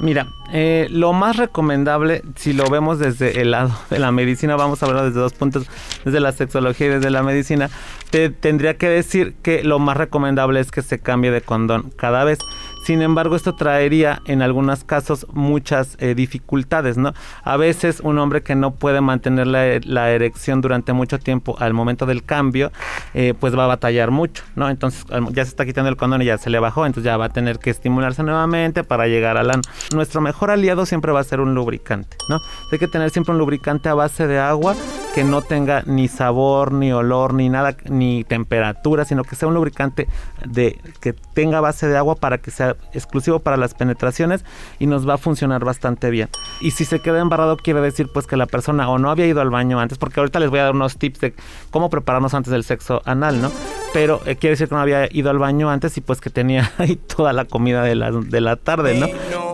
Mira, 0.00 0.26
eh, 0.52 0.88
lo 0.90 1.12
más 1.12 1.36
recomendable, 1.36 2.22
si 2.34 2.52
lo 2.52 2.68
vemos 2.68 2.98
desde 2.98 3.40
el 3.40 3.52
lado 3.52 3.72
de 3.90 3.98
la 3.98 4.10
medicina, 4.10 4.56
vamos 4.56 4.82
a 4.82 4.86
verlo 4.86 5.04
desde 5.04 5.20
dos 5.20 5.32
puntos, 5.34 5.66
desde 6.04 6.20
la 6.20 6.32
sexología 6.32 6.86
y 6.86 6.90
desde 6.90 7.10
la 7.10 7.22
medicina, 7.22 7.70
te 8.10 8.30
tendría 8.30 8.76
que 8.76 8.88
decir 8.88 9.34
que 9.42 9.62
lo 9.62 9.78
más 9.78 9.96
recomendable 9.96 10.60
es 10.60 10.70
que 10.70 10.82
se 10.82 10.98
cambie 10.98 11.30
de 11.30 11.40
condón 11.40 11.90
cada 11.96 12.24
vez. 12.24 12.38
Sin 12.86 13.02
embargo, 13.02 13.34
esto 13.34 13.56
traería 13.56 14.22
en 14.26 14.42
algunos 14.42 14.84
casos 14.84 15.26
muchas 15.32 15.96
eh, 15.98 16.14
dificultades, 16.14 16.96
¿no? 16.96 17.14
A 17.42 17.56
veces 17.56 17.98
un 17.98 18.16
hombre 18.20 18.44
que 18.44 18.54
no 18.54 18.76
puede 18.76 19.00
mantener 19.00 19.48
la, 19.48 19.80
la 19.82 20.12
erección 20.12 20.60
durante 20.60 20.92
mucho 20.92 21.18
tiempo 21.18 21.56
al 21.58 21.74
momento 21.74 22.06
del 22.06 22.22
cambio, 22.22 22.70
eh, 23.12 23.34
pues 23.40 23.58
va 23.58 23.64
a 23.64 23.66
batallar 23.66 24.12
mucho, 24.12 24.44
¿no? 24.54 24.70
Entonces 24.70 25.04
ya 25.32 25.44
se 25.44 25.48
está 25.48 25.66
quitando 25.66 25.88
el 25.88 25.96
condón 25.96 26.22
y 26.22 26.26
ya 26.26 26.38
se 26.38 26.48
le 26.48 26.60
bajó, 26.60 26.86
entonces 26.86 27.06
ya 27.06 27.16
va 27.16 27.24
a 27.24 27.30
tener 27.30 27.58
que 27.58 27.70
estimularse 27.70 28.22
nuevamente 28.22 28.84
para 28.84 29.08
llegar 29.08 29.36
al 29.36 29.50
ano. 29.50 29.62
Nuestro 29.92 30.20
mejor 30.20 30.52
aliado 30.52 30.86
siempre 30.86 31.10
va 31.10 31.18
a 31.18 31.24
ser 31.24 31.40
un 31.40 31.56
lubricante, 31.56 32.16
¿no? 32.28 32.38
Hay 32.70 32.78
que 32.78 32.86
tener 32.86 33.10
siempre 33.10 33.32
un 33.32 33.38
lubricante 33.38 33.88
a 33.88 33.94
base 33.94 34.28
de 34.28 34.38
agua 34.38 34.76
que 35.12 35.24
no 35.24 35.42
tenga 35.42 35.82
ni 35.86 36.06
sabor, 36.06 36.70
ni 36.72 36.92
olor, 36.92 37.34
ni 37.34 37.48
nada, 37.48 37.74
ni 37.88 38.22
temperatura, 38.22 39.04
sino 39.04 39.24
que 39.24 39.34
sea 39.34 39.48
un 39.48 39.54
lubricante 39.54 40.06
de 40.44 40.78
que 41.00 41.14
tenga 41.14 41.60
base 41.60 41.88
de 41.88 41.96
agua 41.96 42.14
para 42.14 42.38
que 42.38 42.50
sea 42.50 42.75
exclusivo 42.92 43.38
para 43.40 43.56
las 43.56 43.74
penetraciones 43.74 44.44
y 44.78 44.86
nos 44.86 45.08
va 45.08 45.14
a 45.14 45.18
funcionar 45.18 45.64
bastante 45.64 46.10
bien. 46.10 46.28
Y 46.60 46.72
si 46.72 46.84
se 46.84 47.00
queda 47.00 47.20
embarrado 47.20 47.56
quiere 47.56 47.80
decir 47.80 48.08
pues 48.12 48.26
que 48.26 48.36
la 48.36 48.46
persona 48.46 48.88
o 48.88 48.98
no 48.98 49.10
había 49.10 49.26
ido 49.26 49.40
al 49.40 49.50
baño 49.50 49.80
antes, 49.80 49.98
porque 49.98 50.20
ahorita 50.20 50.40
les 50.40 50.50
voy 50.50 50.60
a 50.60 50.64
dar 50.64 50.74
unos 50.74 50.96
tips 50.96 51.20
de 51.20 51.34
cómo 51.70 51.90
prepararnos 51.90 52.34
antes 52.34 52.52
del 52.52 52.64
sexo 52.64 53.02
anal, 53.04 53.40
¿no? 53.40 53.50
Pero 53.92 54.20
eh, 54.26 54.36
quiere 54.36 54.52
decir 54.52 54.68
que 54.68 54.74
no 54.74 54.80
había 54.80 55.08
ido 55.10 55.30
al 55.30 55.38
baño 55.38 55.70
antes 55.70 55.96
y 55.96 56.00
pues 56.00 56.20
que 56.20 56.30
tenía 56.30 56.72
ahí 56.78 56.96
toda 56.96 57.32
la 57.32 57.44
comida 57.44 57.82
de 57.82 57.94
la, 57.94 58.10
de 58.10 58.40
la 58.40 58.56
tarde, 58.56 58.98
¿no? 58.98 59.45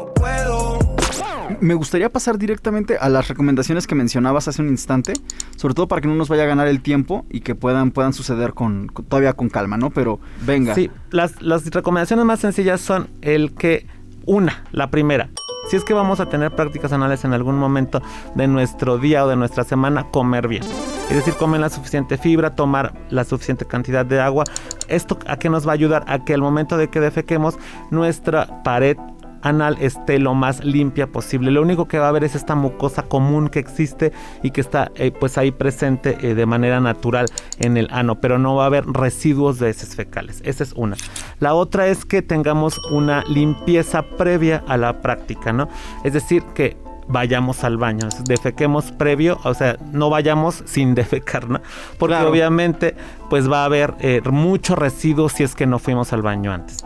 Me 1.61 1.75
gustaría 1.75 2.09
pasar 2.09 2.39
directamente 2.39 2.97
a 2.99 3.09
las 3.09 3.29
recomendaciones 3.29 3.87
que 3.87 3.95
mencionabas 3.95 4.49
hace 4.49 4.63
un 4.63 4.69
instante, 4.69 5.13
sobre 5.57 5.75
todo 5.75 5.89
para 5.89 6.01
que 6.01 6.09
no 6.09 6.15
nos 6.15 6.29
vaya 6.29 6.45
a 6.45 6.47
ganar 6.47 6.69
el 6.69 6.81
tiempo 6.81 7.25
y 7.31 7.41
que 7.41 7.55
puedan, 7.55 7.91
puedan 7.91 8.13
suceder 8.13 8.55
con, 8.55 8.89
todavía 9.09 9.33
con 9.35 9.49
calma, 9.49 9.77
¿no? 9.77 9.91
Pero 9.91 10.21
venga. 10.45 10.75
Sí, 10.75 10.91
las, 11.11 11.41
las 11.43 11.65
recomendaciones 11.67 12.25
más 12.25 12.41
sencillas 12.41 12.81
son 12.81 13.09
el 13.21 13.53
que, 13.55 13.87
una, 14.25 14.65
la 14.73 14.91
primera, 14.91 15.31
si 15.69 15.77
es 15.77 15.85
que 15.85 15.95
vamos 15.95 16.21
a 16.21 16.29
tener 16.29 16.55
prácticas 16.55 16.93
anales 16.93 17.25
en 17.25 17.33
algún 17.33 17.57
momento 17.57 18.03
de 18.35 18.49
nuestro 18.49 18.99
día 18.99 19.25
o 19.25 19.29
de 19.29 19.37
nuestra 19.37 19.65
semana, 19.65 20.11
comer 20.11 20.49
bien. 20.49 20.65
Es 21.09 21.17
decir, 21.17 21.35
comer 21.35 21.61
la 21.61 21.71
suficiente 21.71 22.19
fibra, 22.19 22.55
tomar 22.55 22.95
la 23.11 23.25
suficiente 23.25 23.65
cantidad 23.65 24.05
de 24.05 24.21
agua. 24.21 24.45
¿Esto 24.89 25.19
a 25.27 25.37
qué 25.37 25.51
nos 25.51 25.67
va 25.67 25.73
a 25.73 25.75
ayudar? 25.75 26.05
A 26.09 26.25
que 26.25 26.35
al 26.35 26.41
momento 26.41 26.77
de 26.77 26.89
que 26.89 27.01
defequemos, 27.01 27.59
nuestra 27.91 28.63
pared 28.65 28.97
anal 29.43 29.77
esté 29.81 30.19
lo 30.19 30.35
más 30.35 30.65
limpia 30.65 31.07
posible. 31.07 31.51
Lo 31.51 31.63
único 31.63 31.87
que 31.87 31.99
va 31.99 32.07
a 32.07 32.09
haber 32.09 32.25
es 32.25 32.35
esta 32.35 32.55
mucosa 32.55 33.03
común 33.03 33.49
que 33.49 33.59
existe 33.59 34.13
y 34.43 34.51
que 34.51 34.61
está 34.61 34.91
eh, 34.95 35.11
pues 35.11 35.39
ahí 35.39 35.51
presente 35.51 36.17
eh, 36.23 36.35
de 36.35 36.47
manera 36.47 36.81
natural 36.81 37.27
en 37.59 37.77
el 37.77 37.89
ano, 37.91 38.21
pero 38.21 38.39
no 38.39 38.57
va 38.57 38.65
a 38.65 38.67
haber 38.67 38.87
residuos 38.87 39.59
de 39.59 39.71
heces 39.71 39.95
fecales. 39.95 40.41
Esa 40.45 40.63
es 40.65 40.73
una. 40.73 40.97
La 41.41 41.55
otra 41.55 41.89
es 41.89 42.05
que 42.05 42.23
tengamos 42.23 42.79
una 42.91 43.25
limpieza 43.25 44.03
previa 44.03 44.65
a 44.67 44.77
la 44.77 45.01
práctica, 45.01 45.53
¿no? 45.53 45.69
Es 46.05 46.13
decir, 46.13 46.43
que 46.55 46.77
vayamos 47.09 47.65
al 47.65 47.77
baño, 47.77 48.09
defequemos 48.25 48.93
previo, 48.93 49.39
o 49.45 49.55
sea, 49.55 49.77
no 49.93 50.09
vayamos 50.11 50.63
sin 50.67 50.95
defecar, 50.97 51.49
¿no? 51.49 51.61
Porque 51.99 52.15
Claro. 52.15 52.31
obviamente 52.31 52.95
pues 53.31 53.51
va 53.51 53.63
a 53.63 53.65
haber 53.67 53.95
eh, 54.01 54.21
mucho 54.31 54.75
residuo 54.77 55.29
si 55.29 55.43
es 55.43 55.55
que 55.55 55.67
no 55.67 55.79
fuimos 55.79 56.13
al 56.13 56.23
baño 56.23 56.53
antes. 56.53 56.79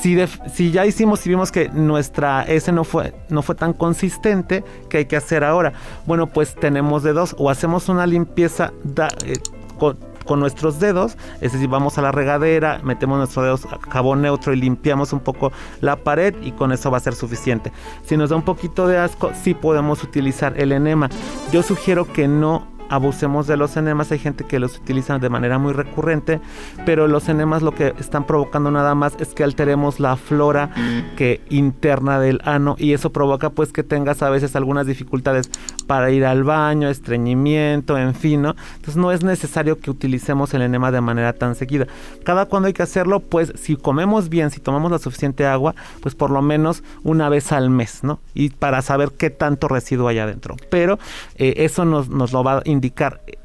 Si, 0.00 0.18
si 0.52 0.70
ya 0.70 0.84
hicimos 0.84 1.24
y 1.24 1.30
vimos 1.30 1.50
que 1.52 1.68
nuestra 1.70 2.42
S 2.42 2.70
no 2.72 2.84
fue, 2.84 3.14
no 3.30 3.40
fue 3.42 3.54
tan 3.54 3.72
consistente, 3.72 4.62
¿qué 4.90 4.98
hay 4.98 5.04
que 5.06 5.16
hacer 5.16 5.44
ahora? 5.44 5.72
Bueno, 6.04 6.26
pues 6.26 6.54
tenemos 6.56 7.02
de 7.04 7.12
dos, 7.14 7.34
o 7.38 7.48
hacemos 7.48 7.88
una 7.88 8.06
limpieza 8.06 8.72
da- 8.82 9.08
eh, 9.24 9.38
con, 9.78 9.96
con 10.24 10.40
nuestros 10.40 10.80
dedos, 10.80 11.16
es 11.40 11.52
decir, 11.52 11.68
vamos 11.68 11.98
a 11.98 12.02
la 12.02 12.12
regadera, 12.12 12.80
metemos 12.82 13.18
nuestros 13.18 13.44
dedos 13.44 13.66
a 13.66 13.78
jabón 13.90 14.22
neutro 14.22 14.52
y 14.52 14.56
limpiamos 14.56 15.12
un 15.12 15.20
poco 15.20 15.52
la 15.80 15.96
pared 15.96 16.34
y 16.42 16.52
con 16.52 16.72
eso 16.72 16.90
va 16.90 16.98
a 16.98 17.00
ser 17.00 17.14
suficiente. 17.14 17.72
Si 18.04 18.16
nos 18.16 18.30
da 18.30 18.36
un 18.36 18.42
poquito 18.42 18.86
de 18.86 18.98
asco, 18.98 19.32
sí 19.42 19.54
podemos 19.54 20.02
utilizar 20.02 20.58
el 20.60 20.72
enema. 20.72 21.08
Yo 21.52 21.62
sugiero 21.62 22.04
que 22.12 22.28
no 22.28 22.73
abusemos 22.94 23.46
de 23.46 23.56
los 23.56 23.76
enemas. 23.76 24.12
Hay 24.12 24.18
gente 24.18 24.44
que 24.44 24.58
los 24.58 24.78
utiliza 24.78 25.18
de 25.18 25.28
manera 25.28 25.58
muy 25.58 25.72
recurrente, 25.72 26.40
pero 26.86 27.08
los 27.08 27.28
enemas 27.28 27.62
lo 27.62 27.74
que 27.74 27.94
están 27.98 28.24
provocando 28.24 28.70
nada 28.70 28.94
más 28.94 29.16
es 29.18 29.34
que 29.34 29.44
alteremos 29.44 30.00
la 30.00 30.16
flora 30.16 30.70
que 31.16 31.40
interna 31.50 32.20
del 32.20 32.40
ano 32.44 32.76
y 32.78 32.92
eso 32.92 33.10
provoca 33.10 33.50
pues 33.50 33.72
que 33.72 33.82
tengas 33.82 34.22
a 34.22 34.30
veces 34.30 34.54
algunas 34.56 34.86
dificultades 34.86 35.50
para 35.86 36.10
ir 36.10 36.24
al 36.24 36.44
baño, 36.44 36.88
estreñimiento, 36.88 37.98
en 37.98 38.14
fin, 38.14 38.42
¿no? 38.42 38.54
Entonces 38.76 38.96
no 38.96 39.10
es 39.12 39.24
necesario 39.24 39.78
que 39.80 39.90
utilicemos 39.90 40.54
el 40.54 40.62
enema 40.62 40.90
de 40.90 41.00
manera 41.00 41.32
tan 41.32 41.54
seguida. 41.54 41.86
Cada 42.24 42.46
cuando 42.46 42.68
hay 42.68 42.72
que 42.72 42.82
hacerlo, 42.82 43.20
pues 43.20 43.52
si 43.56 43.76
comemos 43.76 44.28
bien, 44.28 44.50
si 44.50 44.60
tomamos 44.60 44.90
la 44.90 44.98
suficiente 44.98 45.46
agua, 45.46 45.74
pues 46.00 46.14
por 46.14 46.30
lo 46.30 46.42
menos 46.42 46.82
una 47.02 47.28
vez 47.28 47.52
al 47.52 47.70
mes, 47.70 48.04
¿no? 48.04 48.20
Y 48.34 48.50
para 48.50 48.82
saber 48.82 49.12
qué 49.18 49.30
tanto 49.30 49.68
residuo 49.68 50.08
hay 50.08 50.18
adentro. 50.18 50.56
Pero 50.70 50.98
eh, 51.36 51.54
eso 51.58 51.84
nos, 51.84 52.08
nos 52.08 52.32
lo 52.32 52.44
va 52.44 52.58
a 52.58 52.62
indicar 52.64 52.83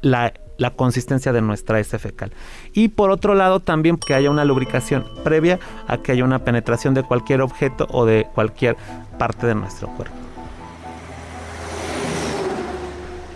la 0.02 0.70
consistencia 0.76 1.32
de 1.32 1.40
nuestra 1.40 1.80
S 1.80 1.98
fecal. 1.98 2.32
Y 2.72 2.88
por 2.88 3.10
otro 3.10 3.34
lado, 3.34 3.60
también 3.60 3.96
que 3.96 4.14
haya 4.14 4.30
una 4.30 4.44
lubricación 4.44 5.06
previa 5.24 5.58
a 5.88 5.98
que 5.98 6.12
haya 6.12 6.24
una 6.24 6.44
penetración 6.44 6.94
de 6.94 7.02
cualquier 7.02 7.40
objeto 7.40 7.86
o 7.90 8.04
de 8.04 8.26
cualquier 8.34 8.76
parte 9.18 9.46
de 9.46 9.54
nuestro 9.54 9.88
cuerpo. 9.88 10.14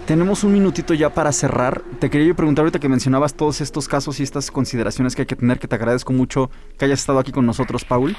Tenemos 0.07 0.45
un 0.45 0.53
minutito 0.53 0.93
ya 0.93 1.09
para 1.09 1.33
cerrar. 1.33 1.81
Te 1.99 2.11
quería 2.11 2.35
preguntar 2.35 2.65
ahorita 2.65 2.79
que 2.79 2.91
mencionabas 2.91 3.33
todos 3.33 3.63
estos 3.63 3.89
casos 3.89 4.21
y 4.21 4.23
estas 4.23 4.51
consideraciones 4.51 5.17
que 5.17 5.23
hay 5.23 5.27
que 5.27 5.37
tener, 5.37 5.59
que 5.59 5.67
te 5.67 5.77
agradezco 5.77 6.13
mucho 6.13 6.51
que 6.79 6.85
hayas 6.85 7.01
estado 7.01 7.19
aquí 7.19 7.33
con 7.33 7.47
nosotros, 7.47 7.87
Paul. 7.87 8.15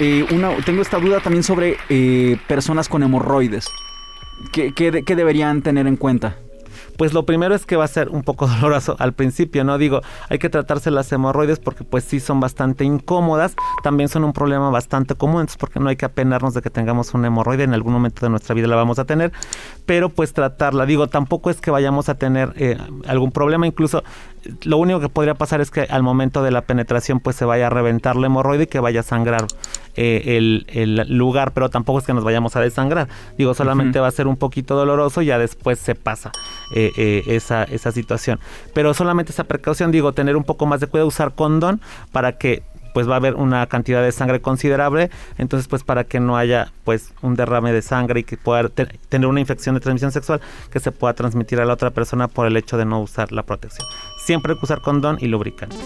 Eh, 0.00 0.26
tengo 0.64 0.80
esta 0.80 0.98
duda 0.98 1.20
también 1.20 1.42
sobre 1.42 1.76
eh, 1.90 2.38
personas 2.48 2.88
con 2.88 3.02
hemorroides. 3.02 3.68
¿Qué, 4.52 4.72
qué, 4.72 5.02
qué 5.04 5.16
deberían 5.16 5.60
tener 5.60 5.86
en 5.86 5.96
cuenta? 5.96 6.36
Pues 6.98 7.14
lo 7.14 7.24
primero 7.24 7.54
es 7.54 7.64
que 7.64 7.76
va 7.76 7.84
a 7.84 7.88
ser 7.88 8.10
un 8.10 8.22
poco 8.22 8.46
doloroso 8.60 8.96
al 8.98 9.14
principio, 9.14 9.64
¿no? 9.64 9.78
Digo, 9.78 10.02
hay 10.28 10.38
que 10.38 10.50
tratarse 10.50 10.90
las 10.90 11.10
hemorroides 11.12 11.60
porque 11.60 11.84
pues 11.84 12.04
sí 12.04 12.20
son 12.20 12.40
bastante 12.40 12.84
incómodas, 12.84 13.54
también 13.82 14.10
son 14.10 14.24
un 14.24 14.32
problema 14.34 14.68
bastante 14.68 15.14
común, 15.14 15.42
entonces 15.42 15.58
porque 15.58 15.80
no 15.80 15.88
hay 15.88 15.96
que 15.96 16.04
apenarnos 16.04 16.52
de 16.54 16.60
que 16.60 16.70
tengamos 16.70 17.14
una 17.14 17.28
hemorroide, 17.28 17.62
en 17.62 17.72
algún 17.72 17.92
momento 17.92 18.26
de 18.26 18.30
nuestra 18.30 18.54
vida 18.54 18.66
la 18.66 18.76
vamos 18.76 18.98
a 18.98 19.04
tener, 19.04 19.32
pero 19.86 20.08
pues 20.08 20.32
tratarla, 20.32 20.84
digo, 20.84 21.06
tampoco 21.06 21.50
es 21.50 21.60
que 21.60 21.70
vayamos 21.70 22.08
a 22.08 22.16
tener 22.16 22.52
eh, 22.56 22.76
algún 23.06 23.30
problema, 23.30 23.66
incluso 23.66 24.02
lo 24.62 24.78
único 24.78 25.00
que 25.00 25.08
podría 25.08 25.34
pasar 25.34 25.60
es 25.60 25.70
que 25.70 25.82
al 25.82 26.02
momento 26.02 26.42
de 26.42 26.50
la 26.50 26.62
penetración 26.62 27.20
pues 27.20 27.36
se 27.36 27.44
vaya 27.44 27.66
a 27.66 27.70
reventar 27.70 28.16
la 28.16 28.26
hemorroide 28.26 28.64
y 28.64 28.66
que 28.66 28.80
vaya 28.80 29.00
a 29.00 29.02
sangrar 29.02 29.46
eh, 29.96 30.36
el, 30.36 31.06
lugar, 31.08 31.52
pero 31.52 31.70
tampoco 31.70 31.98
es 31.98 32.04
que 32.04 32.14
nos 32.14 32.24
vayamos 32.24 32.54
a 32.56 32.60
desangrar. 32.60 33.08
Digo, 33.36 33.54
solamente 33.54 34.00
va 34.00 34.06
a 34.06 34.10
ser 34.12 34.26
un 34.26 34.36
poquito 34.36 34.76
doloroso 34.76 35.22
y 35.22 35.26
ya 35.26 35.38
después 35.38 35.78
se 35.78 35.94
pasa 35.94 36.30
eh, 36.74 36.92
eh, 36.96 37.24
esa, 37.26 37.64
esa 37.64 37.92
situación. 37.92 38.38
Pero 38.74 38.94
solamente 38.94 39.32
esa 39.32 39.44
precaución, 39.44 39.90
digo, 39.90 40.12
tener 40.12 40.36
un 40.36 40.44
poco 40.44 40.66
más 40.66 40.80
de 40.80 40.86
cuidado, 40.86 41.08
usar 41.08 41.34
condón 41.34 41.80
para 42.12 42.38
que 42.38 42.62
pues 42.94 43.08
va 43.08 43.14
a 43.14 43.16
haber 43.16 43.34
una 43.34 43.66
cantidad 43.66 44.02
de 44.02 44.12
sangre 44.12 44.40
considerable, 44.40 45.10
entonces 45.36 45.68
pues 45.68 45.84
para 45.84 46.04
que 46.04 46.20
no 46.20 46.36
haya 46.36 46.72
pues 46.84 47.12
un 47.22 47.34
derrame 47.34 47.72
de 47.72 47.82
sangre 47.82 48.20
y 48.20 48.24
que 48.24 48.36
pueda 48.36 48.68
tener 48.68 49.28
una 49.28 49.40
infección 49.40 49.74
de 49.74 49.80
transmisión 49.80 50.12
sexual 50.12 50.40
que 50.70 50.80
se 50.80 50.92
pueda 50.92 51.14
transmitir 51.14 51.60
a 51.60 51.64
la 51.64 51.74
otra 51.74 51.90
persona 51.90 52.28
por 52.28 52.46
el 52.46 52.56
hecho 52.56 52.76
de 52.76 52.84
no 52.84 53.00
usar 53.00 53.32
la 53.32 53.42
protección. 53.42 53.86
Siempre 54.24 54.52
hay 54.52 54.58
que 54.58 54.64
usar 54.64 54.80
condón 54.80 55.18
y 55.20 55.26
lubricante. 55.26 55.76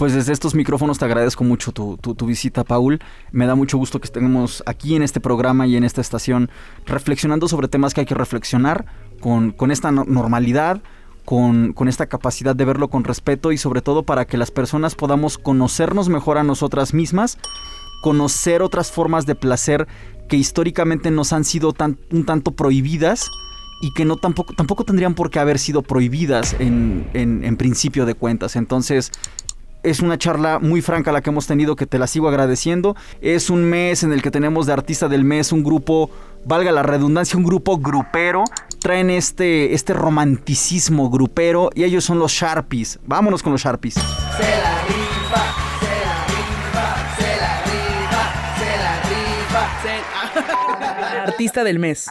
Pues 0.00 0.14
desde 0.14 0.32
estos 0.32 0.54
micrófonos 0.54 0.98
te 0.98 1.04
agradezco 1.04 1.44
mucho 1.44 1.72
tu, 1.72 2.26
visita, 2.26 2.64
Paul. 2.64 3.00
Me 3.32 3.44
da 3.44 3.54
mucho 3.54 3.76
gusto 3.76 4.00
que 4.00 4.06
estemos 4.06 4.62
aquí 4.64 4.96
en 4.96 5.02
este 5.02 5.20
programa 5.20 5.66
y 5.66 5.76
en 5.76 5.84
esta 5.84 6.00
estación 6.00 6.48
reflexionando 6.86 7.48
sobre 7.48 7.68
temas 7.68 7.92
que 7.92 8.00
hay 8.00 8.06
que 8.06 8.14
reflexionar 8.14 8.86
con, 9.20 9.50
con 9.50 9.70
esta 9.70 9.92
normalidad, 9.92 10.80
con, 11.30 11.86
esta 11.86 12.06
capacidad 12.06 12.56
de 12.56 12.64
verlo 12.64 12.90
con 12.90 13.04
respeto 13.04 13.52
y 13.52 13.56
sobre 13.56 13.82
todo 13.82 14.02
para 14.02 14.24
que 14.24 14.36
las 14.36 14.50
personas 14.50 14.96
podamos 14.96 15.38
conocernos 15.38 16.08
mejor 16.08 16.38
a 16.38 16.42
nosotras 16.42 16.92
mismas, 16.92 17.38
conocer 18.02 18.62
otras 18.62 18.90
formas 18.90 19.26
de 19.26 19.36
placer 19.36 19.86
que 20.28 20.36
históricamente 20.36 21.12
nos 21.12 21.32
han 21.32 21.44
sido 21.44 21.72
tan, 21.72 22.00
un 22.10 22.26
tanto 22.26 22.50
prohibidas 22.50 23.30
y 23.80 23.94
que 23.94 24.04
no 24.04 24.16
tampoco, 24.16 24.54
tampoco 24.54 24.82
tendrían 24.82 25.14
por 25.14 25.30
qué 25.30 25.38
haber 25.38 25.60
sido 25.60 25.82
prohibidas 25.82 26.56
en, 26.58 27.08
en 27.14 27.56
principio 27.56 28.06
de 28.06 28.14
cuentas. 28.14 28.56
Entonces, 28.56 29.12
es 29.82 30.00
una 30.00 30.18
charla 30.18 30.58
muy 30.58 30.82
franca 30.82 31.12
la 31.12 31.20
que 31.20 31.30
hemos 31.30 31.46
tenido 31.46 31.76
que 31.76 31.86
te 31.86 31.98
la 31.98 32.06
sigo 32.06 32.28
agradeciendo. 32.28 32.96
Es 33.20 33.50
un 33.50 33.64
mes 33.64 34.02
en 34.02 34.12
el 34.12 34.22
que 34.22 34.30
tenemos 34.30 34.66
de 34.66 34.72
artista 34.72 35.08
del 35.08 35.24
mes 35.24 35.52
un 35.52 35.62
grupo, 35.62 36.10
valga 36.44 36.72
la 36.72 36.82
redundancia, 36.82 37.36
un 37.36 37.44
grupo 37.44 37.78
grupero. 37.78 38.44
Traen 38.80 39.10
este, 39.10 39.74
este 39.74 39.92
romanticismo 39.92 41.10
grupero 41.10 41.70
y 41.74 41.84
ellos 41.84 42.04
son 42.04 42.18
los 42.18 42.32
Sharpies. 42.32 42.98
Vámonos 43.06 43.42
con 43.42 43.52
los 43.52 43.62
Sharpies. 43.62 43.94
Se 43.94 44.00
la 44.02 44.82
rifa, 44.86 45.42
se 45.80 45.94
la 46.06 46.26
rifa, 46.26 46.86
se 47.16 47.36
la 47.40 47.62
rifa, 47.64 48.34
se 48.58 49.96
la 49.96 50.02
rifa. 50.62 51.22
Artista 51.24 51.64
del 51.64 51.78
mes. 51.78 52.08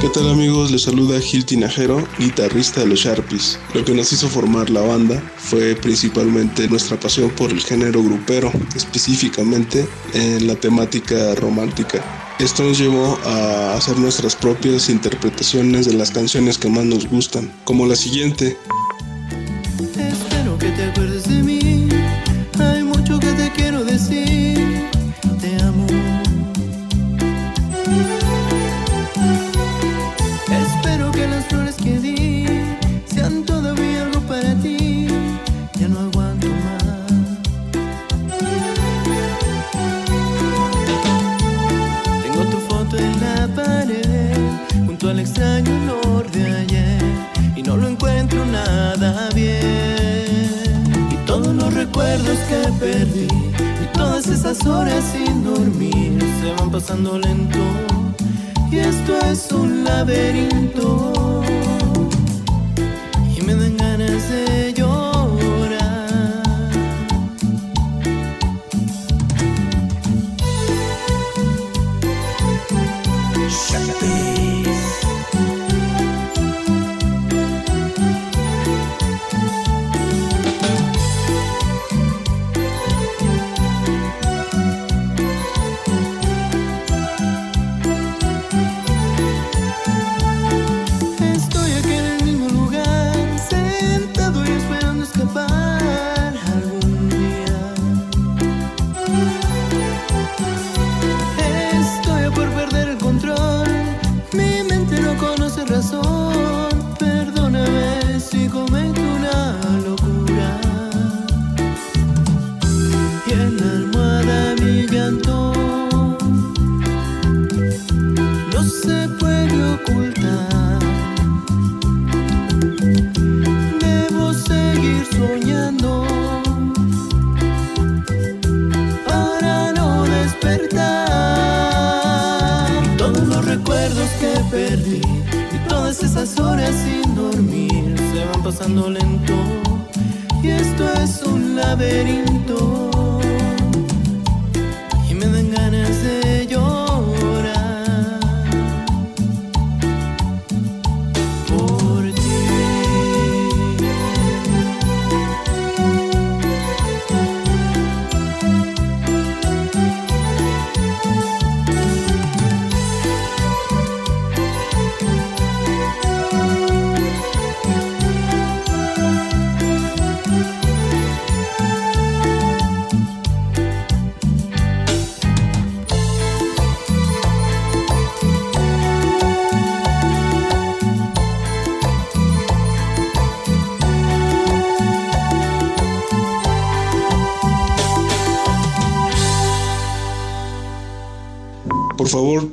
¿Qué 0.00 0.08
tal 0.08 0.30
amigos? 0.30 0.70
Les 0.70 0.84
saluda 0.84 1.20
Gil 1.20 1.44
Tinajero, 1.44 2.02
guitarrista 2.18 2.80
de 2.80 2.86
los 2.86 3.00
Sharpies. 3.00 3.58
Lo 3.74 3.84
que 3.84 3.92
nos 3.92 4.10
hizo 4.14 4.28
formar 4.28 4.70
la 4.70 4.80
banda 4.80 5.22
fue 5.36 5.74
principalmente 5.74 6.66
nuestra 6.68 6.98
pasión 6.98 7.28
por 7.28 7.50
el 7.50 7.60
género 7.60 8.02
grupero, 8.02 8.50
específicamente 8.74 9.86
en 10.14 10.46
la 10.46 10.54
temática 10.54 11.34
romántica. 11.34 12.02
Esto 12.38 12.62
nos 12.62 12.78
llevó 12.78 13.18
a 13.26 13.74
hacer 13.74 13.98
nuestras 13.98 14.34
propias 14.34 14.88
interpretaciones 14.88 15.84
de 15.84 15.92
las 15.92 16.10
canciones 16.10 16.56
que 16.56 16.70
más 16.70 16.86
nos 16.86 17.06
gustan, 17.06 17.52
como 17.64 17.86
la 17.86 17.94
siguiente. 17.94 18.56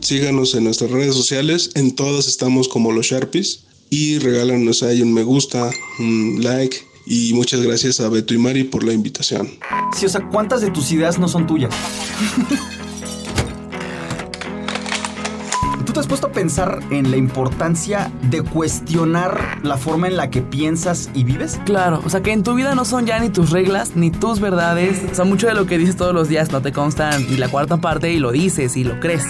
Síganos 0.07 0.55
en 0.55 0.63
nuestras 0.63 0.89
redes 0.89 1.13
sociales. 1.13 1.71
En 1.75 1.93
todas 1.93 2.27
estamos 2.27 2.67
como 2.69 2.91
los 2.91 3.07
Sharpies. 3.07 3.65
Y 3.89 4.19
regálanos 4.19 4.83
ahí 4.83 5.01
un 5.01 5.13
me 5.13 5.23
gusta, 5.23 5.69
un 5.99 6.39
like. 6.41 6.77
Y 7.05 7.33
muchas 7.33 7.61
gracias 7.61 7.99
a 7.99 8.09
Beto 8.09 8.33
y 8.33 8.37
Mari 8.37 8.63
por 8.65 8.83
la 8.83 8.93
invitación. 8.93 9.49
Sí, 9.97 10.05
o 10.05 10.09
sea, 10.09 10.27
¿cuántas 10.29 10.61
de 10.61 10.71
tus 10.71 10.91
ideas 10.91 11.19
no 11.19 11.27
son 11.27 11.47
tuyas? 11.47 11.73
¿Tú 15.85 15.93
te 15.93 15.99
has 16.01 16.07
puesto 16.07 16.27
a 16.27 16.31
pensar 16.33 16.79
en 16.91 17.11
la 17.11 17.17
importancia 17.17 18.11
de 18.29 18.41
cuestionar 18.41 19.59
la 19.63 19.77
forma 19.77 20.07
en 20.07 20.17
la 20.17 20.29
que 20.29 20.41
piensas 20.41 21.09
y 21.13 21.23
vives? 21.23 21.59
Claro, 21.65 22.01
o 22.05 22.09
sea 22.09 22.21
que 22.21 22.33
en 22.33 22.43
tu 22.43 22.55
vida 22.55 22.75
no 22.75 22.83
son 22.83 23.05
ya 23.05 23.19
ni 23.19 23.29
tus 23.29 23.51
reglas 23.51 23.95
ni 23.95 24.11
tus 24.11 24.41
verdades. 24.41 25.01
O 25.09 25.15
sea, 25.15 25.23
mucho 25.23 25.47
de 25.47 25.53
lo 25.53 25.65
que 25.65 25.77
dices 25.77 25.95
todos 25.95 26.13
los 26.13 26.27
días 26.27 26.51
no 26.51 26.61
te 26.61 26.73
consta 26.73 27.17
ni 27.19 27.37
la 27.37 27.47
cuarta 27.47 27.77
parte 27.77 28.11
y 28.11 28.19
lo 28.19 28.33
dices 28.33 28.75
y 28.75 28.83
lo 28.83 28.99
crees. 28.99 29.23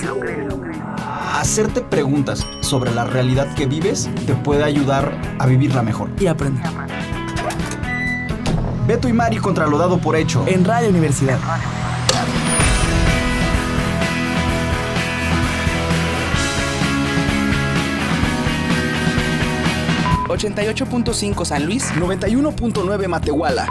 Hacerte 1.47 1.79
preguntas 1.79 2.45
sobre 2.59 2.93
la 2.93 3.05
realidad 3.05 3.55
que 3.55 3.67
vives 3.67 4.09
te 4.25 4.35
puede 4.35 4.65
ayudar 4.65 5.17
a 5.39 5.45
vivirla 5.45 5.81
mejor. 5.81 6.09
Y 6.19 6.27
aprender. 6.27 6.61
Beto 8.85 9.07
y 9.07 9.13
Mari 9.13 9.37
contra 9.37 9.65
lo 9.65 9.77
dado 9.77 9.97
por 9.97 10.17
hecho. 10.17 10.43
En 10.45 10.65
Radio 10.65 10.89
Universidad. 10.89 11.39
...88.5 20.27 21.45
San 21.45 21.65
Luis... 21.65 21.93
...91.9 21.93 23.07
Matehuala... 23.07 23.67